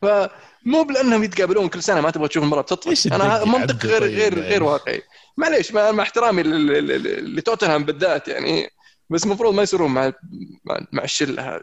[0.02, 4.52] فمو بانهم يتقابلون كل سنة ما تبغى تشوف المباراة تطفش أنا منطق غير غير غير
[4.52, 4.64] يعني.
[4.64, 5.02] واقعي.
[5.36, 8.70] معليش مع احترامي لتوتنهام بالذات يعني
[9.10, 10.12] بس المفروض ما يصيرون مع
[10.92, 11.62] مع الشلة هذه.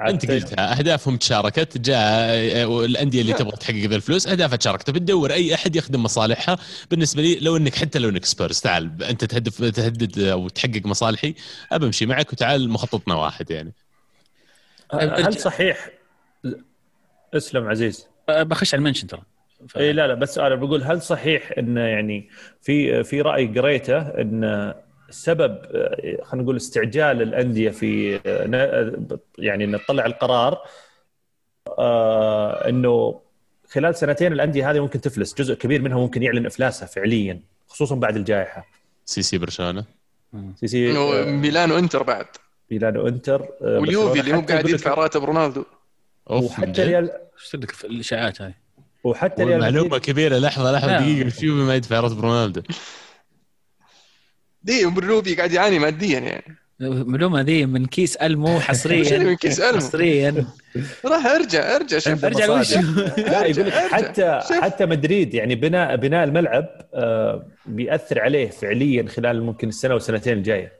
[0.00, 4.90] أنت قلتها أهدافهم تشاركت جاء الانديه اللي تبغى تحقق ذا الفلوس أهدافها تشاركت.
[4.90, 6.58] بتدور أي أحد يخدم مصالحها.
[6.90, 11.34] بالنسبة لي لو إنك حتى لو إنك سبيرز تعال أنت تهدف تهدد أو تحقق مصالحي
[11.72, 13.72] أبى أمشي معك وتعال مخططنا واحد يعني.
[14.92, 15.90] هل صحيح
[17.34, 18.08] اسلم عزيز.
[18.28, 19.22] بخش على ال mention ترى.
[19.68, 19.78] ف...
[19.78, 22.28] اي لا لا بس أنا بقول هل صحيح انه يعني
[22.62, 24.74] في في رأي قريته إن
[25.10, 25.58] سبب
[26.22, 28.20] خلينا نقول استعجال الأندية في
[29.38, 30.58] يعني إن تطلع القرار
[31.78, 33.20] آه إنه
[33.68, 35.34] خلال سنتين الأندية هذه ممكن تفلس.
[35.34, 38.66] جزء كبير منها ممكن يعلن إفلاسها فعليا خصوصا بعد الجائحة.
[39.04, 39.84] سي سي برشلونة.
[40.56, 42.26] سي سي آه ميلان وانتر بعد.
[42.70, 45.64] ميلان وانتر آه واليوفي اللي مو قاعد يدفع راتب رونالدو.
[46.26, 48.54] وحتى ريال إيش في الإشاعات هذه
[49.04, 50.98] وحتى ريال معلومه كبيرة لحظة لحظة.
[50.98, 52.62] دقيقة اليوفي ما يدفع راتب رونالدو.
[54.62, 56.56] دي اليوفي قاعد يعاني ماديا يعني.
[56.80, 59.18] المعلومه ذي من كيس ألمو حصريا.
[59.28, 59.76] من كيس ألمو.
[59.76, 60.46] حصريا.
[61.04, 62.76] راح أرجع أرجع شوف أرجع لوش
[63.18, 64.60] لا يقول لك حتى شوف.
[64.60, 70.79] حتى مدريد يعني بناء بناء الملعب آه بيأثر عليه فعليا خلال ممكن السنة والسنتين الجاية.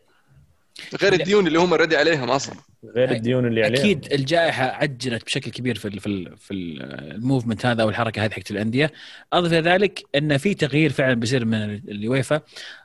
[1.02, 2.54] غير الديون اللي هم ردي عليهم أصلا.
[2.96, 3.80] غير الديون اللي عليهم.
[3.80, 8.24] أكيد الجائحة عجلت بشكل كبير في ال في ال في ال movement هذا أو الحركة
[8.24, 8.92] هذه حقت الأندية.
[9.32, 12.40] أضف إلى ذلك إن في تغيير فعلا بيصير من اليويفا.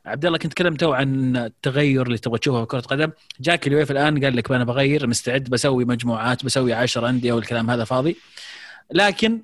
[0.06, 3.94] عبد الله كنت تكلمت تو عن التغير اللي تبغى تشوفه في كرة قدم جاك اليويفا
[3.94, 8.16] الآن قال لك أنا بغير مستعد بسوي مجموعات بسوي 10 أندية والكلام هذا فاضي.
[8.92, 9.42] لكن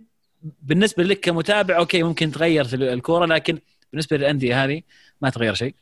[0.62, 3.60] بالنسبة لك كمتابع أوكي ممكن تغير الكورة لكن
[3.92, 4.82] بالنسبة للأندية هذه
[5.22, 5.74] ما تغير شيء.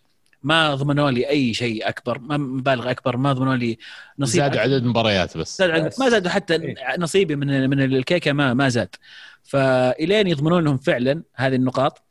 [0.44, 3.78] ما ضمنوا لي أي شيء أكبر ما مبالغ أكبر ما ضمنوا لي
[4.20, 5.58] نصيب زادوا عدد مباريات بس.
[5.58, 8.96] زاد ما زادوا حتى إيه؟ نصيبي من من الكيكة ما ما زاد.
[9.44, 12.04] فإلين يضمنون لهم فعلا هذه النقاط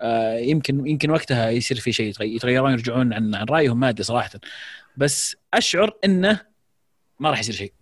[0.00, 4.30] آه يمكن يمكن وقتها يصير في شيء يتغيرون يرجعون عن عن رأيهم ما ادري صراحة.
[4.96, 6.40] بس أشعر إنه
[7.20, 7.72] ما راح يصير شيء.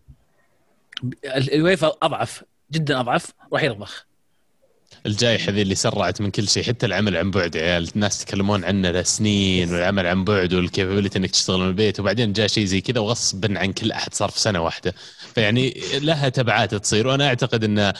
[1.24, 4.06] الويفا أضعف جدا أضعف راح يرضخ
[5.06, 8.90] الجائحه ذي اللي سرعت من كل شيء حتى العمل عن بعد عيال الناس يتكلمون عنه
[8.90, 13.58] لسنين والعمل عن بعد والكيبابيلتي إنك تشتغل من البيت وبعدين جاء شيء زي كذا وغصبا
[13.58, 14.94] عن كل أحد صار في سنة واحدة.
[15.34, 17.92] فيعني لها تبعات تصير وأنا أعتقد إن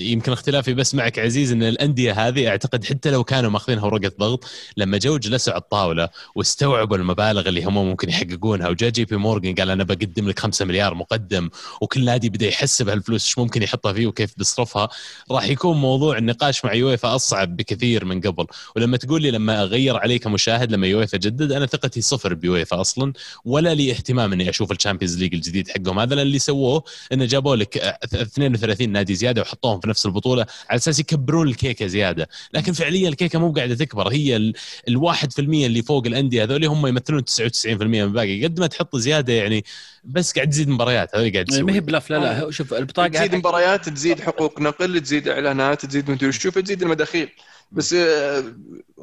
[0.00, 4.44] يمكن اختلافي بس معك عزيز إن الأندية هذه أعتقد حتى لو كانوا ماخذينها ورقة ضغط
[4.76, 9.54] لما جو جلسوا على الطاولة واستوعبوا المبالغ اللي هم ممكن يحققونها وجاء جي بي مورجان
[9.54, 11.50] قال أنا بقدم لك 5 مليار مقدم
[11.80, 14.88] وكل نادي بدأ يحسب هالفلوس إيش ممكن يحطها فيه وكيف بيصرفها
[15.30, 18.46] راح يكون موضوع النقاش مع يويفا أصعب بكثير من قبل.
[18.76, 23.12] ولما تقول لي لما أغير عليه كمشاهد لما يويفا جدد أنا ثقتي صفر بيويفا أصلا
[23.44, 25.98] ولا لي اهتمام إني أشوف ال Champions League الجديد حقهم.
[25.98, 30.98] هذا اللي سووه إنه جابوا لك 32 نادي زيادة وحطوهم في نفس البطولة على أساس
[30.98, 32.28] يكبرون الكيكة زيادة.
[32.54, 34.08] لكن فعليا الكيكة مو قاعدة تكبر.
[34.08, 34.54] هي ال
[34.88, 38.44] 1% اللي فوق الأندية هذول هم يمثلون 99% من الباقي.
[38.44, 39.64] قد ما تحط زيادة يعني
[40.06, 43.34] بس قاعد تزيد مباريات هذا قاعد تسوي ما هي بلف لا لا شوف البطاقة تزيد
[43.34, 47.28] مباريات تزيد حقوق نقل تزيد إعلانات تزيد مدري شوف تزيد المداخيل.
[47.72, 48.44] بس آه،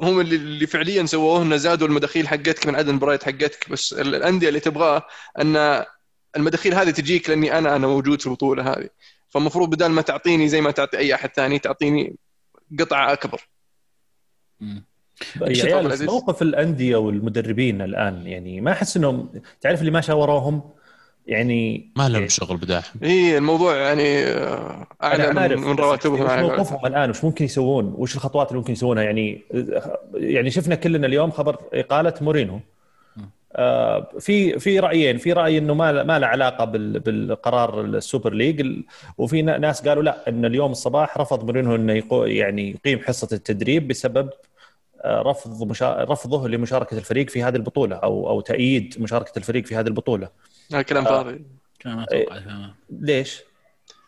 [0.02, 3.70] هم اللي, اللي فعليا سووه انه زادوا المداخيل حقتك من عدد المباريات حقتك.
[3.70, 5.06] بس الأندية اللي تبغاه
[5.40, 5.84] أن
[6.36, 8.88] المداخيل هذه تجيك لأني أنا أنا موجود في البطولة هذه.
[9.28, 12.16] فالمفروض بدل ما تعطيني زي ما تعطي أي أحد ثاني تعطيني
[12.80, 13.48] قطعه أكبر.
[15.40, 20.74] يا عيال موقف الأندية والمدربين الآن يعني ما أحس انهم تعرف اللي ما شاوروهم
[21.26, 27.10] يعني ما لهم شغل بداح اي الموضوع يعني آه، أعلى من, رواتبهم وش موقفهم الآن
[27.10, 29.42] وش ممكن يسوون؟ وش الخطوات اللي ممكن يسوونها؟ يعني
[30.14, 32.60] يعني شفنا كلنا اليوم خبر إقالة مورينو.
[33.56, 35.18] آه في في رأيين.
[35.18, 38.82] في رأي إنه ما ما له علاقة بالقرار ال Super League.
[39.18, 44.30] وفي ناس قالوا لا إن اليوم الصباح رفض مورينو إنه يعني يقيم حصة التدريب بسبب
[45.04, 46.04] آه، رفض مشا...
[46.04, 50.28] رفضه لمشاركة الفريق في هذه البطولة أو أو تأييد مشاركة الفريق في هذه البطولة.
[50.88, 51.46] كلام فاضي.
[51.82, 53.42] كلام أتوقع إيه، ليش؟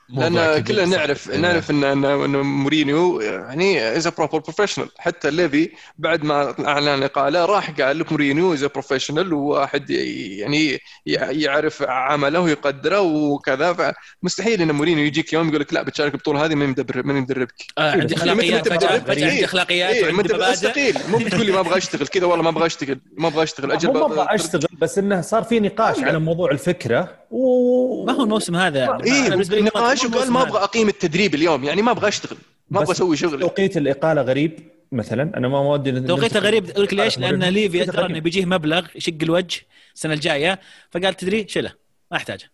[0.09, 6.54] لأن كلنا نعرف نعرف ان ان مورينيو يعني as proper professional حتى ليفي بعد ما
[6.68, 13.92] أعلن الاقاله راح قال لك مورينيو as professional وواحد يعني يعرف عمله ويقدره وكذا.
[14.22, 17.54] فمستحيل إن مورينيو يجيك يوم يقول لك لا بتشارك البطوله هذه من مدرب من مدربك
[17.78, 21.78] آه عندي اخلاقيات فجاه عندي اخلاقيات إيه وعندي مبادئ مستقيل مو بتقول لي ما أبغى
[21.78, 25.20] أشتغل كذا والله ما أبغى أشتغل ما أبغى أشتغل أجل ما أبغى أشتغل بس إنه
[25.20, 27.26] صار في نقاش على موضوع الفكرة.
[28.07, 32.09] ما هو الموسم هذا إيه نقاش وقال ما أبغى أقيم التدريب اليوم يعني ما أبغى
[32.09, 32.39] أشتغل
[32.70, 33.41] ما أبغى أسوي شغل.
[33.41, 34.61] توقيت الإقالة غريب
[34.93, 35.37] مثلا.
[35.37, 39.14] أنا ما ودي توقيته غريب أقول لك ليش؟ لأن ليفي أدري إنه بيجيه مبلغ يشق
[39.22, 39.61] الوجه
[39.95, 40.61] السنة الجاية
[40.91, 41.72] فقال تدري شله
[42.11, 42.51] ما احتاجه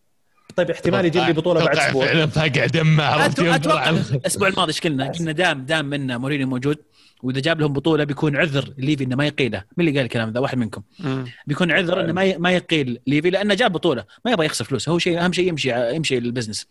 [0.57, 2.07] طيب احتمال يجيب لي بطولة بعد أسبوع.
[2.07, 6.79] فعلا فاقع دمه أتوقع الأسبوع الماضي إيش قلنا؟ قلنا دام دام من مورينيو موجود
[7.23, 10.41] وإذا جاب لهم بطولة بيكون عذر ليفي إنه ما يقيله، مين اللي قال الكلام ذا؟
[10.41, 10.83] واحد منكم.
[11.01, 11.25] مم.
[11.47, 14.99] بيكون عذر إنه ما ما يقيل ليفي لأنه جاب بطولة، ما يبغى يخسر فلوس، هو
[14.99, 16.67] شيء أهم شيء يمشي يمشي ال business.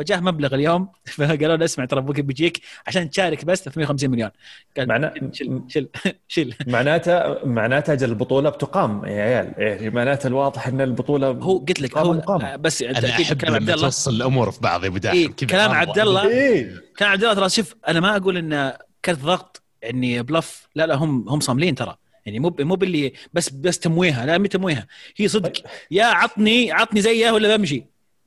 [0.00, 4.30] فجاه مبلغ اليوم فقالوا له اسمع ترى أبوك بيجيك عشان تشارك بس 350 مليون
[4.76, 5.88] قال معنى شل شل
[6.28, 11.80] شل معناته معناته أجل البطولة بتقام يا عيال يعني معناته الواضح إن البطولة هو قلت
[11.80, 12.62] لك هو مقام.
[12.62, 15.98] بس أنا أحب كلام عبد الله توصل الأمور في بعض يا أبو إيه كلام عبد
[15.98, 20.68] الله إيه؟ كلام عبد الله ترى شوف أنا ما أقول انه كرت ضغط إني بلف
[20.74, 21.96] لا لا هم هم صاملين ترى.
[22.26, 24.26] يعني مو مو باللي بس بس تمويها.
[24.26, 25.52] لا مو تمويها؟ هي صدق.
[25.90, 27.86] يا عطني عطني زيه ولا بمشي؟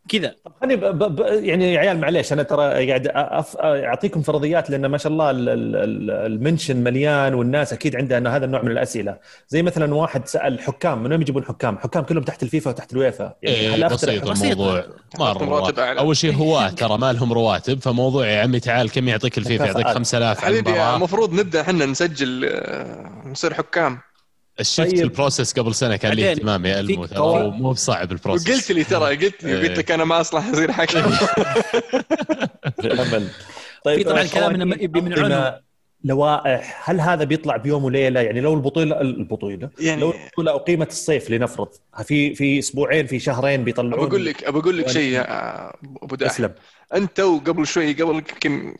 [0.09, 0.35] كذا.
[0.45, 1.03] طب خليني ب...
[1.15, 1.19] ب...
[1.19, 3.57] يعني يا عيال معليش أنا ترى قاعد أف...
[3.57, 5.31] أعطيكم فرضيات لأن ما شاء الله
[6.25, 9.17] المنشن مليان والناس أكيد عندها إنه هذا النوع من الأسئلة.
[9.47, 13.33] زي مثلا واحد سأل حكام من وين يجيبون حكام؟ حكام كلهم تحت الفيفا وتحت الويفا.
[13.43, 14.85] يعني إيه بسيط الموضوع.
[15.19, 19.65] مره أول شيء هو ترى ما لهم رواتب فموضوع يا عمي تعال كم يعطيك الفيفا؟
[19.65, 23.99] يعطيك 5000 حبيبي المفروض نبدأ إحنا نسجل آه، نصير حكام.
[24.59, 25.03] الشفت طيب.
[25.03, 27.51] ال process قبل سنة كان لي اهتمام يا ألمو ترى.
[27.51, 28.55] مو بصعب ال process.
[28.55, 31.11] قلت لي ترى قلت لي قلت لك أنا ما اصلح اصير حكم
[33.83, 35.59] طيب في طبعا كلام إنه بيمنعونه
[36.03, 41.29] لوائح هل هذا بيطلع بيوم وليلة؟ يعني لو البطولة البطولة يعني لو البطولة أقيمت الصيف
[41.29, 41.67] لنفرض
[42.03, 44.07] في في أسبوعين في شهرين بيطلعون.
[44.09, 45.25] بقول لك بقول لك شيء يا
[46.03, 46.49] أبو داح
[46.95, 48.75] أنت وقبل شوي قبل يمكن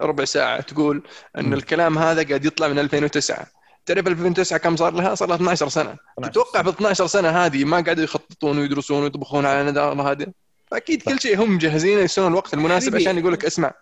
[0.00, 1.02] ربع ساعة تقول
[1.38, 1.52] أن م.
[1.52, 3.57] الكلام هذا قاعد يطلع من 2009
[3.88, 5.96] تعرف 2009 كم صار لها؟ صار لها 12 سنة.
[6.18, 10.26] 12 تتوقع في 12 سنة هذه ما قاعدوا يخططون ويدرسون ويطبخون على نظام هذا
[10.72, 13.74] أكيد كل شيء هم مجهزين يسوون الوقت المناسب عشان يقول لك اسمع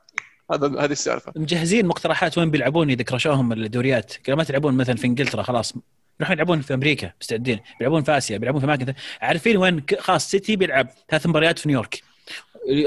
[0.53, 1.33] هذا هذه السالفة.
[1.37, 4.29] مجهزين مقترحات وين بيلعبون إذا كرشوهم الدوريات.
[4.29, 5.75] ما تلعبون مثلا في إنجلترا خلاص
[6.21, 7.61] يروحون يلعبون في أمريكا مستعدين.
[7.79, 12.03] بيلعبون في آسيا بيلعبون في أماكن عارفين وين خلاص سيتي بيلعب ثلاث مباريات في نيويورك.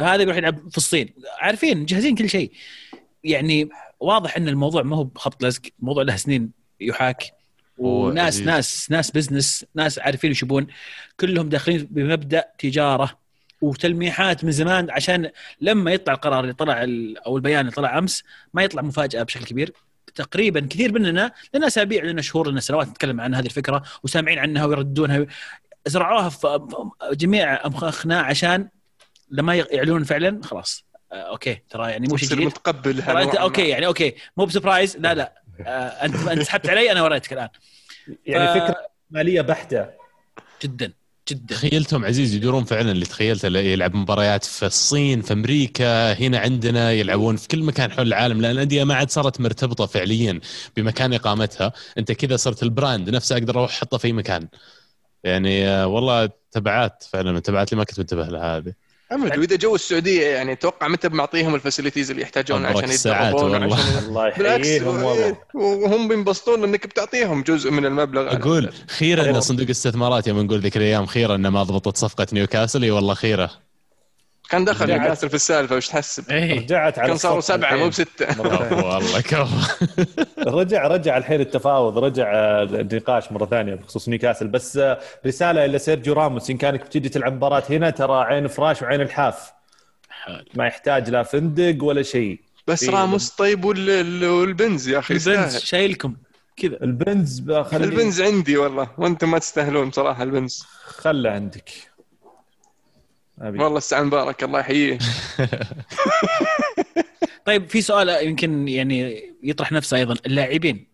[0.02, 1.14] هذا بيروح يلعب في الصين.
[1.40, 2.52] عارفين مجهزين كل شيء.
[3.24, 6.59] يعني واضح إن الموضوع ما هو بخبط لزق الموضوع له سنين.
[6.82, 7.24] يحاك
[7.78, 10.68] وناس ناس ناس بزنس ناس عارفين وش يبون.
[11.20, 13.20] كلهم داخلين بمبدأ تجارة
[13.62, 16.86] وتلميحات من زمان عشان لما يطلع القرار اللي طلع
[17.26, 18.24] أو البيان اللي طلع أمس
[18.54, 19.74] ما يطلع مفاجأة بشكل كبير.
[20.16, 24.66] تقريبا كثير مننا لنا أسابيع لنا شهور لنا سنوات نتكلم عن هذه الفكرة وسامعين عنها
[24.66, 25.26] ويردونها.
[25.88, 26.60] زرعوها في
[27.12, 28.68] جميع امخنا عشان
[29.32, 30.86] لما يعلنون فعلا خلاص.
[31.12, 32.46] آه okay ترى يعني مو شيء جديد.
[32.46, 35.39] متقبل okay يعني okay مو ب surprise لا لا.
[35.68, 37.50] انت أنت سحبت علي أنا وريتك الآن.
[38.26, 38.64] يعني ف...
[38.64, 38.76] فكرة
[39.12, 39.86] مالية بحتة.
[40.64, 40.94] جدا
[41.30, 41.56] جدا.
[41.56, 47.36] تخيلتهم عزيز يدورون فعلا اللي تخيلته يلعب مباريات في الصين في أمريكا هنا عندنا يلعبون
[47.36, 50.40] في كل مكان حول العالم لأن الأندية ما عاد صارت مرتبطة فعليا
[50.78, 51.74] بمكان إقامتها.
[51.98, 54.48] أنت كذا صرت ال brand نفسه أقدر أروح أحطه في أي مكان.
[55.24, 58.74] يعني آه، والله تبعات فعلا من تبعات اللي ما كنت منتبه لها هذه.
[59.12, 64.04] امل واذا جو السعودية يعني أتوقع متى معطيهم ال facilities اللي يحتاجون عشان يتدربون عشان
[64.08, 65.38] الله يحييهم والله.
[65.54, 68.36] وهم بينبسطون إنك بتعطيهم جزء من المبلغ.
[68.36, 72.84] أقول خيره ان صندوق الاستثمارات يوم نقول ذيك الأيام خيره إنه ما ضبطت صفقة نيوكاسل.
[72.84, 73.69] إي والله خيره
[74.50, 76.60] كان دخل نيوكاسل في السالفة وش تحسب؟ إيه.
[76.60, 78.42] رجعت على كان صاروا سبعة مو بستة.
[78.94, 79.56] والله كفو
[80.60, 82.32] رجع رجع الحين التفاوض رجع
[82.64, 84.48] النقاش مرة ثانية بخصوص نيوكاسل.
[84.48, 84.80] بس
[85.26, 89.52] رسالة إلى سيرجيو راموس إن كانك بتجي تلعب مباراة هنا ترى عين فراش وعين الحاف.
[90.54, 92.40] ما يحتاج لا فندق ولا شيء.
[92.68, 96.16] بس راموس طيب والبنز يا أخي البنز شايلكم
[96.58, 96.78] كذا.
[96.84, 100.66] البنز خلي البنز عندي والله وأنتم ما تستاهلون صراحة البنز.
[100.86, 101.89] خله عندك.
[103.42, 103.60] أبي.
[103.60, 104.98] والله الساعة مبارك الله يحييه.
[107.46, 110.16] طيب في سؤال يمكن يعني يطرح نفسه أيضا.
[110.26, 110.88] اللاعبين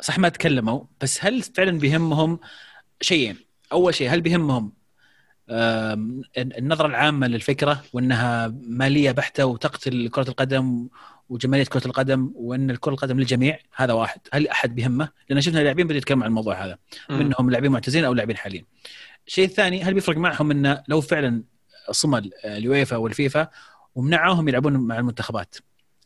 [0.00, 2.40] صح ما تكلموا بس هل فعلا بيهمهم
[3.00, 3.36] شيئين؟
[3.72, 4.72] أول شيء هل بيهمهم
[6.38, 10.88] النظرة العامة للفكرة وأنها مالية بحتة وتقتل كرة القدم
[11.28, 14.20] وجمالية كرة القدم وأن كره القدم للجميع؟ هذا واحد.
[14.32, 16.78] هل أحد بيهمه؟ لأن شفنا لاعبين بدوا يتكلموا عن الموضوع هذا.
[17.10, 18.64] منهم لاعبين معتزلين أو لاعبين حاليين
[19.26, 21.42] الشيء الثاني هل بيفرق معهم انه لو فعلا
[21.90, 23.48] صمل اليويفا والفيفا
[23.94, 25.54] ومنعوهم يلعبون مع المنتخبات.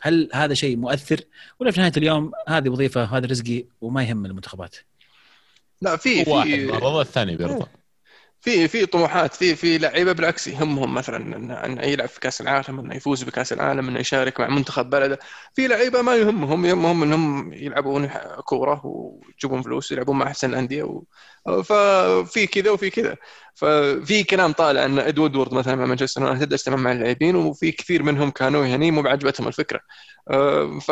[0.00, 1.20] هل هذا شيء مؤثر؟
[1.60, 4.76] ولا في نهاية اليوم هذه وظيفة هذا رزقي وما يهم المنتخبات؟
[5.82, 7.66] لا في في واحد بيرضى الثاني بيرضى.
[8.44, 11.16] في في طموحات في في لعيبة بالعكس يهمهم مثلا
[11.66, 15.18] انه يلعب في كأس العالم إنه يفوز بكأس العالم إنه يشارك مع منتخب بلده.
[15.54, 18.06] في لعيبة ما يهمهم يهمهم إنهم يلعبون
[18.44, 21.02] كورة ويجيبون فلوس يلعبون مع أحسن الأندية و...
[21.64, 23.16] ففي كذا وفي كذا.
[23.54, 28.02] ففي كلام طالع إن ادوارد وورد مثلا مع مانشستر يونايتد أجتمع مع اللاعبين وفي كثير
[28.02, 29.80] منهم كانوا يعني مو بعجبتهم الفكرة.
[30.30, 30.90] أه، ف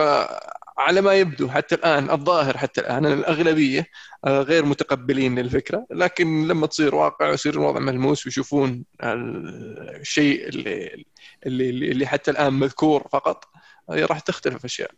[0.78, 3.86] على ما يبدو حتى الآن الظاهر حتى الآن الأغلبية
[4.24, 11.04] آه، غير متقبلين للفكرة لكن لما تصير واقع ويصير الوضع ملموس ويشوفون الشيء اللي
[11.46, 13.44] اللي اللي حتى الآن مذكور فقط
[13.90, 14.90] آه، راح تختلف اشياء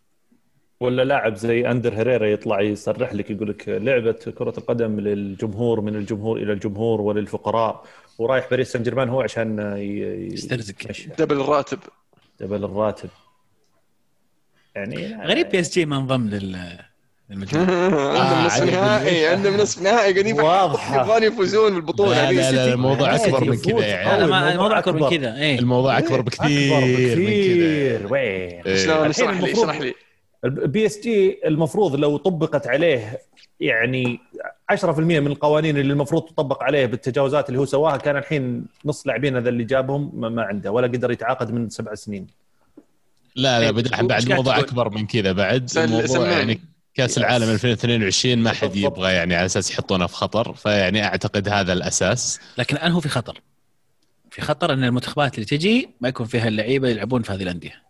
[0.80, 5.96] ولا لاعب زي أندر هيريرا يطلع يصرح لك يقول لك لعبة كرة القدم للجمهور من
[5.96, 7.84] الجمهور إلى الجمهور وللفقراء
[8.18, 9.76] ورايح باريس سان جيرمان هو عشان
[10.32, 10.74] يسترزق.
[11.18, 11.78] double الراتب.
[12.40, 13.08] double الراتب.
[14.74, 16.56] يعني غريب PSG ما انضم لل
[17.30, 22.30] عندهم نصف نهائي عندهم نصف نهائي قاعدين واضحه يبغون يفوزون بالبطولة.
[22.30, 24.24] لا لا, لا الموضوع أكبر من كذا يعني.
[24.24, 25.36] الموضوع أكبر من كذا.
[25.36, 25.58] إيه.
[25.58, 28.12] الموضوع أكبر بكثير اكبر بكثير.
[28.12, 29.94] وين؟ شلون اشرح لي اشرح لي.
[30.44, 33.20] ال PSG المفروض لو طبقت عليه
[33.60, 34.20] يعني
[34.72, 39.36] 10% من القوانين اللي المفروض تطبق عليه بالتجاوزات اللي هو سواها كان الحين نص لاعبين
[39.36, 42.43] هذا اللي جابهم ما عنده ولا قدر يتعاقد من سبع سنين.
[43.36, 46.60] لا لا بعد بعد الموضوع أكبر من كذا بعد الموضوع يعني
[46.94, 51.72] كأس العالم 2022 ما حد يبغى يعني على أساس يحطونه في خطر فيعني أعتقد هذا
[51.72, 52.40] الأساس.
[52.58, 53.40] لكن الآن هو في خطر.
[54.30, 57.82] في خطر إن المنتخبات اللي تجي ما يكون فيها اللعيبة يلعبون في هذه الأندية.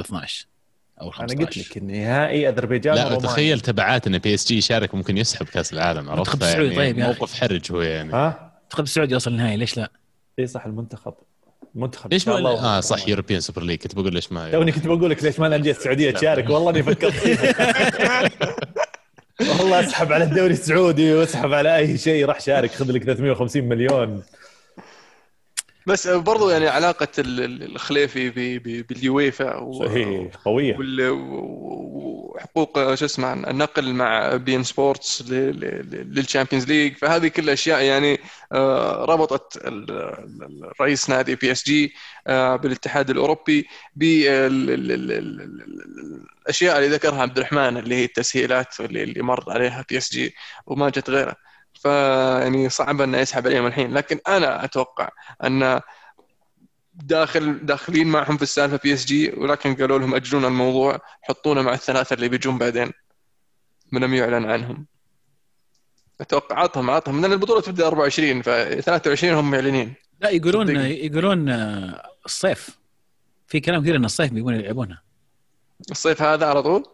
[0.00, 0.46] 12
[1.00, 5.46] أو 15 أنا قلت لك النهائي أذربيجان لا تخيل تبعات إن PSG يشارك ممكن يسحب
[5.46, 8.12] كأس العالم عرفت؟ المنتخب السعودي يعني طيب موقف حرج هو يعني.
[8.12, 9.90] ها؟ المنتخب السعودي يوصل النهائي ليش لا؟
[10.38, 11.14] اي صح المنتخب.
[11.74, 15.10] منتخب ليش ما آه صح European Super League كنت بقول ليش ما توني كنت بقول
[15.10, 16.50] لك ليش ما الأندية السعودية تشارك.
[16.50, 18.30] والله إني فكرت فيها.
[19.58, 22.70] والله أسحب على الدوري السعودي وأسحب على أي شيء راح شارك.
[22.70, 24.22] خذ لك 350 مليون.
[25.86, 30.76] بس برضو يعني علاقة الخليفي باليويفا صحيح قوية.
[32.34, 38.20] وحقوق شو اسمه النقل مع beIN Sports لل Champions League فهذه كل أشياء يعني
[38.52, 39.62] آه، ربطت
[40.80, 41.94] رئيس نادي PSG
[42.26, 43.66] بالاتحاد الأوروبي
[43.96, 44.38] بالاشياء
[46.78, 50.34] اللي ذكرها عبد الرحمن اللي هي التسهيلات اللي مر عليها PSG
[50.66, 51.43] وما جت غيرها.
[51.84, 53.94] فيعني صعب إنه يسحب عليهم الحين.
[53.94, 55.08] لكن أنا أتوقع
[55.44, 55.80] أن
[56.94, 62.28] داخل داخلين معهم في السالفة PSG ولكن قالوا لهم أجلون الموضوع حطونا مع الثلاثة اللي
[62.28, 62.92] بيجون بعدين.
[63.92, 64.86] من لم يعلن عنهم.
[66.20, 67.20] أتوقع عطهم عطهم.
[67.20, 69.94] لأن البطولة تبدأ 24 ف 23 هم معلنين.
[70.20, 72.78] لا يقولون يقولون آه، الصيف.
[73.46, 75.02] في كلام كثير إن الصيف بيبون يلعبونها.
[75.90, 76.93] الصيف هذا على طول؟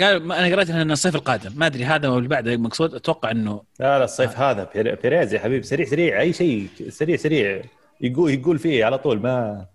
[0.00, 1.52] قال أنا قريت إنه الصيف القادم.
[1.56, 2.94] ما أدري هذا أو اللي بعده مقصود.
[2.94, 4.50] أتوقع إنه لا لا الصيف آه.
[4.50, 4.94] هذا.
[5.02, 5.62] بيريز يا حبيبي.
[5.62, 6.20] سريع سريع.
[6.20, 7.62] أي شيء سريع سريع.
[8.00, 9.66] يقول يقول فيه على طول ما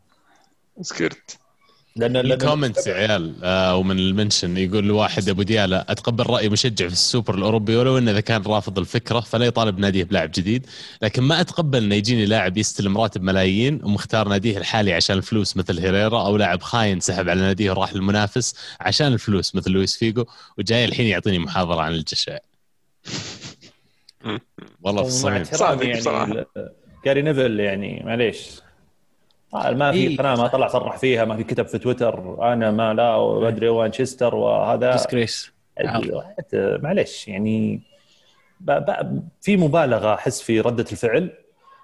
[0.82, 1.40] سكرت.
[1.96, 6.50] لأن ال comments يا عيال آه ومن ال mention يقول واحد أبو ديالة أتقبل رأي
[6.50, 10.66] مشجع في السوبر الأوروبي ولو إنه إذا كان رافض الفكرة فلا يطالب ناديه بلاعب جديد
[11.02, 15.80] لكن ما أتقبل إنه يجيني لاعب يستلم راتب ملايين ومختار ناديه الحالي عشان الفلوس مثل
[15.80, 20.26] هيريرا أو لاعب خاين سحب على ناديه وراح للمنافس عشان الفلوس مثل لويس فيجو
[20.58, 22.38] وجاي الحين يعطيني محاضرة عن الجشع.
[24.82, 25.44] والله في الصميم.
[25.44, 26.46] صعب يعني
[27.06, 28.62] جاري نيفل يعني معليش.
[29.54, 30.18] ما في إيه.
[30.18, 34.36] قناة ما طلع صرح فيها ما في كتب في تويتر أنا ما لا وادري مانشستر
[34.36, 34.92] وهذا.
[34.92, 35.52] ديسكريس
[36.54, 37.82] معلش يعني
[39.42, 41.30] في مبالغة أحس في ردة الفعل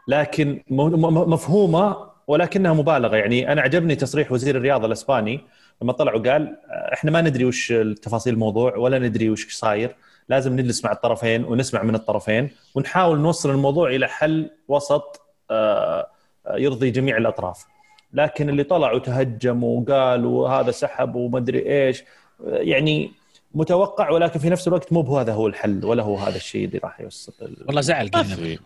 [0.08, 1.98] لكن مفهومة
[2.28, 3.16] ولكنها مبالغة.
[3.16, 5.42] يعني أنا عجبني تصريح وزير الرياضة الإسباني
[5.82, 6.58] لما طلع وقال
[6.94, 9.96] إحنا ما ندري وش تفاصيل الموضوع ولا ندري وش صاير
[10.30, 15.22] لازم نجلس مع الطرفين ونسمع من الطرفين ونحاول نوصل الموضوع إلى حل وسط
[15.52, 16.08] آه
[16.50, 17.66] يرضي جميع الأطراف.
[18.14, 22.04] لكن اللي طلع وتهجم وقال وهذا سحب ومدري إيش
[22.44, 23.12] يعني
[23.54, 27.02] متوقع ولكن في نفس الوقت مو بهذا هو الحل ولا هو هذا الشيء اللي راح
[27.02, 27.34] يوصل
[27.68, 28.10] والله زعل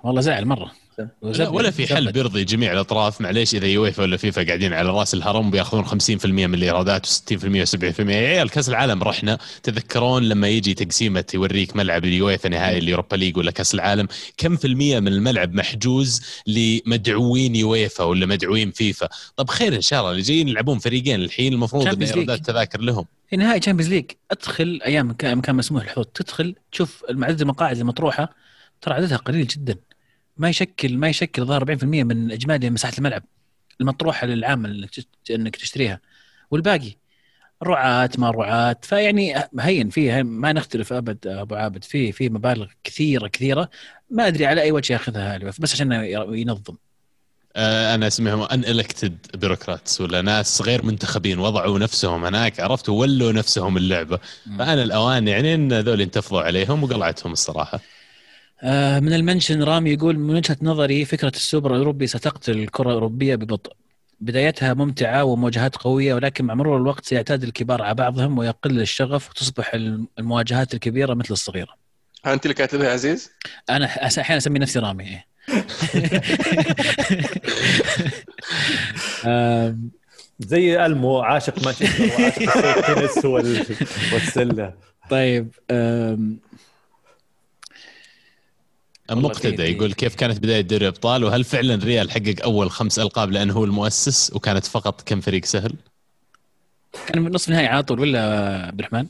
[0.03, 0.71] والله زعل مرة.
[1.21, 5.51] ولا في حل بيرضي جميع الأطراف معليش إذا يويفا ولا فيفا قاعدين على رأس الهرم
[5.51, 9.37] بياخذون 50% من الإيرادات و60% و70% يا عيال كأس العالم رحنا.
[9.63, 14.07] تذكرون لما يجي تقسيمة يوريك ملعب اليويفا نهائي اليوروبا ليج ولا كأس العالم؟
[14.37, 19.99] كم في المية من الملعب محجوز لمدعوين يويفا ولا مدعوين فيفا؟ طب خير إن شاء
[19.99, 23.05] الله اللي جايين يلعبون فريقين الحين المفروض ان إيرادات تذاكر لهم.
[23.29, 28.29] في نهائي تشامبيونز ليج ادخل أيام كان مسموح الحوت تدخل تشوف عدد المقاعد المطروحة
[28.81, 29.75] ترى عددها قليل جدا.
[30.39, 33.23] ما يشكل ما يشكل ظهر 40% من إجمالي مساحة الملعب
[33.81, 34.65] المطروحة للعام
[35.31, 35.99] إنك تشتريها.
[36.51, 36.95] والباقي؟
[37.63, 41.83] رعاة ما رعاة فيعني هين فيه ما نختلف أبد أبو عابد.
[41.83, 43.69] في في مبالغ كثيره كثيرة.
[44.09, 45.91] ما أدري على أي وجه ياخذها بس عشان
[46.29, 46.75] ينظم.
[47.55, 53.31] آه، أنا أسميهم ان الكتد بيروقراتس ولا ناس غير منتخبين وضعوا نفسهم هناك عرفت؟ وولوا
[53.31, 54.19] نفسهم اللعبة.
[54.59, 57.79] فأنا الأوان يعني إن ذول انتفضوا عليهم وقلعتهم الصراحة.
[59.01, 63.73] من المنشن رامي يقول من وجهة نظري فكرة السوبر الأوروبي ستقتل الكرة الأوروبية ببطء
[64.19, 69.71] بدايتها ممتعة ومواجهات قوية ولكن مع مرور الوقت سيعتاد الكبار على بعضهم ويقل الشغف وتصبح
[70.19, 71.75] المواجهات الكبيرة مثل الصغيرة.
[72.25, 73.31] أنت اللي كاتبها يا عزيز؟
[73.69, 75.19] أنا أحيانا أسمي نفسي رامي
[80.39, 83.25] زي ألمو عاشق مانشستر وعاشق التنس
[84.13, 84.73] والسلة
[85.09, 85.55] طيب
[89.11, 93.53] مقتدى يقول كيف كانت بداية دوري الابطال وهل فعلا ريال حقق أول خمس ألقاب لأنه
[93.53, 95.73] هو المؤسس؟ وكانت فقط كم فريق سهل؟
[97.07, 98.21] كان من نصف نهائي على طول ولا
[98.67, 99.07] عبد الرحمن؟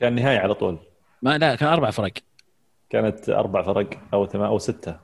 [0.00, 0.78] كان نهائي على طول.
[1.22, 2.12] ما لا كان أربع فرق.
[2.90, 4.96] كانت أربع فرق أو ثمان أو ستة.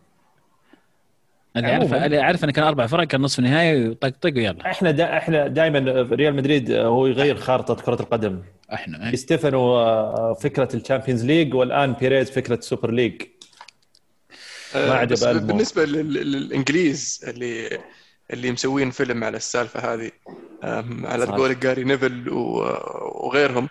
[1.57, 4.71] اللي اعرف اللي أعرف انه كان أربع فرق كان نصف نهائي وطق ويلا.
[4.71, 5.79] إحنا دا إحنا دائما
[6.13, 8.43] ريال مدريد هو يغير خارطة كرة القدم.
[8.73, 13.23] إحنا دي ستيفانو آه، فكرة الشامبيونز ليج والآن بيريز فكرة السوبر ليج.
[14.75, 17.81] ما عجب بالنسبة للإنجليز اللي
[18.31, 20.11] اللي مسوين فيلم على السالفة هذه
[21.05, 23.69] على قول جاري نيفل وغيرهم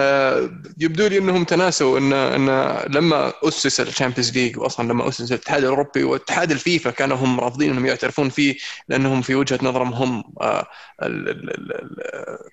[0.00, 2.48] آه، يبدو لي إنهم تناسوا ان إن
[2.94, 7.86] لما أسس الشامبيونز ليج واصلا لما أسس الاتحاد الأوروبي واتحاد الفيفا كانوا هم رافضين إنهم
[7.86, 8.56] يعترفون فيه
[8.88, 10.66] لأنهم في وجهة نظرهم هم آه،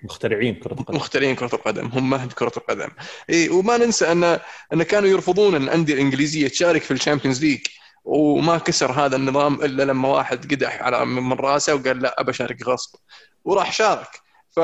[0.04, 0.98] مخترعين كرة القدم.
[0.98, 2.90] مخترعين كرة القدم هم مهد كرة القدم.
[3.30, 4.40] اي وما ننسى ان
[4.74, 7.62] أن كانوا يرفضون الأندية الإنجليزية تشارك في الشامبيونز ليج.
[8.06, 12.96] وما كسر هذا النظام إلا لما واحد قدح من رأسه وقال لا أبى أشارك غصب.
[13.46, 14.22] وراح شارك.
[14.50, 14.60] ف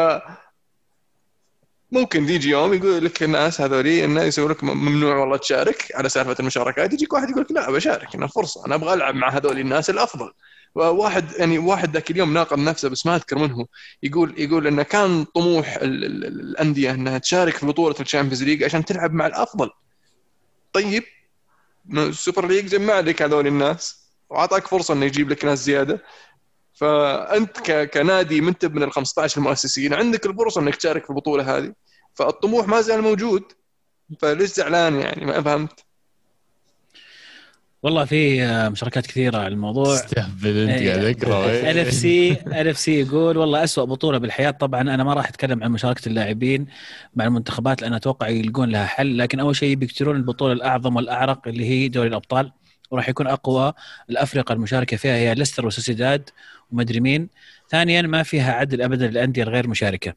[1.91, 6.35] ممكن يجي يوم يقول لك الناس هذولي انه يسوي لك ممنوع والله تشارك على سالفة
[6.39, 6.93] المشاركات.
[6.93, 10.31] يجيك واحد يقول لك لا بشارك أنا فرصة أنا أبغى ألعب مع هذول الناس الأفضل.
[10.75, 13.65] واحد يعني واحد ذاك اليوم ناقض نفسه بس ما أذكر منه
[14.03, 19.27] يقول يقول إنه كان طموح الأندية إنها تشارك في بطولة الشامبيونز ليج عشان تلعب مع
[19.27, 19.69] الأفضل.
[20.73, 21.03] طيب
[21.89, 24.11] السوبر ليج جمع لك هذول الناس.
[24.29, 26.03] وأعطاك فرصة إنه يجيب لك ناس زيادة.
[26.73, 31.73] فأنت كنادي منت من ال 15 المؤسسين عندك الفرصة إنك تشارك في البطولة هذه.
[32.13, 33.43] فالطموح ما زال موجود.
[34.19, 35.85] فليش زعلان يعني؟ ما فهمت.
[37.83, 39.93] والله في آه، مشاركات كثيرة على الموضوع.
[39.93, 44.51] استهبل انت قاعد اقرأ ألف سي ألف سي يقول والله أسوأ بطولة بالحياة.
[44.51, 46.65] طبعا أنا ما راح أتكلم عن مشاركة اللاعبين
[47.15, 49.17] مع المنتخبات لأن أتوقع يلقون لها حل.
[49.17, 52.51] لكن أول شيء بيكترون البطولة الأعظم والأعرق اللي هي دوري الأبطال.
[52.91, 53.73] وراح يكون أقوى
[54.09, 56.29] الأفرقة المشاركة فيها هي ليستر وسوسيداد
[56.71, 57.29] ومدري مين.
[57.69, 60.13] ثانيا ما فيها عدل ابدا للأندية الغير مشاركة.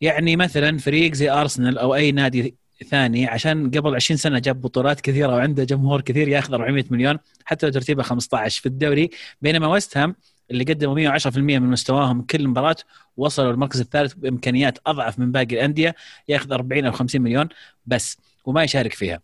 [0.00, 5.00] يعني مثلا فريق زي أرسنال أو أي نادي ثاني عشان قبل 20 سنة جاب بطولات
[5.00, 9.10] كثيرة وعنده جمهور كثير ياخذ 400 مليون حتى لو ترتيبه 15 في الدوري
[9.42, 10.16] بينما ويست هام
[10.50, 12.76] اللي قدموا 110% من مستواهم كل مباراة
[13.16, 15.94] وصلوا المركز الثالث بإمكانيات أضعف من باقي الأندية
[16.28, 17.48] ياخذ 40 أو 50 مليون
[17.86, 19.20] بس وما يشارك فيها.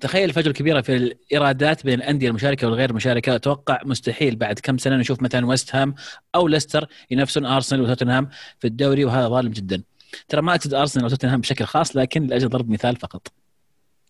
[0.00, 4.96] تخيل الفجوه الكبيرة في الإيرادات بين الأندية المشاركة والغير المشاركه أتوقع مستحيل بعد كم سنة
[4.96, 5.94] نشوف مثلا ويست هام
[6.34, 8.28] أو ليستر ينافسون ارسنال وتوتنهام
[8.58, 9.82] في الدوري وهذا ظالم جدا.
[10.28, 13.41] ترى ما اقصد أرسنال وتوتنهام بشكل خاص لكن لأجل ضرب مثال فقط.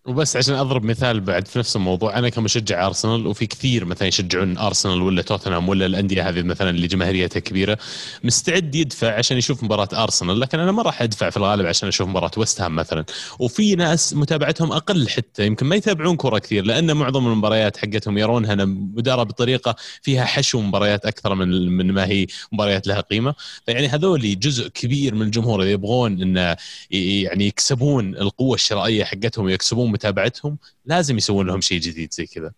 [0.06, 4.58] وبس عشان أضرب مثال بعد في نفس الموضوع أنا كمشجع أرسنال وفي كثير مثلا يشجعون
[4.58, 7.78] أرسنال ولا توتنهام ولا الأندية هذه مثلا اللي جماهيريتها كبيرة
[8.24, 12.08] مستعد يدفع عشان يشوف مباراة أرسنال لكن أنا ما راح أدفع في الغالب عشان أشوف
[12.08, 13.04] مباراة ويست هام مثلا.
[13.38, 18.54] وفي ناس متابعتهم أقل حتى يمكن ما يتابعون كرة كثير لأن معظم المباريات حقتهم يرونها
[18.64, 23.34] مدارة بطريقه فيها حشو مباريات أكثر من من ما هي مباريات لها قيمة.
[23.66, 26.56] فيعني هذول جزء كبير من الجمهور إذا يبغون انه
[26.90, 32.52] يعني يكسبون القوة الشرائية حقتهم ويكسبون متابعتهم لازم يسوون لهم شيء جديد زي كذا.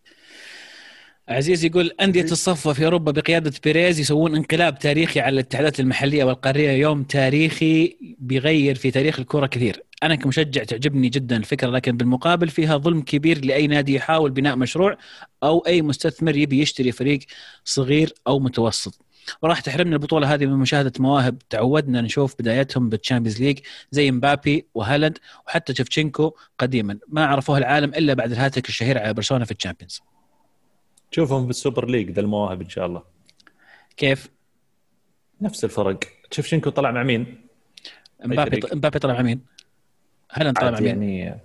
[1.28, 6.70] عزيز يقول أندية الصفوة في أوروبا بقيادة بيريز يسوون انقلاب تاريخي على الاتحادات المحلية والقارية
[6.70, 9.82] يوم تاريخي بيغير في تاريخ الكرة كثير.
[10.02, 14.98] أنا كمشجع تعجبني جدا الفكرة لكن بالمقابل فيها ظلم كبير لأي نادي يحاول بناء مشروع
[15.42, 17.18] أو أي مستثمر يبي يشتري فريق
[17.64, 19.03] صغير أو متوسط.
[19.42, 23.58] وراح تحرمنا البطولة هذه من مشاهدة مواهب تعودنا نشوف بدايتهم بالتشامبيونز ليج
[23.90, 29.44] زي مبابي وهالاند وحتى شفتشينكو قديما ما عرفوها العالم إلا بعد الهاتك الشهير على برشلونة
[29.44, 30.02] في الشامبيونز
[31.10, 33.02] شوفهم بالسوبر ليج ذا المواهب إن شاء الله
[33.96, 34.30] كيف؟
[35.40, 35.98] نفس الفرق
[36.30, 37.46] شفتشينكو طلع مع مين؟
[38.24, 39.40] مبابي مبابي طلع مع مين؟
[40.32, 41.40] هالاند طلع مع مين؟ يعني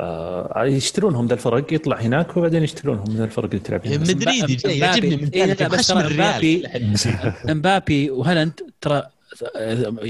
[0.00, 4.00] آه يشترونهم ذا الفرق يطلع هناك وبعدين يشترونهم من الفرق اللي تلعب هناك.
[4.00, 5.56] مدريدي جاي يعجبني من إيه
[5.90, 6.64] مبابي
[7.54, 9.02] مبابي وهالاند ترى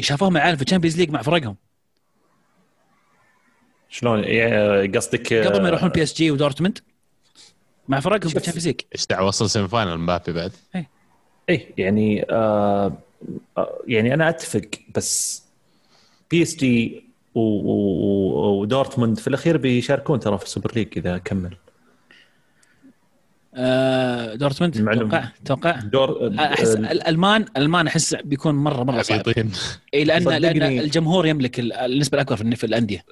[0.01, 1.57] شافوهم العالم في الشامبيونز ليج مع فرقهم.
[3.89, 4.25] شلون؟
[4.97, 6.79] قصدك قبل ما يروحون بي اس جي ودورتموند
[7.89, 10.87] مع فرقهم في الشامبيونز ليج إيش دعوة وصل سيمي فاينل مبابي بعد؟ اي
[11.51, 12.93] اي يعني آه
[13.87, 15.43] يعني أنا أتفق بس
[16.31, 21.57] بي اس جي ودورتموند في الأخير بيشاركون ترى في السوبر ليج إذا كمل.
[23.55, 29.23] آه دورتموند؟ أتوقع أتوقع دور أحس الالمان الألمان أحس بيكون مره مرة صعب.
[29.95, 33.05] إي لأن لأن الجمهور يملك النسبة الأكبر في الأندية.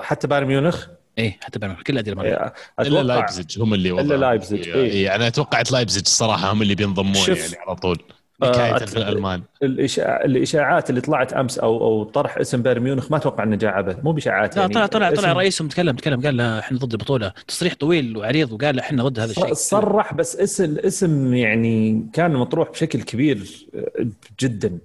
[0.00, 0.86] حتى بايرن ميونخ؟
[1.18, 5.04] إيه حتى بايرن كل الأندية إيه، إلا لايبزج هم اللي إلا لايبزج إيه.
[5.04, 8.02] يعني اتوقعت لايبزج الصراحه هم اللي بينضمون يعني على طول.
[8.42, 9.42] حكايه آه، في الألمان.
[9.62, 10.24] الإشاع...
[10.24, 13.96] الإشاعات اللي طلعت أمس أو أو طرح اسم بايرن ميونخ ما أتوقع إنه جاء عبث
[14.04, 17.74] مو بإشاعات لا يعني طلع طلع طلع رئيسهم تكلم تكلم قال إحنا ضد البطوله تصريح
[17.74, 19.52] طويل وعريض وقال إحنا ضد هذا الشيء.
[19.52, 24.06] صرح بس اسم اسم يعني كان مطروح بشكل كبير آه،
[24.40, 24.78] جدا.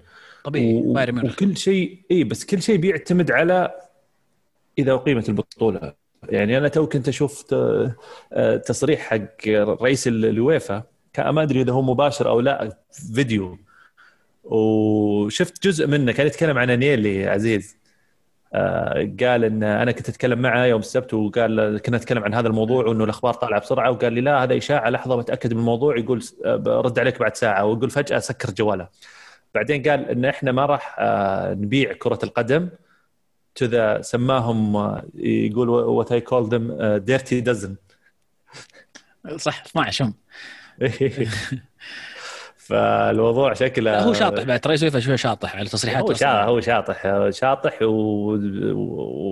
[0.43, 1.33] طبيعي بايرن ميونخ.
[1.33, 3.71] وكل شيء إي بس كل شيء بيعتمد على
[4.79, 5.93] إذا أقيمت البطولة.
[6.29, 10.83] يعني أنا تو كنت أشوف آه، تصريح حق رئيس الويفا
[11.19, 12.77] ما أدري إذا هو مباشر أو لا
[13.15, 13.57] فيديو.
[14.43, 17.77] وشفت جزء منه كان يتكلم عن أنييلي عزيز.
[18.53, 22.85] آه قال إن أنا كنت أتكلم معه يوم السبت وقال كنا نتكلم عن هذا الموضوع
[22.85, 23.91] وإنه الأخبار طالعة بسرعة.
[23.91, 25.97] وقال لي لا هذا إشاعة لحظة بتاكد من الموضوع.
[25.97, 27.65] يقول برد عليك بعد ساعة.
[27.65, 28.87] ويقول فجأة سكر جواله.
[29.55, 32.69] بعدين قال إن إحنا ما راح آه نبيع كرة القدم.
[33.55, 37.75] تو ذا سماهم آه، يقول what I call them dirty dozen
[39.35, 40.13] صح 12 هم
[42.67, 47.29] فالموضوع شكله هو شاطح بعد ترى يسوي شوي شاطح على تصريحات هو شاطح هو شاطح
[47.29, 48.37] شاطح و...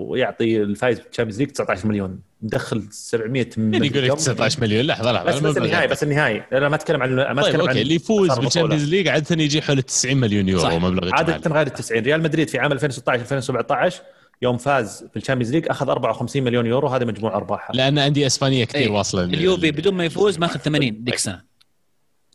[0.09, 2.19] ويعطي الفايز بالتشامبيونز ليج 19 مليون.
[2.41, 3.85] مدخل 700 مليون.
[3.85, 7.15] يقول لك 19 مليون؟ لحظه لحظه بس بس النهائي بس النهائي أنا ما أتكلم عن
[7.15, 10.79] ما طيب، أتكلم طيب عن اللي يفوز بالتشامبيونز ليج عاده يجي حول 90 مليون يورو
[10.79, 14.01] مبلغ عادة غير ال 90 ريال مدريد في عام 2016 2017
[14.41, 18.65] يوم فاز في الشامبيونز ليج أخذ 54 مليون يورو هذا مجموع ارباحها لأن أندية إسبانية
[18.65, 18.89] كثير إيه.
[18.89, 21.41] واصلة اليوفي بدون ما يفوز ماخذ 80 ذيك السنة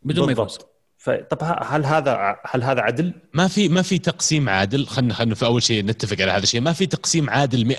[0.02, 0.58] بدون ما يفوز.
[1.30, 4.86] طب هل هذا هل هذا عدل؟ ما في ما في تقسيم عادل.
[4.86, 6.60] خلينا خلينا في أول شيء نتفق على هذا الشيء.
[6.60, 7.74] ما في تقسيم عادل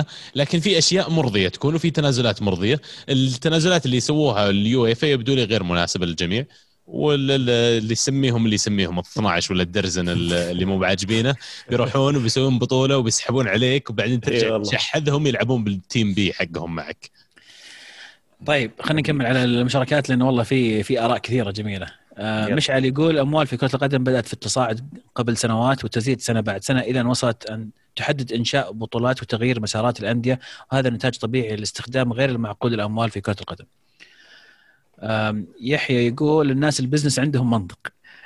[0.00, 0.04] 100%
[0.34, 2.80] لكن في أشياء مرضية تكون وفي تنازلات مرضية.
[3.08, 6.46] التنازلات اللي سووها اليويفا غير غير مناسبة للجميع.
[6.86, 11.34] واللي يسميهم اللي يسميهم ال 12 ولا ال dozen اللي مو بعاجبينه
[11.70, 17.10] بيروحون وبيسوون بطولة وبيسحبون عليك وبعدين ترجع تشحذهم يلعبون بال team B حقهم معك.
[18.46, 21.86] طيب خلينا نكمل على المشاركات لأنه والله في في آراء كثيرة جميلة.
[22.16, 26.64] آه مشعل يقول أموال في كرة القدم بدأت في التصاعد قبل سنوات وتزيد سنة بعد
[26.64, 30.40] سنة إلى ان وصلت أن تحدد إنشاء بطولات وتغيير مسارات الأندية
[30.72, 33.64] وهذا نتاج طبيعي لاستخدام غير المعقول الاموال في كرة القدم.
[35.60, 37.78] يحيى يقول الناس البزنس عندهم منطق.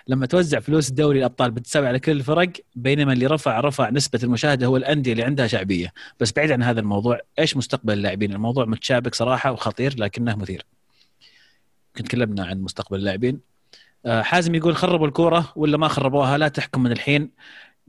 [0.09, 4.66] لما توزع فلوس دوري الأبطال بتساوي على كل الفرق بينما اللي رفع رفع نسبة المشاهدة
[4.66, 5.93] هو الأندية اللي عندها شعبية.
[6.20, 10.66] بس بعيد عن هذا الموضوع إيش مستقبل اللاعبين؟ الموضوع متشابك صراحة وخطير لكنه مثير.
[11.97, 13.40] كنت تكلمنا عن مستقبل اللاعبين.
[14.07, 17.31] آه، حازم يقول خربوا الكورة ولا ما خربوها؟ لا تحكم من الحين.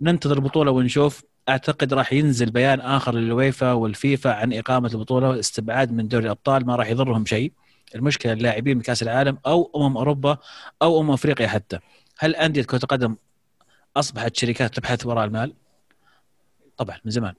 [0.02, 1.24] ننتظر البطوله ونشوف.
[1.50, 6.76] أعتقد راح ينزل بيان آخر للويفا والفيفا عن إقامة البطولة والاستبعاد من دوري الأبطال ما
[6.76, 7.52] راح يضرهم شيء.
[7.96, 10.38] المشكلة اللاعبين بكأس العالم أو أمم أوروبا
[10.82, 11.80] أو أمم أفريقيا حتى.
[12.20, 13.16] هل أندية كرة القدم
[13.98, 15.54] أصبحت شركات تبحث وراء المال؟
[16.78, 17.34] طبعا من زمان.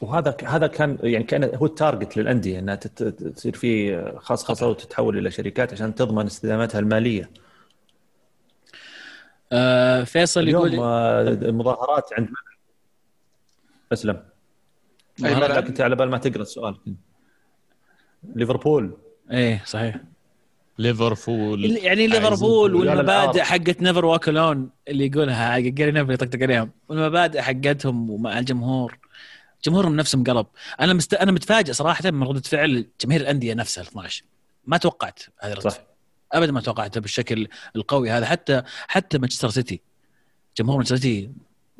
[0.00, 5.72] وهذا هذا كان يعني كان هو التارجت للأندية إنها تصير في خصخصه وتتحول إلى شركات
[5.72, 7.30] عشان تضمن استدامتها المالية.
[9.52, 10.74] آه فيصل يقول
[11.44, 12.28] المظاهرات عند
[13.92, 14.22] أسلم.
[15.24, 16.78] أي لكن انت على بال ما تقرأ السؤال.
[18.34, 18.96] ليفربول.
[19.30, 19.96] إيه صحيح.
[20.78, 21.64] ليفربول.
[21.64, 25.58] يعني ليفربول والمبادئ حقت never walk alone اللي يقولها.
[25.58, 26.70] جاري نيفيل يطقطق عليهم.
[26.88, 28.98] والمبادئ حقتهم ومع الجمهور.
[29.64, 30.46] جمهورهم نفسهم قلب.
[30.80, 31.14] أنا مست...
[31.14, 34.24] أنا متفاجئ صراحة من ردة فعل جماهير الأندية نفسها ال 12
[34.66, 35.70] ما توقعت هذه الردة.
[35.70, 35.80] صح.
[36.32, 38.26] ابدا ما توقعتها بالشكل القوي هذا.
[38.26, 39.80] حتى حتى مانشستر سيتي.
[40.58, 41.30] جمهور مانشستر سيتي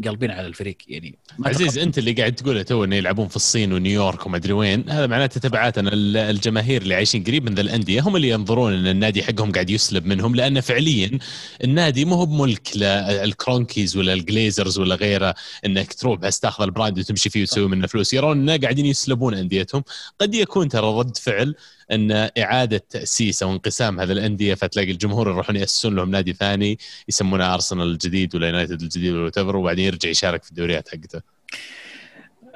[0.05, 4.27] قلبين على الفريق يعني عزيز أنت اللي قاعد تقوله تو انه يلعبون في الصين ونيويورك
[4.27, 8.17] وما أدري وين هذا معناته تبعات أن الجماهير اللي عايشين قريب من ذا الأندية هم
[8.17, 11.19] اللي ينظرون إن النادي حقهم قاعد يسلب منهم لأن فعليا
[11.65, 15.35] النادي مو هو بملك للكرونكيز ولا الجليزرز ولا غيره
[15.67, 18.15] إنك تروح بس تاخذ ال brand وتمشي فيه وتسوي منه فلوس.
[18.15, 19.85] يرون إنه قاعدين يسلبون أنديتهم.
[20.21, 21.55] قد يكون ترى رد فعل
[21.93, 27.55] إن إعادة تأسيس أو انقسام هذه الأندية فتلاقي الجمهور يروحون يأسسون لهم نادي ثاني يسمونه
[27.55, 31.21] ارسنال الجديد ولا يونايتد الجديد ولا وبعدين يرجع يشارك في الدوريات حقته.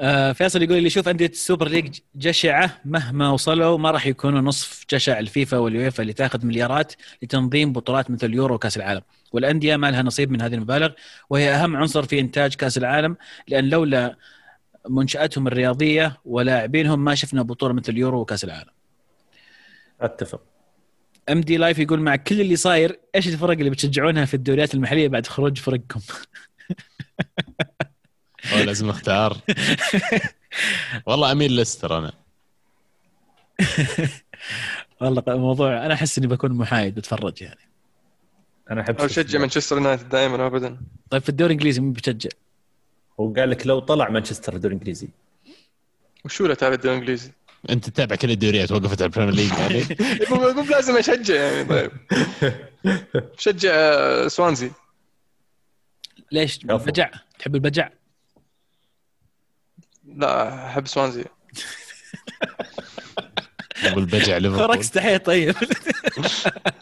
[0.01, 4.41] آه فيصل يقول اللي يشوف أندية ال Super League جشعة مهما وصلوا ما راح يكونوا
[4.41, 6.93] نصف جشع الفيفا واليويفا اللي تاخذ مليارات
[7.23, 9.03] لتنظيم بطولات مثل اليورو وكأس العالم
[9.33, 10.91] والأندية ما لها نصيب من هذه المبالغ
[11.31, 13.17] وهي أهم عنصر في إنتاج كأس العالم
[13.49, 14.17] لأن لولا
[14.89, 18.80] منشأتهم الرياضية ولاعبينهم ما شفنا بطولة مثل اليورو وكأس العالم.
[20.01, 20.43] أتفق
[21.31, 25.27] MD Life يقول مع كل اللي صاير إيش الفرق اللي بتشجعونها في الدوريات المحلية بعد
[25.27, 26.01] خروج فرقكم؟
[28.67, 29.37] لازم أختار
[31.07, 32.13] والله أميل ليستر أنا
[35.01, 37.61] والله الموضوع أنا أحس إني بكون محايد بتفرج يعني
[38.71, 40.77] أنا أحب اشجع مانشستر يونايتد دائما ابدا
[41.11, 42.31] طيب في الدوري الإنجليزي مين بتشجع؟
[43.21, 45.09] هو قال لك لو طلع مانشستر الدوري الإنجليزي
[46.25, 47.33] وشو له تابع الدوري الإنجليزي؟
[47.71, 49.85] أنت تتابع كل الدوريات وقفت على ال Premier League يعني.
[50.31, 51.91] مو لازم أشجع يعني طيب.
[53.39, 54.71] شجع آه، سوانزي.
[56.33, 57.91] ليش؟ بجع تحب البجع؟
[60.17, 61.25] لا أحب سوانزي.
[63.97, 64.69] والبجع ليفربول.
[64.69, 65.55] فرق استحي طيب.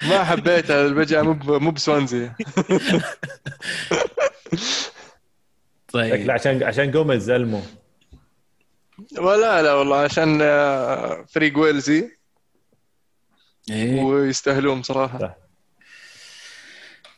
[0.03, 2.31] ما حبيت البجع مو مو بسوانزي.
[5.93, 6.31] طيب.
[6.31, 7.63] عشان عشان جوميز ألمو.
[9.19, 12.11] ولا لا والله عشان آه، فريق ويلزي.
[13.70, 15.37] إيه؟ ويستاهلون صراحة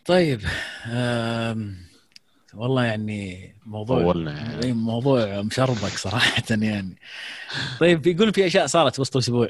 [0.04, 0.40] طيب
[2.54, 4.72] والله يعني موضوع طولنا يعني.
[4.72, 6.96] موضوع مشربك صراحة يعني.
[7.80, 9.48] طيب يقول في أشياء صارت وسط الأسبوع.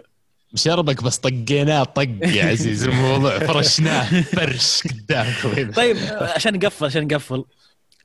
[0.53, 7.45] مشربك بس طقيناه طق يا عزيز الموضوع فرشناه فرش قدامكم طيب عشان نقفل عشان نقفل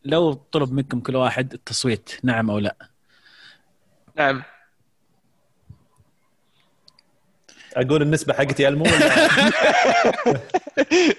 [0.06, 2.95] لو طلب منكم كل واحد التصويت نعم أو لا؟
[4.18, 4.44] نعم.
[7.76, 9.16] أقول النسبة حقتي المو ولا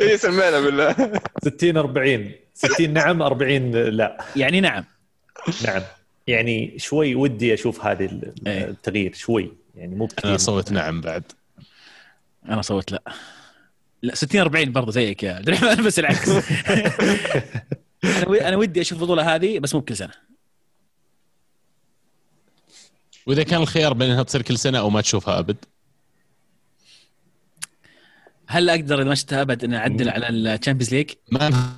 [0.00, 1.20] اي سمعنا بالله.
[1.44, 4.24] 60 40 60 نعم 40 لا.
[4.36, 4.84] يعني نعم.
[5.64, 5.82] نعم.
[6.26, 8.64] يعني شوي ودي أشوف هذه إيه.
[8.64, 9.52] التغيير شوي.
[9.74, 11.22] يعني مو كثير أنا صوت نعم بعد.
[12.48, 13.02] أنا صوت لا.
[14.02, 16.28] لا 60 40 برضه زيك يا عبد الرحمن بس العكس.
[18.04, 20.12] أنا أنا ودي أشوف البطوله هذه بس مو بكل سنة.
[23.26, 25.56] وإذا كان الخيار بين انها تصير كل سنة أو ما تشوفها أبد.
[28.46, 31.72] هل أقدر إذا ما شفتها أبد اني أعدل على ال Champions League؟ ما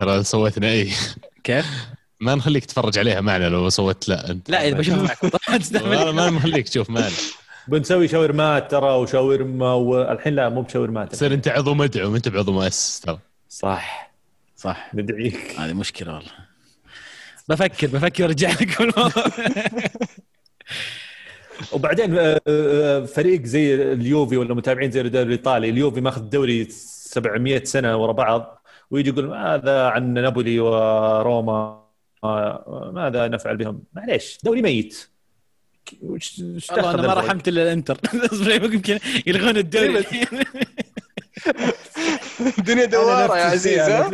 [0.00, 0.92] ترى سويتنا اي
[1.44, 1.66] كيف؟
[2.20, 4.30] ما نخليك تتفرج عليها معنا لو صوت لا.
[4.30, 5.18] أنت لا إذا بشوفها معك.
[5.74, 7.10] طبعا ما نخليك تشوف معنا.
[7.68, 13.00] بنسوي شاورمات ترى وشاورما والحين لا مو بشاورمات تصير أنت عضو مدعو أنت بعضو مؤسس
[13.00, 13.18] ترى.
[13.48, 14.10] صح
[14.56, 14.90] صح.
[14.94, 15.54] ندعيك.
[15.58, 16.32] هذه مشكلة والله.
[17.48, 19.24] بفكر بفكر أرجع لك الموضوع
[21.72, 27.64] وبعدين آه، آه، فريق زي اليوفي ولا متابعين زي الدوري الإيطالي اليوفي ماخذ الدوري 700
[27.64, 31.88] سنة ورا بعض ويجي يقول ماذا عن نابولي وروما؟
[32.24, 35.08] آه، ماذا نفعل بهم؟ معليش دوري ميت.
[36.02, 37.98] وش والله أنا ما رحمت إلا الإنتر.
[38.64, 40.04] يمكن يلغون الدوري.
[42.58, 44.10] الدنيا دوارة يا عزيز ها؟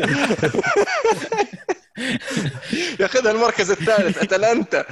[3.01, 4.85] ياخذها المركز الثالث أتلانتا.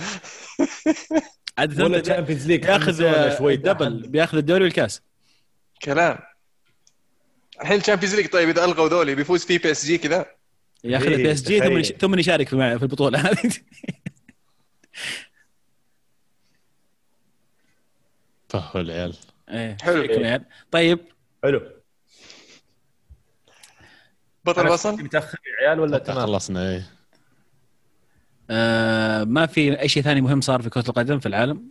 [1.59, 4.09] عاد ولا Champions League بياخذ شوي double.
[4.09, 5.03] بياخذ الدوري والكاس.
[5.83, 6.19] كلام.
[7.61, 10.27] الحين ال Champions League طيب إذا ألغوا ذولي بيفوز فيه PSG كذا؟
[10.85, 13.19] ياخذ PSG ثم ثم يشارك في البطولة.
[13.29, 13.53] هذه
[18.49, 19.16] فهو العيال
[19.49, 20.41] إيه حلو.
[20.70, 20.99] طيب.
[21.43, 21.62] حلو.
[24.45, 27.02] بطل وصل متأخر يا عيال ولا تمام؟ خلصنا إيه.
[28.51, 31.62] آه ما في أي شيء ثاني مهم صار في كرة القدم في العالم؟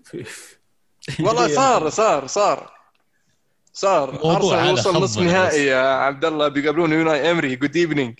[1.26, 2.72] والله صار صار صار.
[3.74, 4.36] صار.
[4.36, 7.56] أرسنال وصل نصف نهائي يا عبد الله بيقابلون أوناي إمري.
[7.56, 8.20] good evening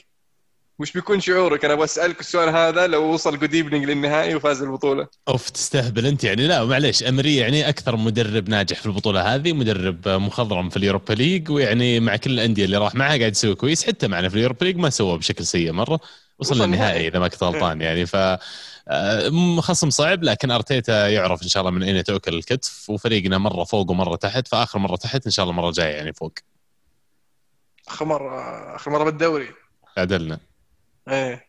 [0.80, 5.08] وش بيكون شعورك؟ أنا بسألك السؤال هذا لو وصل good evening للنهائي وفاز البطولة.
[5.28, 6.48] أوف تستهبل أنت يعني.
[6.48, 7.04] لا معليش.
[7.04, 12.00] إمري يعني أكثر مدرب ناجح في البطولة هذه مدرب مخضرم في ال Europa League ويعني
[12.00, 13.84] مع كل الأندية اللي راح معها قاعد يسوي كويس.
[13.88, 16.00] حتى معنا في ال Europa League ما سوى بشكل سيء مرة.
[16.42, 18.06] وصل للنهائي إذا ما كنت غلطان يعني.
[18.06, 18.16] ف
[18.88, 23.64] آه، خصم صعب لكن أرتيتا يعرف إن شاء الله من أين تؤكل الكتف وفريقنا مرة
[23.64, 26.34] فوق ومرة تحت فآخر مرة تحت إن شاء الله المرة الجاية يعني فوق.
[27.88, 28.42] آخر مرة
[28.76, 29.48] آخر مرة بالدوري.
[29.98, 30.40] عدلنا.
[31.08, 31.48] إيه.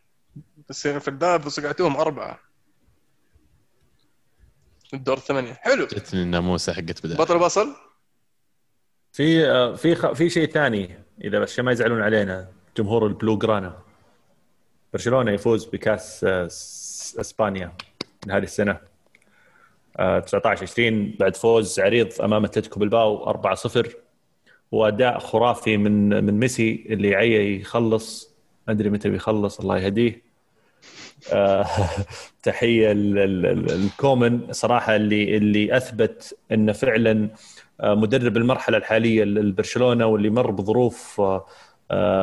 [0.69, 2.39] بس في الباب صقعتوهم أربعة.
[4.93, 5.85] الدور الثمانيه حلو.
[5.85, 7.75] جتني الناموسة حقت بدايه بطل بصل
[9.11, 13.82] في آه، في في شيء ثاني إذا بس ما يزعلون علينا جمهور البلو جرانا.
[14.93, 16.45] برشلونة يفوز بكأس آه،
[17.21, 17.73] إسبانيا
[18.25, 18.77] من هذه السنة.
[20.25, 23.95] 19 آه، 20 بعد فوز عريض أمام أتلتيكو بالباو 4 0
[24.71, 28.33] وأداء خرافي من من ميسي اللي عي يخلص.
[28.67, 30.21] ما أدري متى بيخلص الله يهديه.
[31.33, 31.67] آه
[32.43, 37.29] تحية الكومن صراحة اللي اللي أثبت إنه فعلا
[37.83, 41.21] مدرب المرحلة الحالية لبرشلونة واللي مر بظروف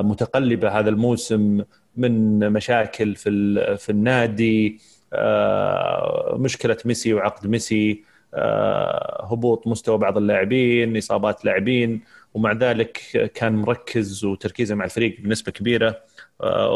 [0.03, 1.62] متقلبة هذا الموسم
[1.97, 4.81] من مشاكل في في النادي
[5.12, 8.05] آه، مشكلة ميسي وعقد ميسي
[8.35, 12.01] آه، هبوط مستوى بعض اللاعبين إصابات لاعبين
[12.35, 12.93] ومع ذلك
[13.35, 16.01] كان مركز وتركيزه مع الفريق بنسبة كبيرة
[16.41, 16.70] آه،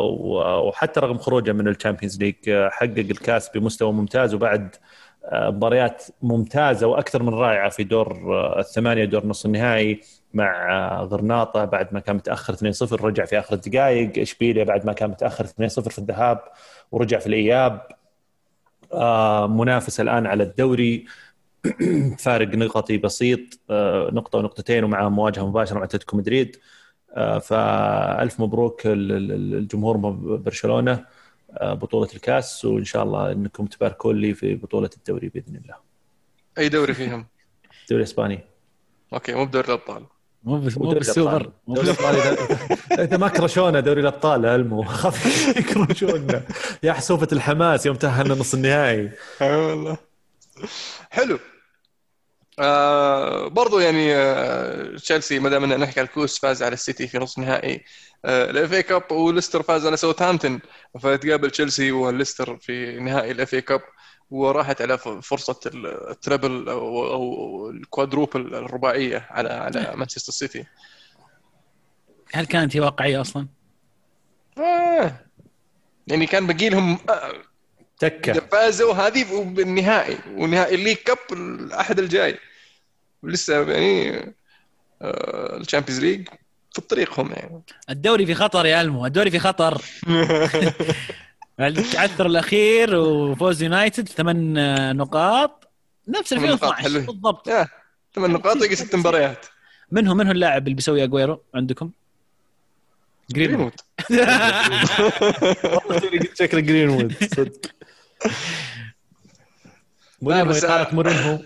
[0.66, 2.34] وحتى رغم خروجه من ال Champions League
[2.70, 4.76] حقق الكاس بمستوى ممتاز وبعد
[5.32, 8.18] مباريات ممتازة وأكثر من رائعة في دور
[8.58, 10.00] الثمانية دور نصف النهائي.
[10.34, 15.10] مع غرناطة بعد ما كان متأخر 2-0 رجع في آخر الدقائق إشبيليا بعد ما كان
[15.10, 16.40] متأخر 2-0 في الذهاب
[16.92, 17.88] ورجع في الإياب
[18.92, 21.06] آه منافس الآن على الدوري
[22.24, 23.40] فارق نقطي بسيط
[23.70, 26.56] آه نقطة ونقطتين ومع مواجهة مباشرة مع أتلتيكو مدريد
[27.14, 29.96] آه فألف مبروك الجمهور
[30.36, 31.04] برشلونة
[31.62, 35.76] بطولة الكاس وإن شاء الله إنكم تباركون لي في بطولة الدوري بإذن الله.
[36.58, 37.26] أي دوري فيهم؟
[37.82, 38.40] الدوري الاسباني.
[39.12, 40.06] أوكي مو بدوري الأبطال.
[40.44, 42.36] مو بس مو بالسوبر الأبطال.
[42.92, 44.82] اذا ما كرشونا دوري الأبطال ألمو.
[45.00, 46.42] خاف يكرشونا.
[46.82, 49.10] يا حسوفة الحماس يوم تأهلنا نص النهائي.
[49.42, 49.96] أي والله.
[51.10, 51.38] حلو.
[52.58, 57.38] آه برضو يعني آه تشيلسي ما دام نحكي على الكؤوس فاز على السيتي في نص
[57.38, 57.84] نهائي
[58.24, 60.60] آه ال FA Cup وليستر فاز على ساوثهامبتون.
[61.00, 63.80] فتقابل تشيلسي وليستر في نهائي ال FA Cup.
[64.34, 65.60] وراحت على فرصة
[66.10, 70.64] ال treble أو أو ال quadruple الرباعية على على مانشستر سيتي.
[72.32, 73.48] هل كانت هي واقعية أصلا؟
[74.58, 75.12] آه.
[76.06, 77.32] يعني كان باقي لهم آه،
[77.98, 78.32] تكة.
[78.32, 82.38] فازوا هذه بالنهائي ونهائي ال League Cup الأحد الجاي.
[83.22, 84.34] ولسه يعني
[85.02, 86.28] ال Champions League
[86.74, 87.62] في طريقهم يعني.
[87.90, 89.82] الدوري في خطر يا ألمو الدوري في خطر.
[91.60, 95.68] التعثر الأخير وفوز يونايتد ثمان نقاط.
[96.08, 97.50] نفس 2012 بالضبط.
[98.14, 99.46] ثمان نقاط يجي ست مباريات.
[99.90, 101.90] من هو من هو اللاعب اللي بيسوي اجويرو عندكم؟
[103.30, 103.72] جرينوود.
[104.10, 107.60] والله قلت شكله جرينوود صدق.
[110.22, 111.38] مورينهو إقالة مورينهو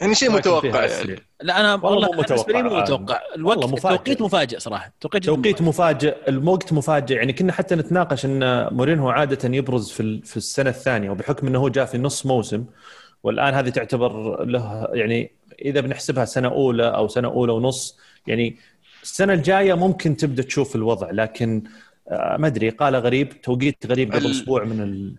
[0.00, 1.29] يعني شيء متوقع يعني.
[1.42, 3.20] لا أنا والله متوقع مو متوقع.
[3.36, 3.94] الوقت مفاجئ.
[3.94, 4.92] التوقيت مفاجئ صراحة.
[5.00, 10.36] توقيت توقيت مفاجئ الوقت مفاجئ يعني كنا حتى نتناقش إن مورينهو عادة يبرز في في
[10.36, 12.64] السنة الثانية وبحكم إنه هو جاء في نص موسم
[13.22, 15.32] والآن هذه تعتبر له يعني
[15.64, 18.56] إذا بنحسبها سنة أولى أو سنة أولى ونص يعني
[19.02, 21.10] السنة الجاية ممكن تبدأ تشوف الوضع.
[21.10, 21.62] لكن
[22.08, 25.14] آه، ما أدري قال غريب توقيت غريب قبل أسبوع من ال...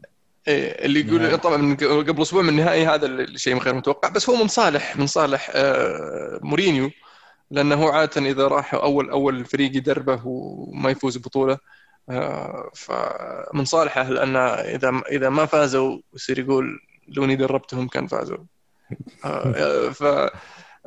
[0.48, 1.36] إيه اللي يقول نعم.
[1.36, 5.52] طبعا قبل أسبوع من النهائي هذا الشيء غير متوقع بس هو من صالح من صالح
[5.54, 6.92] آه، مورينيو
[7.52, 11.58] لأنه هو عادة إذا راح أول أول فريق يدربه وما يفوز ببطوله
[12.10, 18.38] آه، فمن صالحه لأن إذا إذا ما فازوا يصير يقول لو أنا دربتهم كان فازوا
[19.94, 20.04] ف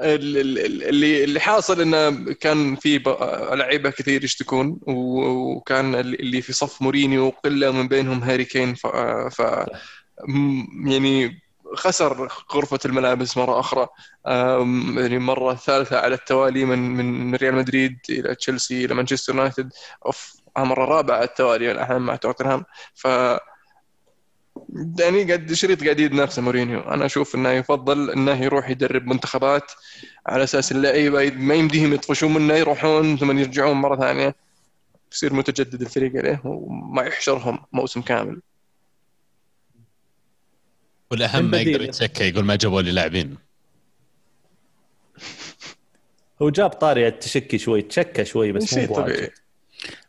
[0.00, 2.98] اللي اللي حاصل إنه كان في
[3.52, 9.42] لعيبة كثير يشتكون وكان اللي في صف مورينيو قلة من بينهم هاري كين ف, ف
[10.86, 11.40] يعني
[11.74, 13.88] خسر غرفة الملابس مرة أخرى.
[14.96, 19.70] يعني مرة ثالثة على التوالي من من ريال مدريد إلى تشيلسي إلى مانشستر يونايتد.
[20.06, 22.64] أوف مرة رابعة على التوالي الآن مع توتنهام.
[22.94, 23.06] ف
[24.98, 26.80] يعني قد شريط قاعد يد مورينيو.
[26.80, 29.72] أنا أشوف إنه يفضل إنه يروح يدرب منتخبات
[30.26, 34.34] على أساس اللعيبة ما يمديهم يطفشون منه يروحون ثم يرجعون مرة ثانية.
[35.12, 38.40] يصير متجدد الفريق عليه وما يحشرهم موسم كامل.
[41.10, 43.36] والأهم ما يقدر يتشكى يقول ما جابوا لي لاعبين.
[46.42, 49.30] هو جاب طاري التشكي شوي تشكى شوي بس مو طبيعي.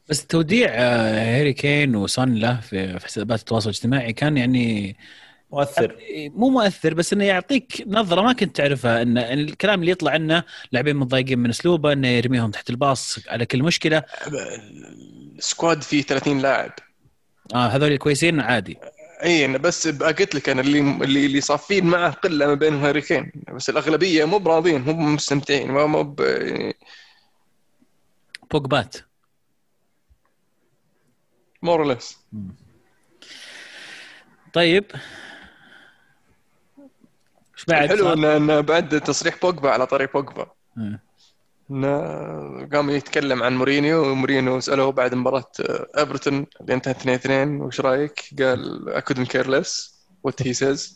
[0.09, 4.97] بس توديع آه، هاري كين وسون له في حسابات التواصل الاجتماعي كان يعني
[5.51, 5.95] مؤثر.
[6.35, 10.95] مو مؤثر بس إنه يعطيك نظرة ما كنت تعرفها إن الكلام اللي يطلع عنه لاعبين
[10.95, 14.03] متضايقين من أسلوبه إنه يرميهم تحت الباص على كل مشكلة.
[15.37, 16.71] ال squad فيه 30 لاعب.
[17.53, 18.77] آه هذول كويسين عادي.
[19.23, 23.01] إي أنا بس قلت لك أنا اللي اللي اللي صافين معه قلة ما بينهم هاري
[23.01, 23.31] كين.
[23.53, 26.75] بس الأغلبية مو راضين مو مستمتعين مو مو يعني
[28.51, 28.95] بوجبات.
[31.65, 32.17] مور ليس
[34.53, 34.85] طيب.
[37.55, 40.47] إيش بعد؟ حلو انه بعد تصريح بوجبا على طريق بوجبا.
[41.71, 41.97] انه
[42.73, 45.51] قام يتكلم عن مورينيو ومورينيو سالوه بعد مباراة
[45.97, 49.71] إيفرتون اللي انتهت 2 2 وش رأيك؟ قال I couldn't care less
[50.27, 50.93] what he says.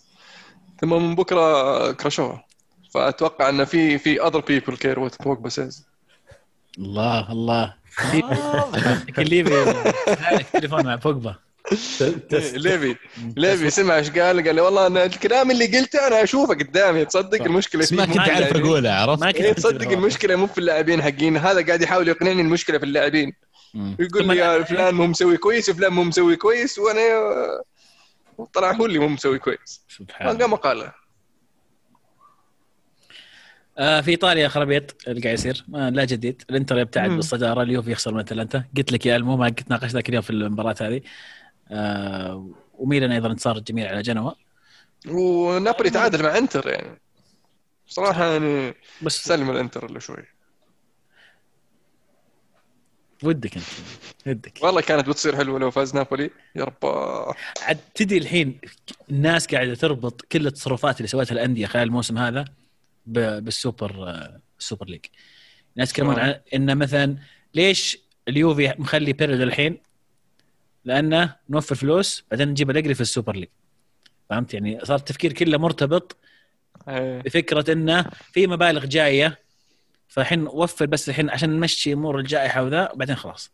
[0.82, 2.44] ثم من بكرة كرشوه
[2.94, 5.84] فأتوقع انه في في other people care what بوجبا says.
[6.78, 7.79] الله الله.
[9.18, 11.36] ليفي تليفون مع بوجبا.
[12.54, 12.96] ليفي
[13.38, 17.44] ليفي سمع إيش قال قال لي والله أنا الكلام اللي قلته أنا أشوفه قدامي تصدق
[17.44, 21.02] المشكلة فيه ما كنت أعرف اقولها عرفت؟ ما كنت إيه، تصدق المشكلة مو في اللاعبين
[21.02, 23.34] حقين هذا قاعد يحاول يقنعني المشكلة في اللاعبين.
[24.00, 27.02] يقول لي يا فلان مو مسوي كويس وفلان مو مسوي كويس وأنا
[28.54, 29.82] طلع هو اللي مو مسوي كويس.
[29.90, 30.92] سبحان الله قام قال
[33.80, 36.44] آه في ايطاليا خرابيط اللي قاعد يصير آه لا جديد.
[36.50, 40.10] الانتر يبتعد بالصدارة اليوفي يخسر من اتلانتا قلت لك يا ألمو ما قلت ناقشت ذاك
[40.10, 41.02] اليوم في المباراة هذه.
[41.72, 44.32] آه وميلان أيضا انتصار الجميع على جنوا.
[45.08, 47.00] ونابولي تعادل مع إنتر يعني.
[47.88, 50.26] صراحة يعني بس سلم الإنتر اللي شوي.
[53.24, 53.66] ودك أنت
[54.28, 54.54] ودك.
[54.64, 56.30] والله كانت بتصير حلوة لو فاز نابولي.
[56.56, 56.86] يا رب
[57.62, 58.60] عاد تدري الحين
[59.10, 62.46] الناس قاعدة تربط كل التصرفات اللي سوتها الأندية خلال الموسم هذا
[63.10, 64.14] بال Super
[64.60, 65.06] ال Super League.
[65.76, 67.18] الناس يتكلمون عن إنه مثلا
[67.54, 69.82] ليش اليوفي مخلي بيرلو الحين؟
[70.86, 73.50] لأنه نوفر فلوس بعدين نجيب أليجري في ال Super League.
[74.30, 76.18] فهمت؟ يعني صار التفكير كله مرتبط
[76.88, 77.22] إيه.
[77.22, 79.40] بفكرة إنه في مبالغ جاية
[80.08, 83.52] فالحين وفر بس الحين عشان نمشي أمور الجائحة وذا وبعدين خلاص.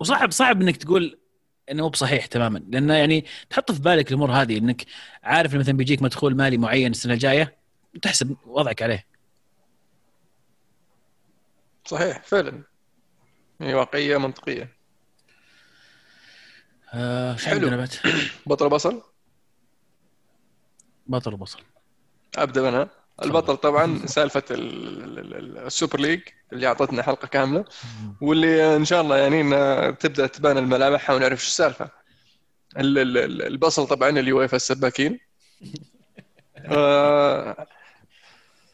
[0.00, 1.18] وصعب صعب إنك تقول
[1.70, 2.58] إنه مو بصحيح تماما.
[2.68, 4.84] لأنه يعني تحط في بالك الأمور هذه إنك
[5.22, 7.56] عارف مثلا بيجيك مدخول مالي معين السنة الجاية
[8.02, 9.06] تحسب وضعك عليه.
[11.84, 12.62] صحيح فعلا.
[13.60, 14.76] هي واقعية منطقية.
[16.94, 17.86] آه حلو.
[18.46, 19.02] بطل بصل؟
[21.06, 21.60] بطل بصل.
[22.38, 22.88] أبدأ أنا.
[23.24, 26.20] البطل طبعا سالفة ال Super League
[26.52, 27.64] اللي أعطتنا حلقة كاملة
[28.20, 29.42] واللي إن شاء الله يعني
[29.92, 31.90] تبدأ تبان الملامح ونعرف شو السالفة.
[32.76, 35.18] البصل طبعا اللي يويفا السباكين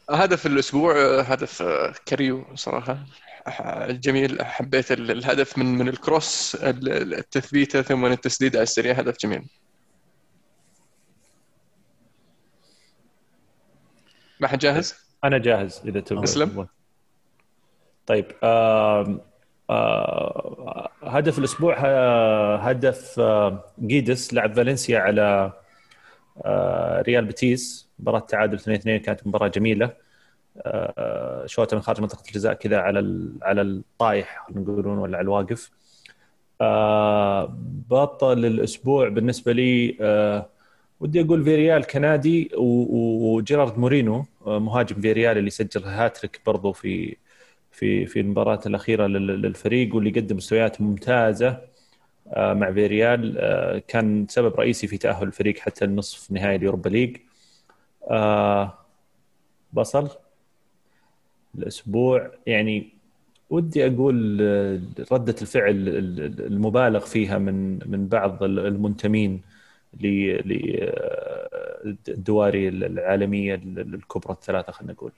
[0.09, 1.63] هدف الأسبوع هدف
[2.07, 3.05] جريليش صراحة.
[3.89, 9.49] جميل حبيت الهدف من من ال cross التثبيتة ثم التسديد على السريع هدف جميل.
[14.39, 16.23] ما حد جاهز؟ أنا جاهز إذا تبغى.
[16.23, 16.67] اسلم
[18.07, 19.19] طيب آه
[19.69, 21.75] آه هدف الأسبوع
[22.55, 25.51] هدف آه جيدس لعب فالنسيا على
[26.45, 27.89] آه ريال بيتيس.
[27.99, 29.93] مباراة تعادل 2 2 كانت مباراة جميلة.
[30.57, 35.71] آه شوطه من خارج منطقة الجزاء كذا على على الطايح نقولون ولا على الواقف.
[36.61, 37.57] آه
[37.89, 40.45] بطل الأسبوع بالنسبة لي آه
[41.03, 47.17] ودي أقول فياريال كنادي وجيرارد مورينو آه، مهاجم فيريال اللي سجل هاتريك برضو في
[47.71, 51.61] في في المباراة الأخيرة للفريق واللي قدم مستويات ممتازة
[52.27, 56.89] آه، مع فيريال آه، كان سبب رئيسي في تأهل الفريق حتى النصف نهائي ال Europa
[56.89, 57.17] League.
[59.73, 60.09] بصل؟
[61.57, 62.89] الأسبوع يعني
[63.49, 64.39] ودي أقول
[65.11, 65.75] ردة الفعل
[66.39, 69.52] المبالغ فيها من من بعض المنتمين.
[71.85, 75.11] للدواري العالمية الكبرى الثلاثة خلينا نقول.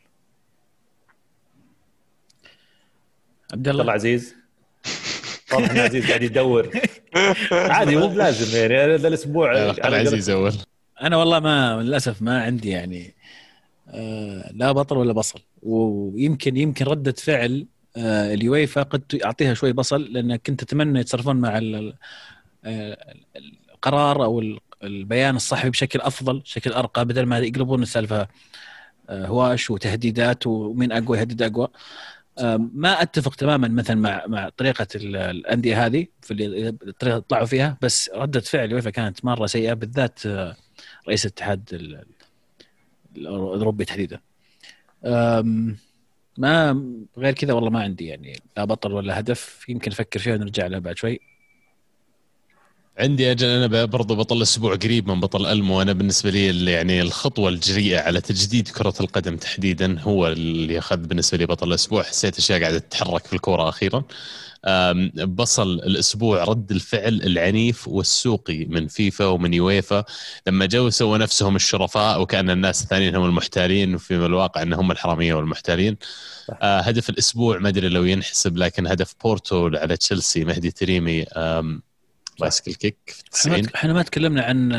[3.53, 3.91] عبد الله.
[3.91, 4.35] عزيز؟
[5.49, 6.69] طبعا عزيز قاعد يدور.
[7.52, 10.53] عادي مو بلازم يعني هذا الأسبوع عزيز أول.
[11.02, 13.14] أنا والله ما للأسف ما عندي يعني
[13.89, 15.39] آه لا بطل ولا بصل.
[15.64, 21.60] ويمكن يمكن ردة فعل آه اليويفا قد أعطيها شوي بصل لأن كنت أتمنى يتصرفون مع
[22.65, 23.15] آه،
[23.73, 24.41] القرار أو
[24.84, 28.27] البيان الصحفي بشكل أفضل بشكل أرقى بدل ما يقلبون السالفة
[29.10, 31.68] آه، هواش وتهديدات ومين أقوى يهدد أقوى.
[32.57, 36.34] ما أتفق تماما مثلا مع مع طريقة الأندية هذه في
[36.88, 40.56] الطريقة اللي طلعوا فيها بس ردة فعل الويفا كانت مرة سيئة بالذات آه،
[41.07, 41.69] رئيس الاتحاد
[43.18, 44.19] الأوروبي تحديدا.
[46.38, 46.84] ما
[47.18, 50.80] غير كذا والله ما عندي يعني لا بطل ولا هدف يمكن أفكر فيها ونرجع لها
[50.80, 51.19] بعد شوي.
[52.99, 55.81] عندي أجل أنا برضو بطل أسبوع قريب من بطل ألمو.
[55.81, 61.38] أنا بالنسبة لي يعني الخطوة الجريئة على تجديد كرة القدم تحديدا هو اللي أخذ بالنسبة
[61.38, 64.03] لي بطل الأسبوع حسيت أشياء قاعدة تتحرك في الكورة أخيرا.
[65.26, 70.03] بصل الأسبوع رد الفعل العنيف والسوقي من فيفا ومن يويفا.
[70.47, 75.97] لما جو سووا نفسهم الشرفاء وكأن الناس الثانيين هم المحتالين وفي الواقع انهم الحرامية والمحتالين.
[76.61, 81.26] آه هدف الأسبوع ما أدري لو ينحسب لكن هدف بورتو على تشيلسي مهدي طارمي.
[82.39, 84.69] bicycle kick في 90 إحنا ما تكلمنا عن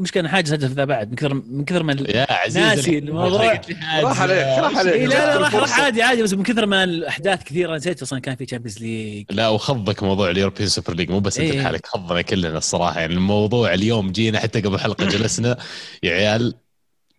[0.00, 3.60] مش كان حاجز هدف ذا بعد من كثر من كثر ما يا عزيز ناسي الموضوع
[4.02, 4.94] راح عليك راح عليك.
[4.94, 8.36] لا لا راح راح عادي عادي بس من كثر ما الأحداث كثيرة نسيت أصلا كان
[8.36, 11.60] في Champions League لا وخذك موضوع ال European Super League مو بس أنت إيه.
[11.60, 13.00] لحالك خذنا كلنا الصراحة.
[13.00, 15.56] يعني الموضوع اليوم جينا حتى قبل حلقة جلسنا
[16.02, 16.54] يا عيال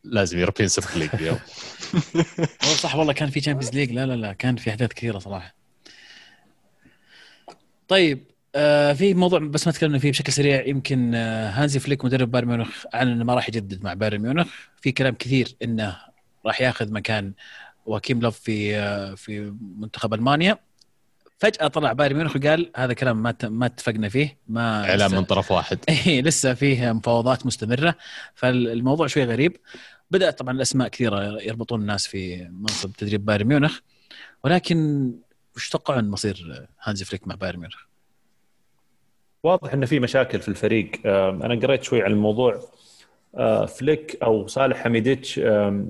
[0.03, 1.39] لازم European Super League اليوم.
[2.83, 5.55] صح والله كان في Champions League لا لا لا كان في أحداث كثيرة صراحة.
[7.87, 10.65] طيب آه في موضوع بس ما تكلمنا فيه بشكل سريع.
[10.67, 14.47] يمكن آه هانزي فليك مدرب بايرن ميونخ أعلن إنه ما راح يجدد مع بايرن ميونخ.
[14.81, 15.97] في كلام كثير إنه
[16.45, 17.33] راح ياخذ مكان
[17.85, 20.57] يواكيم لوف في آه في منتخب ألمانيا.
[21.37, 25.51] فجأة طلع بايرن ميونخ وقال هذا كلام ما ما اتفقنا فيه ما اعلان من طرف
[25.51, 25.79] واحد.
[25.89, 27.95] اي لسه فيه مفاوضات مستمرة.
[28.35, 29.57] فالموضوع شوي غريب.
[30.11, 33.79] بدأت طبعا الأسماء كثيرة يربطون الناس في منصب تدريب بايرن ميونخ.
[34.43, 35.11] ولكن
[35.55, 37.88] وش تتوقعون مصير هانزي فليك مع بايرن ميونخ؟
[39.43, 40.91] واضح ان في مشاكل في الفريق.
[41.05, 42.59] أنا قريت شوي عن الموضوع.
[43.35, 45.85] آه، فليك أو صالح حميدزيتش آه،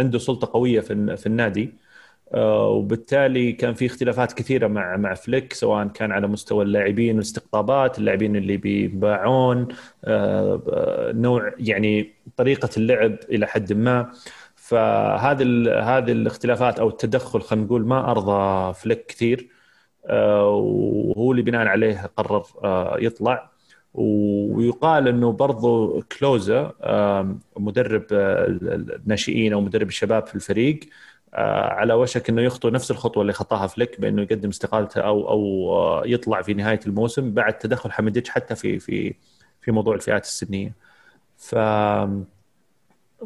[0.00, 1.74] عنده سلطة قوية في في النادي.
[2.34, 7.98] آه، وبالتالي كان في اختلافات كثيرة مع مع فليك سواء كان على مستوى اللاعبين والاستقطابات
[7.98, 9.68] اللاعبين اللي بيباعون
[11.14, 14.12] نوع يعني طريقة اللعب إلى حد ما.
[14.56, 15.42] فهذه
[15.82, 19.48] هذه الاختلافات أو التدخل خلينا نقول ما أرضى فليك كثير.
[20.08, 23.50] وهو اللي بناء عليه قرر آه، يطلع
[23.94, 26.72] ويقال إنه برضو كلوزا
[27.56, 30.80] مدرب آه، الناشئين أو مدرب الشباب في الفريق
[31.34, 36.42] على وشك إنه يخطو نفس الخطوة اللي خطاها فليك بإنه يقدم استقالته أو أو يطلع
[36.42, 39.14] في نهاية الموسم بعد تدخل حمديتش حتى في في
[39.60, 40.72] في موضوع الفئات السنية.
[41.36, 41.54] ف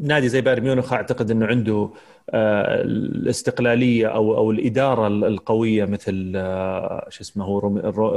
[0.00, 1.90] نادي زي بايرن ميونخ أعتقد إنه عنده
[2.30, 7.58] آه، الاستقلالية أو أو الإدارة القوية مثل آه، شو اسمه هو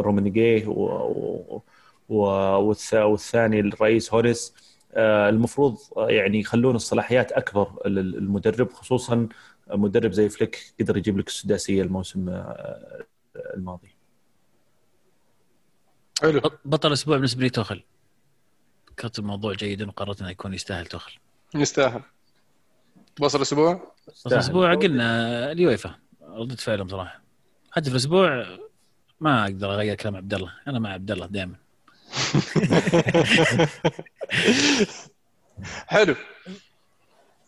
[0.02, 0.68] رومانيجيه
[2.10, 4.54] والثاني الرئيس هوريس
[4.94, 9.28] آه، المفروض يعني يخلون الصلاحيات أكبر للمدرب خصوصا
[9.68, 12.44] مدرب زي فليك قدر يجيب لك السداسية الموسم
[13.36, 13.96] الماضي.
[16.22, 17.84] حلو بطل الأسبوع بالنسبة لي توخل.
[18.98, 21.20] كانت الموضوع جيدا وقررت إنه يكون يستاهل توخل.
[21.62, 22.02] يستاهل.
[23.20, 23.92] بصل الأسبوع؟
[24.28, 24.76] الأسبوع.
[24.76, 25.96] قلنا اليويفا.
[26.22, 27.22] ردة فعلهم صراحة.
[27.74, 28.46] هدف الأسبوع
[29.20, 30.54] ما أقدر أغير كلام عبد الله.
[30.68, 31.56] أنا مع عبد الله دائما.
[35.88, 36.16] حلو.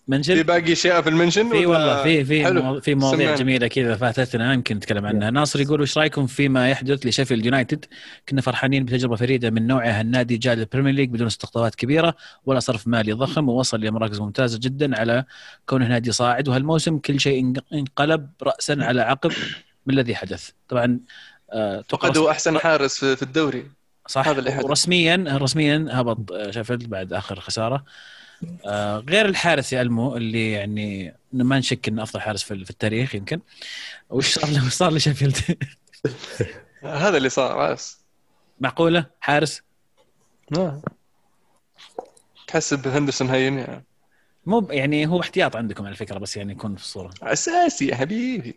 [0.08, 2.82] mention؟ في باقي اشياء في ال mention في والله في في.
[2.82, 5.30] في مواضيع جميلة كذا فاتتنا يمكن نتكلم عنها.
[5.30, 7.86] ناصر يقول وش رأيكم فيما يحدث لشيفيلد يونايتد؟
[8.30, 12.16] كنا فرحانين بتجربة فريدة من نوعها النادي جاء لل Premier League بدون استقطابات كبيرة
[12.46, 15.26] ولا صرف مالي ضخم ووصل لمراكز ممتازة جدا على
[15.66, 16.48] كونه نادي صاعد.
[16.48, 19.32] وهالموسم كل شيء انقلب راسا على عقب
[19.86, 20.50] ما الذي حدث.
[20.70, 21.00] طبعا
[21.90, 23.66] فقدوا أحسن حارس في الدوري.
[24.08, 24.28] صح.
[24.28, 24.66] هذا اللي حدث.
[24.66, 27.86] رسميا رسميا هبط آه، شيفيلد بعد آخر خسارة.
[28.66, 33.40] آه غير الحارس يا ألمو اللي يعني ما نشك إنه أفضل حارس في التاريخ يمكن.
[34.10, 35.38] وش صار له صار لشيفيلد؟
[36.84, 38.00] هذا اللي صار بس.
[38.60, 39.62] معقولة؟ حارس؟
[40.52, 40.82] ما.
[42.48, 43.84] تحسب هندرسون هين يعني.
[44.46, 47.14] مو يعني هو احتياط عندكم على فكرة بس يعني يكون في الصورة.
[47.22, 48.56] أساسي يا حبيبي.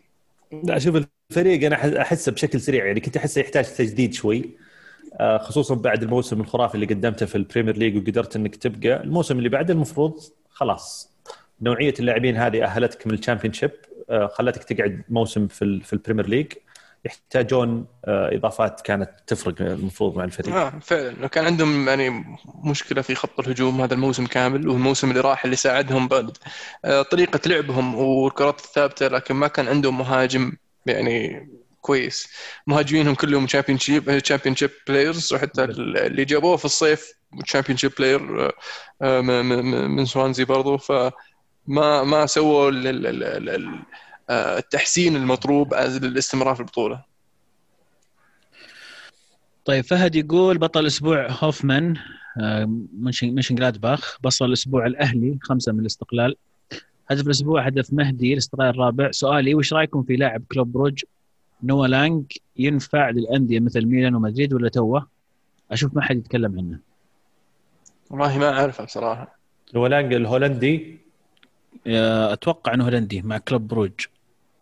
[0.63, 4.37] لا شوف الفريق أنا أحسه بشكل سريع يعني كنت أحسه يحتاج تجديد شوي.
[4.39, 4.60] آه،
[5.41, 9.03] خصوصا بعد الموسم الخرافي اللي قدمته في ال Premier League وقدرت إنك تبقى.
[9.03, 10.19] الموسم اللي بعده المفروض
[10.49, 11.11] خلاص.
[11.61, 13.71] نوعية اللاعبين هذه أهلتك من ال Championship
[14.09, 16.53] آه، خلتك تقعد موسم في في ال Premier League.
[17.05, 20.55] يحتاجون آه، إضافات كانت تفرق المفروض مع الفريق.
[20.55, 21.27] آه فعلا.
[21.27, 22.25] كان عندهم يعني
[22.63, 26.37] مشكلة في خط الهجوم هذا الموسم كامل والموسم اللي راح اللي ساعدهم بعد
[27.11, 30.51] طريقة لعبهم والكرات الثابتة لكن ما كان عندهم مهاجم
[30.85, 31.47] يعني
[31.81, 32.27] كويس.
[32.67, 37.13] مهاجمينهم كلهم Championship Championship players وحتى اللي جابوه في الصيف
[37.45, 38.51] Championship player
[39.87, 40.77] من سوانزي برضو.
[40.77, 42.71] فما ما سووا
[44.29, 47.03] آه، التحسين المطلوب للاستمرار في البطولة.
[49.65, 51.97] طيب فهد يقول بطل الأسبوع هوفمان
[53.23, 56.35] منشنجلادباخ بصل الأسبوع الأهلي خمسة من الاستقلال.
[57.09, 59.11] هدف الأسبوع هدف مهدي الاستقلال الرابع.
[59.11, 61.03] سؤالي وش رأيكم في لاعب كلوب بروج؟
[61.63, 62.25] نوا لانج
[62.57, 65.07] ينفع للأندية مثل ميلان ومدريد ولا توه؟
[65.71, 66.79] أشوف ما حد يتكلم عنه.
[68.09, 69.39] والله ما أعرفه بصراحة.
[69.75, 70.97] نوا لانج الهولندي؟
[71.87, 73.91] أتوقع إنه هولندي مع كلوب بروج.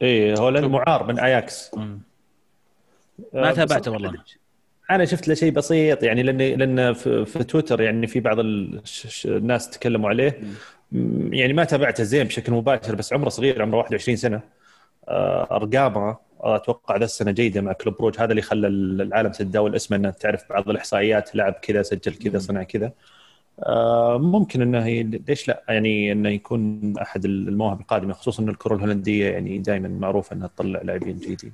[0.02, 1.72] إيه هولندي معار من أياكس.
[3.34, 4.14] ما تابعته والله.
[4.92, 8.38] أنا شفت له شيء بسيط يعني لأن لأن في, في تويتر يعني في بعض
[9.26, 10.42] الناس تكلموا عليه.
[11.30, 14.42] يعني ما تابعته زين بشكل مباشر بس عمره صغير عمره 21 سنة.
[15.08, 19.98] آه، أرقامه أتوقع ذا السنة جيده مع كلوب روج هذا اللي خلى العالم تتداول اسمه
[19.98, 22.92] إنه تعرف بعض الإحصائيات لعب كذا سجل كذا صنع كذا.
[23.64, 24.88] آه، ممكن إنه
[25.28, 30.34] ليش لا؟ يعني إنه يكون أحد المواهب القادمة خصوصا ان الكرة الهولندية يعني دائما معروفه
[30.36, 31.54] إنها تطلع لاعبين جيدين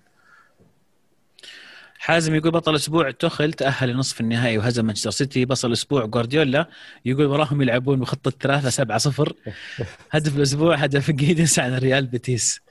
[1.99, 6.65] حازم يقول بطل أسبوع تخل تأهل لنصف النهائي وهزم مانشستر سيتي بطل الأسبوع جوارديولا
[7.05, 9.33] يقول وراهم يلعبون بخطة 3 7 0
[10.11, 12.61] هدف الأسبوع هدف جيدس على ريال بيتيس.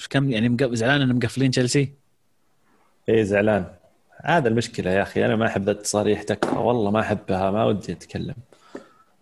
[0.00, 1.92] وش كم يعني زعلان ان مقفلين تشيلسي؟
[3.08, 3.66] إيه زعلان.
[4.24, 5.26] هذا المشكلة يا أخي.
[5.26, 6.56] أنا ما أحب التصاريح تكفى.
[6.56, 7.50] والله ما أحبها.
[7.50, 8.34] ما ودي أتكلم.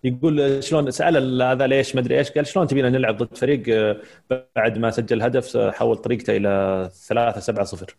[0.05, 2.31] يقول شلون سأل هذا ليش؟ ما أدري إيش.
[2.31, 3.97] قال شلون تبينا نلعب ضد فريق آه،
[4.57, 7.97] بعد ما سجل هدف حول طريقته إلى 3 7 0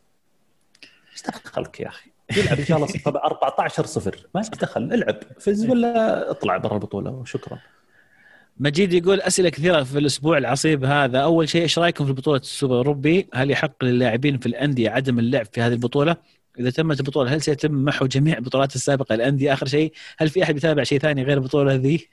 [1.11, 5.17] إيش دخلك يا أخي؟ يلعب إن شاء الله 14 0 ما دخل؟ العب.
[5.39, 7.59] فز ولا اطلع برا البطولة وشكرا.
[8.59, 11.19] مجيد يقول أسئلة كثيرة في الأسبوع العصيب هذا.
[11.19, 15.45] أول شيء إيش رأيكم في بطوله السوبر الأوروبي؟ هل يحق للاعبين في الأندية عدم اللعب
[15.53, 16.15] في هذه البطولة؟
[16.59, 20.57] إذا تمت البطولة هل سيتم محو جميع البطولات السابقة للأندية؟ آخر شيء هل في أحد
[20.57, 22.07] يتابع شيء ثاني غير البطولة ذي؟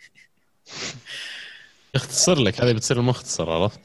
[1.95, 3.81] يختصر لك هذه بتصير المختصر عرفت؟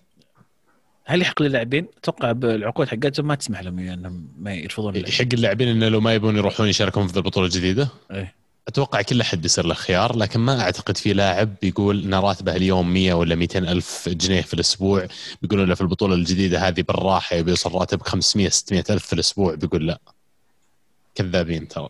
[1.06, 5.88] هل يحق للاعبين؟ أتوقع بالعقود حقتهم ما تسمح لهم إنهم ما يرفضون يحق اللاعبين انه
[5.88, 8.41] لو ما يبون يروحون يشاركون في البطولة الجديدة؟ إيه.
[8.68, 12.94] أتوقع كل أحد بيصير له خيار لكن ما أعتقد في لاعب بيقول إن راتبه اليوم
[12.94, 15.08] 100 ولا 200 ألف جنيه في الأسبوع.
[15.42, 19.56] بيقولون له في البطولة الجديدة هذه بالراحة بيوصل راتب 500 600 ألف في الأسبوع.
[19.56, 20.00] بيقول لا.
[21.16, 21.90] كذابين ترى.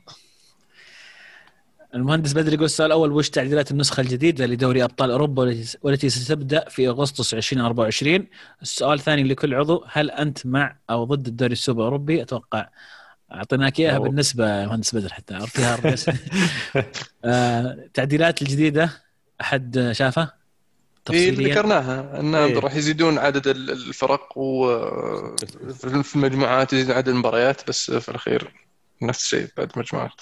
[1.95, 6.87] المهندس بدر يقول السؤال الأول وش تعديلات النسخة الجديدة لدوري أبطال أوروبا والتي ستبدأ في
[6.87, 8.27] أغسطس 2024
[8.61, 12.69] السؤال الثاني لكل عضو هل أنت مع أو ضد الدوري السوبر الأوروبي؟ أتوقع
[13.31, 15.79] اعطيناك إياها بالنسبة مهندس بدر حتى عرفتها
[17.25, 19.03] آه، تعديلات الجديدة
[19.41, 20.33] أحد شافها؟
[21.05, 22.59] تفصيليا؟ إيه ذكرناها انهم إيه.
[22.59, 28.53] راح يزيدون عدد الفرق وفي المجموعات يزيدون عدد المباريات بس في الأخير
[29.01, 30.21] نفس الشيء بعد مجموعات.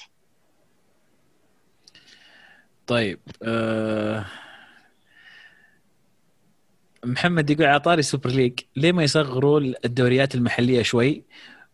[2.88, 4.26] طيب أه
[7.06, 11.24] محمد يقول على طاري Super League ليه ما يصغروا الدوريات المحلية شوي؟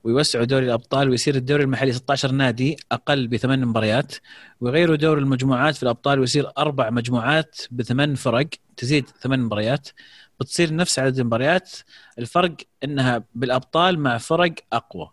[0.05, 4.15] ويوسعوا دوري الأبطال ويصير الدوري المحلي 16 نادي أقل بثمان مباريات
[4.61, 9.89] ويغيروا دور المجموعات في الأبطال ويصير أربع مجموعات بثمان فرق تزيد ثمان مباريات.
[10.39, 11.71] بتصير نفس عدد المباريات
[12.19, 15.11] الفرق إنها بالأبطال مع فرق أقوى.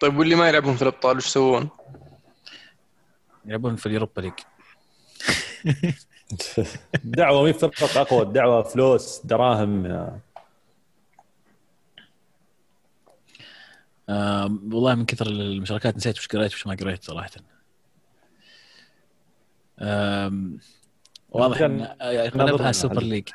[0.00, 1.68] طيب واللي ما يلعبون في الأبطال وش يسوون؟
[3.46, 4.32] يلعبون في اليوروبا ليج.
[6.94, 9.86] الدعوه مي فقط أقوى؟ الدعوه فلوس دراهم.
[14.08, 17.30] والله من كثر المشاركات نسيت وش قريت وش ما قريت صراحة.
[21.30, 23.28] واضح ان اغلبها Super League.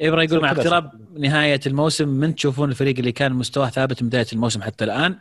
[0.00, 4.26] ابرا يقول مع اقتراب نهاية الموسم من تشوفون الفريق اللي كان مستواه ثابت من بداية
[4.32, 5.18] الموسم حتى الآن.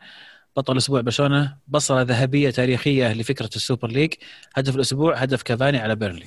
[0.57, 4.13] بطل الأسبوع برشلونة بصلة ذهبية تاريخية لفكرة ال Super League.
[4.55, 6.25] هدف الأسبوع هدف كافاني على بيرنلي.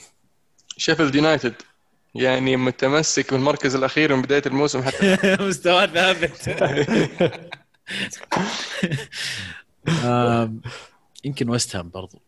[0.76, 1.54] شيفيلد يونايتد.
[2.14, 5.16] يعني متمسك بالمركز الأخير من بداية الموسم حتى
[5.48, 6.48] مستواه ثابت.
[11.24, 12.18] يمكن ويست هام برضو.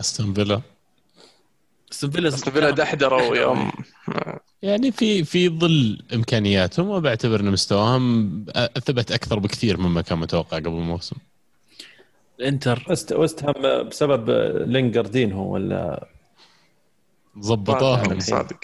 [0.00, 0.62] أستون فيلا.
[1.92, 3.72] أستون فيلا أستون فيلا دحدروا يوم.
[4.62, 8.44] يعني في في ظل إمكانياتهم وبعتبر إن مستواهم
[8.84, 11.16] ثبت أكثر بكثير مما كان متوقع قبل الموسم.
[12.40, 12.86] الإنتر.
[12.90, 14.30] وست وست هام بسبب
[14.66, 16.08] لينجردين هو ولا
[17.38, 18.60] ضبطوهم صادق.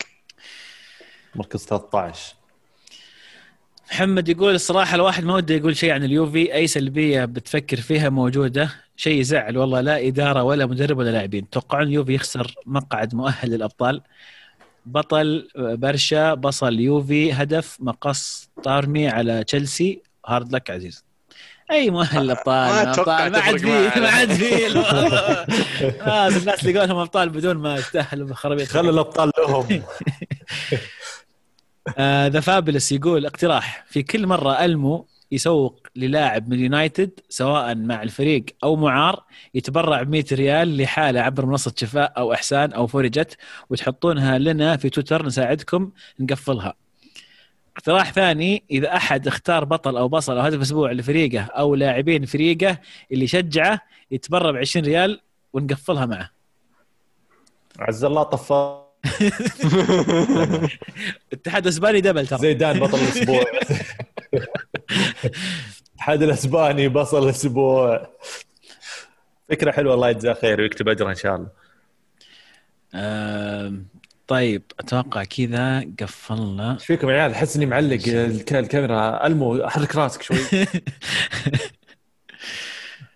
[1.35, 2.35] مركز 13
[3.93, 8.71] محمد يقول الصراحة الواحد ما وده يقول شيء عن اليوفي أي سلبية بتفكر فيها موجودة؟
[8.97, 11.51] شيء يزعل والله لا إدارة ولا مدرب ولا لاعبين.
[11.51, 14.01] توقعون اليوفي يخسر مقعد مؤهل للأبطال؟
[14.87, 20.03] بطل برشا بصل يوفي هدف مقص طارمي على تشيلسي.
[20.27, 21.05] هارد لك عزيز.
[21.71, 24.67] أي مؤهل الابطال ما عاد فيه ما عاد فيه.
[26.39, 28.69] الناس اللي قالهم أبطال بدون ما يستاهلوا خرابيط.
[28.69, 29.67] خلي الأبطال لهم.
[32.29, 38.45] The Fabulous يقول اقتراح في كل مرة ألمو يسوق للاعب من يونايتد سواء مع الفريق
[38.65, 43.37] أو معار يتبرع ب 100 ريال لحالة عبر منصة شفاء أو إحسان أو فرجت
[43.71, 45.91] وتحطونها لنا في تويتر نساعدكم
[46.21, 46.75] نقفلها.
[47.77, 52.79] اقتراح ثاني إذا أحد اختار بطل أو بصل أو هدف أسبوع لفريقه أو لاعبين فريقه
[53.13, 53.81] اللي يشجعه
[54.11, 55.21] يتبرع ب 20 ريال
[55.53, 56.31] ونقفلها معه.
[57.79, 58.82] عز الله طفى
[61.33, 62.39] الاتحاد الاسباني دبل ترى.
[62.39, 63.45] زيدان بطل الأسبوع.
[65.93, 68.11] الاتحاد الأسباني بصل الأسبوع.
[69.49, 71.49] فكرة حلوة الله يجزاه خير ويكتب أجره إن شاء الله.
[74.27, 76.75] طيب أتوقع كذا قفلنا.
[76.75, 78.01] إيش فيكم يا عيال؟ أحس إني معلق
[78.53, 79.27] الكاميرا.
[79.27, 80.39] ألمو أحرك راسك شوي.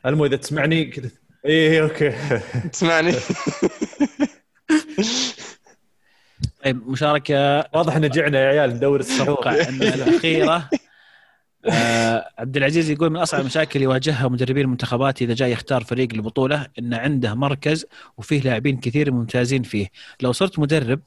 [0.06, 1.10] ألمو إذا تسمعني كذا.
[1.46, 2.12] إيه أوكي.
[2.72, 3.12] تسمعني.
[6.66, 7.58] طيب مشاركة.
[7.58, 9.04] واضح إن جعنا يا عيال ندور
[9.46, 10.70] إن الأخيرة
[11.64, 16.66] آه عبد العزيز يقول من أصعب المشاكل يواجهها مدربين المنتخبات إذا جاي يختار فريق البطوله
[16.78, 17.86] إن عنده مركز
[18.18, 19.86] وفيه لاعبين كثير ممتازين فيه.
[20.20, 21.00] لو صرت مدرب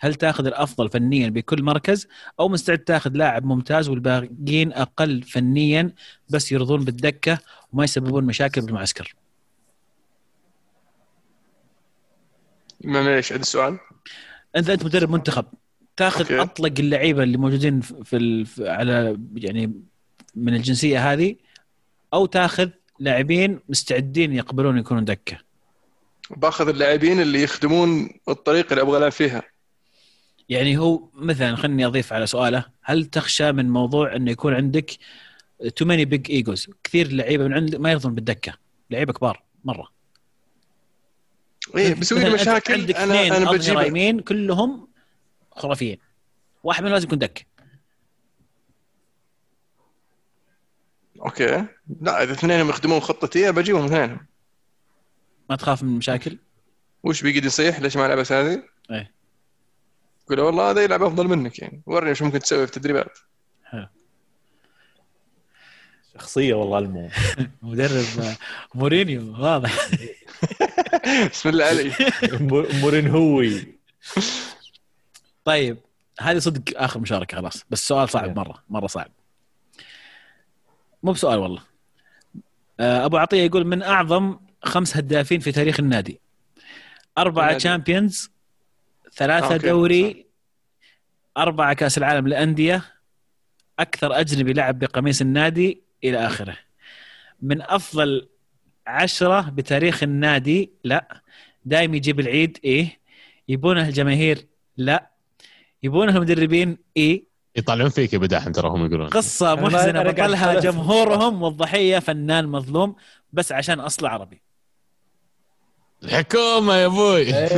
[0.00, 2.08] هل تأخذ الأفضل فنيا بكل مركز
[2.40, 5.92] أو مستعد تأخذ لاعب ممتاز والباقيين أقل فنيا
[6.28, 7.38] بس يرضون بالدكة
[7.72, 9.14] وما يسببون مشاكل بالمعسكر؟
[12.84, 13.78] معليش عند السؤال
[14.56, 15.44] أنت أنت مدرب منتخب.
[15.96, 16.42] تاخذ أوكي.
[16.42, 18.46] أطلق اللعيبة اللي موجودين في ال...
[18.58, 19.72] على يعني
[20.34, 21.36] من الجنسية هذه
[22.14, 22.68] أو تاخذ
[23.00, 25.38] لاعبين مستعدين يقبلون يكونون دكة.
[26.30, 29.42] باخذ اللاعبين اللي يخدمون الطريقة اللي أبغى ألعب فيها.
[30.48, 32.64] يعني هو مثلا خليني أضيف على سؤاله.
[32.82, 34.90] هل تخشى من موضوع إنه يكون عندك
[35.76, 38.54] too many big egos كثير لعيبة من عندك ما يرضون بالدكة.
[38.90, 39.95] لعيبة كبار مرة.
[41.76, 42.80] إيه بيسوي لي مشاكل.
[42.80, 44.88] عندك أنا أنا بجيب يمين كلهم
[45.50, 45.98] خرافيين.
[46.62, 47.46] واحد منهم لازم يكون دك.
[51.20, 51.66] أوكي.
[52.00, 54.26] لا إذا اثنينهم يخدمون خطتي بجيبهم اثنينهم
[55.50, 56.38] ما تخاف من مشاكل؟
[57.02, 59.12] وش بيقعد يصيح؟ ليش ما العب اساسي؟ إيه.
[60.24, 61.82] يقول والله هذا يلعب أفضل منك يعني.
[61.86, 63.18] ورني إيش ممكن تسوي في التدريبات.
[63.64, 63.86] حلو
[66.14, 67.10] شخصية والله المو.
[67.62, 68.04] مدرب
[68.74, 69.88] مورينيو واضح.
[71.30, 71.94] بسم الله عليك.
[72.82, 73.74] مورينهوي.
[75.44, 75.78] طيب
[76.20, 79.10] هذه صدق آخر مشاركة خلاص بس سؤال صعب مرة مرة صعب.
[81.02, 81.62] مو بسؤال والله.
[82.80, 86.20] أبو عطية يقول من أعظم خمس هدافين في تاريخ النادي.
[87.18, 88.30] أربعة تشامبيونز
[89.12, 89.66] ثلاثة أوكي.
[89.66, 90.26] دوري
[91.36, 92.84] أربعة كأس العالم للانديه
[93.78, 96.56] أكثر أجنبي لعب بقميص النادي إلى آخره.
[97.42, 98.28] من أفضل
[98.86, 101.22] عشرة بتاريخ النادي لا.
[101.64, 102.98] دايم يجيب العيد إيه.
[103.48, 104.46] يبونها الجماهير
[104.76, 105.10] لا.
[105.82, 107.24] يبونها المدربين إيه.
[107.56, 109.08] يطلعون فيك يا بداحم ترى هم يقولون.
[109.08, 112.96] قصة محزنة بطلها جمهورهم والضحية فنان مظلوم
[113.32, 114.42] بس عشان اصله عربي.
[116.04, 117.34] الحكومة يا أبوي.
[117.34, 117.56] إيه.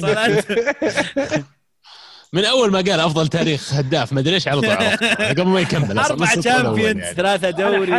[2.36, 4.76] من أول ما قال أفضل تاريخ هداف ما أدري ليش على طول.
[5.38, 7.14] قبل ما يكمل أربع Champions يعني.
[7.14, 7.94] ثلاثة دوري.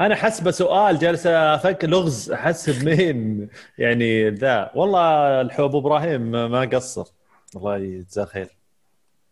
[0.00, 3.48] أنا حسبه سؤال جالس أفكر لغز احسب مين
[3.78, 4.70] يعني ذا.
[4.74, 7.04] والله الحب إبراهيم ما قصر.
[7.56, 8.48] الله يجزاه خير.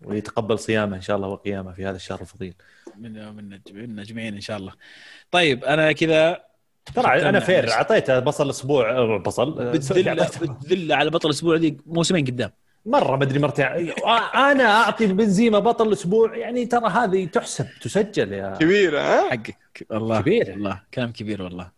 [0.04, 2.54] ويتقبل صيامه إن شاء الله وقيامه في هذا الشهر الفضيل.
[2.98, 4.72] من من النجمين إن شاء الله.
[5.30, 6.40] طيب أنا كذا
[6.94, 9.72] ترى أنا fair أعطيته بصل أسبوع بصل.
[9.72, 12.50] بتذل بتذل على بطل الأسبوع ذي موسمين قدام.
[12.86, 13.66] مرة ما أدري مرتين.
[14.34, 19.56] أنا أعطي بنزيما بطل الأسبوع يعني ترى هذه تحسب تسجل يا كبيره ها؟ حقك
[19.90, 20.50] والله كبير.
[20.50, 21.70] والله كلام كبير والله.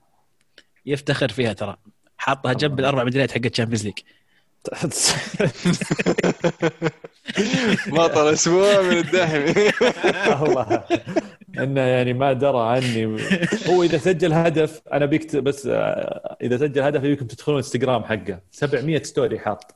[0.87, 1.77] يفتخر فيها ترى.
[2.19, 3.99] حاطها جنب الأربع ميداليات حق ال Champions League
[7.87, 9.55] بطل أسبوع من الداهم
[10.41, 10.85] والله
[11.59, 13.07] إنه يعني ما درى عني.
[13.69, 18.41] هو إذا سجل هدف أنا بيكتب بس آه، إذا سجل هدف يمكن تدخلون انستغرام حقه.
[18.51, 19.75] 700 story حاط.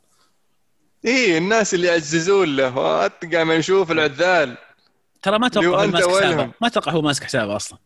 [1.07, 3.09] إيه الناس اللي يعززون له.
[3.33, 4.57] قام نشوف العذال.
[5.23, 6.51] ترى ما توقع هو ماسك حسابه.
[6.61, 7.79] ما توقع هو ماسك حسابه أصلا.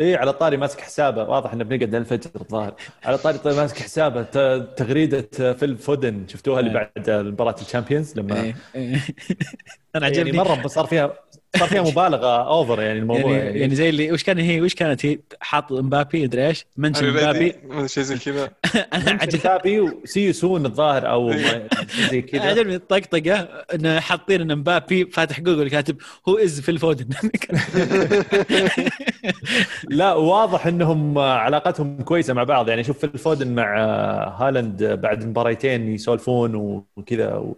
[0.00, 1.24] إيه على طاري ماسك حسابه.
[1.24, 2.74] واضح إنه بنقعد الفجر الظاهر.
[3.04, 4.22] على طاري طيب ماسك حسابه.
[4.62, 6.28] تغريدة فيل فودن.
[6.28, 6.92] شفتوها اللي إيه.
[6.96, 8.56] بعد مباراة ال Champions لما إيه.
[8.74, 9.00] إيه.
[9.96, 10.36] أنا عجبني.
[10.36, 11.14] يعني مرة صار فيها
[11.58, 14.74] صار فيها مبالغة over يعني الموضوع يعني, يعني, يعني زي اللي وش كان هي وش
[14.74, 17.54] كانت هي؟ حاط امبابي ادري إيش؟ mention امبابي
[17.86, 18.50] شيء زي كذا.
[18.94, 21.32] أنا عجبني امبابي و see soon الظاهر أو
[22.10, 22.42] زي كذا.
[22.42, 23.34] عجبني الطقطقة
[23.74, 25.96] انه حاطين إن امبابي فاتح جوجل كاتب
[26.28, 27.06] who is Phil Foden
[29.88, 32.68] لا واضح إنهم علاقتهم كويسة مع بعض.
[32.68, 33.74] يعني شوف فيل فودن مع
[34.38, 36.54] هالاند بعد مباريتين يسولفون
[36.96, 37.54] وكذا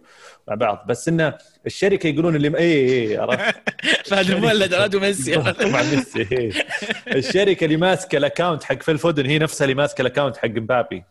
[0.47, 0.85] مع بعض.
[0.87, 3.55] بس انه الشركة يقولون اللي اي اي إيه، عرفت؟
[4.09, 5.53] فهد المولد رادو ميسي مع
[5.91, 6.51] ميسي إيه.
[7.07, 11.03] الشركة اللي ماسكة الاكونت حق فيل فودن هي نفسها اللي ماسكة الاكونت حق مبابي.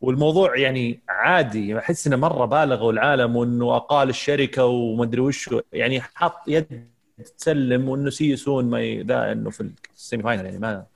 [0.00, 6.00] والموضوع يعني عادي أحس إنه مرة بالغوا العالم وإنه أقال الشركة وما أدري وش يعني
[6.00, 6.90] حط يد
[7.38, 10.86] تسلم وإنه سيسون ما ذا إنه في السيمي فاينل يعني ما.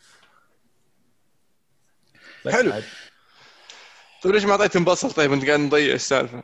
[2.50, 2.72] حلو.
[4.22, 6.42] طيب ليش ما اعطيتهم بصل طيب أنت قاعد نضيع السالفة.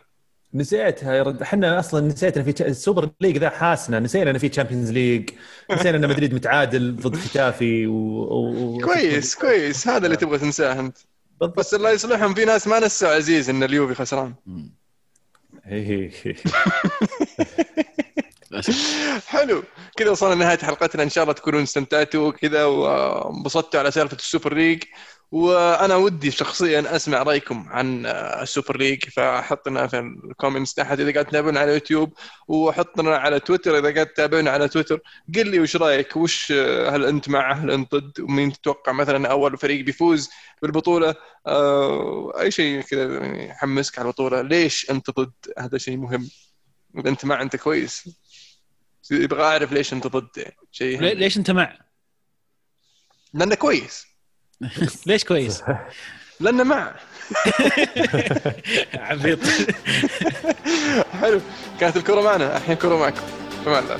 [0.54, 4.00] نسيتها إحنا أصلا نسيت في ال Super League ذا حاسنا.
[4.00, 5.30] نسينا إنه في Champions League
[5.70, 7.94] نسينا ان مدريد متعادل ضد ختافي و...
[7.94, 8.78] و...
[8.78, 9.88] كويس كويس.
[9.88, 10.98] هذا اللي تبغى تنساه أنت.
[11.40, 11.58] بالضبط.
[11.58, 12.34] بس الله يصلحهم.
[12.34, 14.34] في ناس ما نسوا عزيز إن اليوفي خسران.
[19.26, 19.62] حلو.
[19.96, 21.02] كذا وصلنا لنهاية حلقتنا.
[21.02, 24.82] إن شاء الله تكونوا استمتعتوا كذا وانبسطتوا على سالفة ال Super League.
[25.30, 31.00] وأنا ودي شخصيا أسمع رأيكم عن ال Super League فحط لنا في ال comments تحت
[31.00, 32.12] إذا قاعد تتابعونا على يوتيوب
[32.48, 35.00] وحط لنا على تويتر إذا قاعد تتابعونا على تويتر.
[35.34, 39.58] قل لي وش رأيك؟ وش هل أنت مع؟ هل أنت ضد؟ ومين تتوقع مثلا أول
[39.58, 40.30] فريق بيفوز
[40.62, 41.14] بالبطولة؟
[41.46, 44.42] آه، أي شيء كذا يعني يحمسك على البطولة.
[44.42, 46.30] ليش أنت ضد؟ هذا شيء مهم.
[46.98, 48.08] إذا أنت مع أنت كويس.
[49.10, 51.78] يبغى أعرف ليش أنت ضد شيء ليش أنت مع؟
[53.34, 54.15] لأنه كويس.
[55.06, 55.62] ليش كويس؟
[56.40, 56.94] لأنه مع.
[58.94, 59.38] عبيط.
[61.20, 61.40] حلو.
[61.80, 62.56] كانت الكره معنا.
[62.56, 63.22] الحين الكره معكم.
[63.64, 63.98] فما الله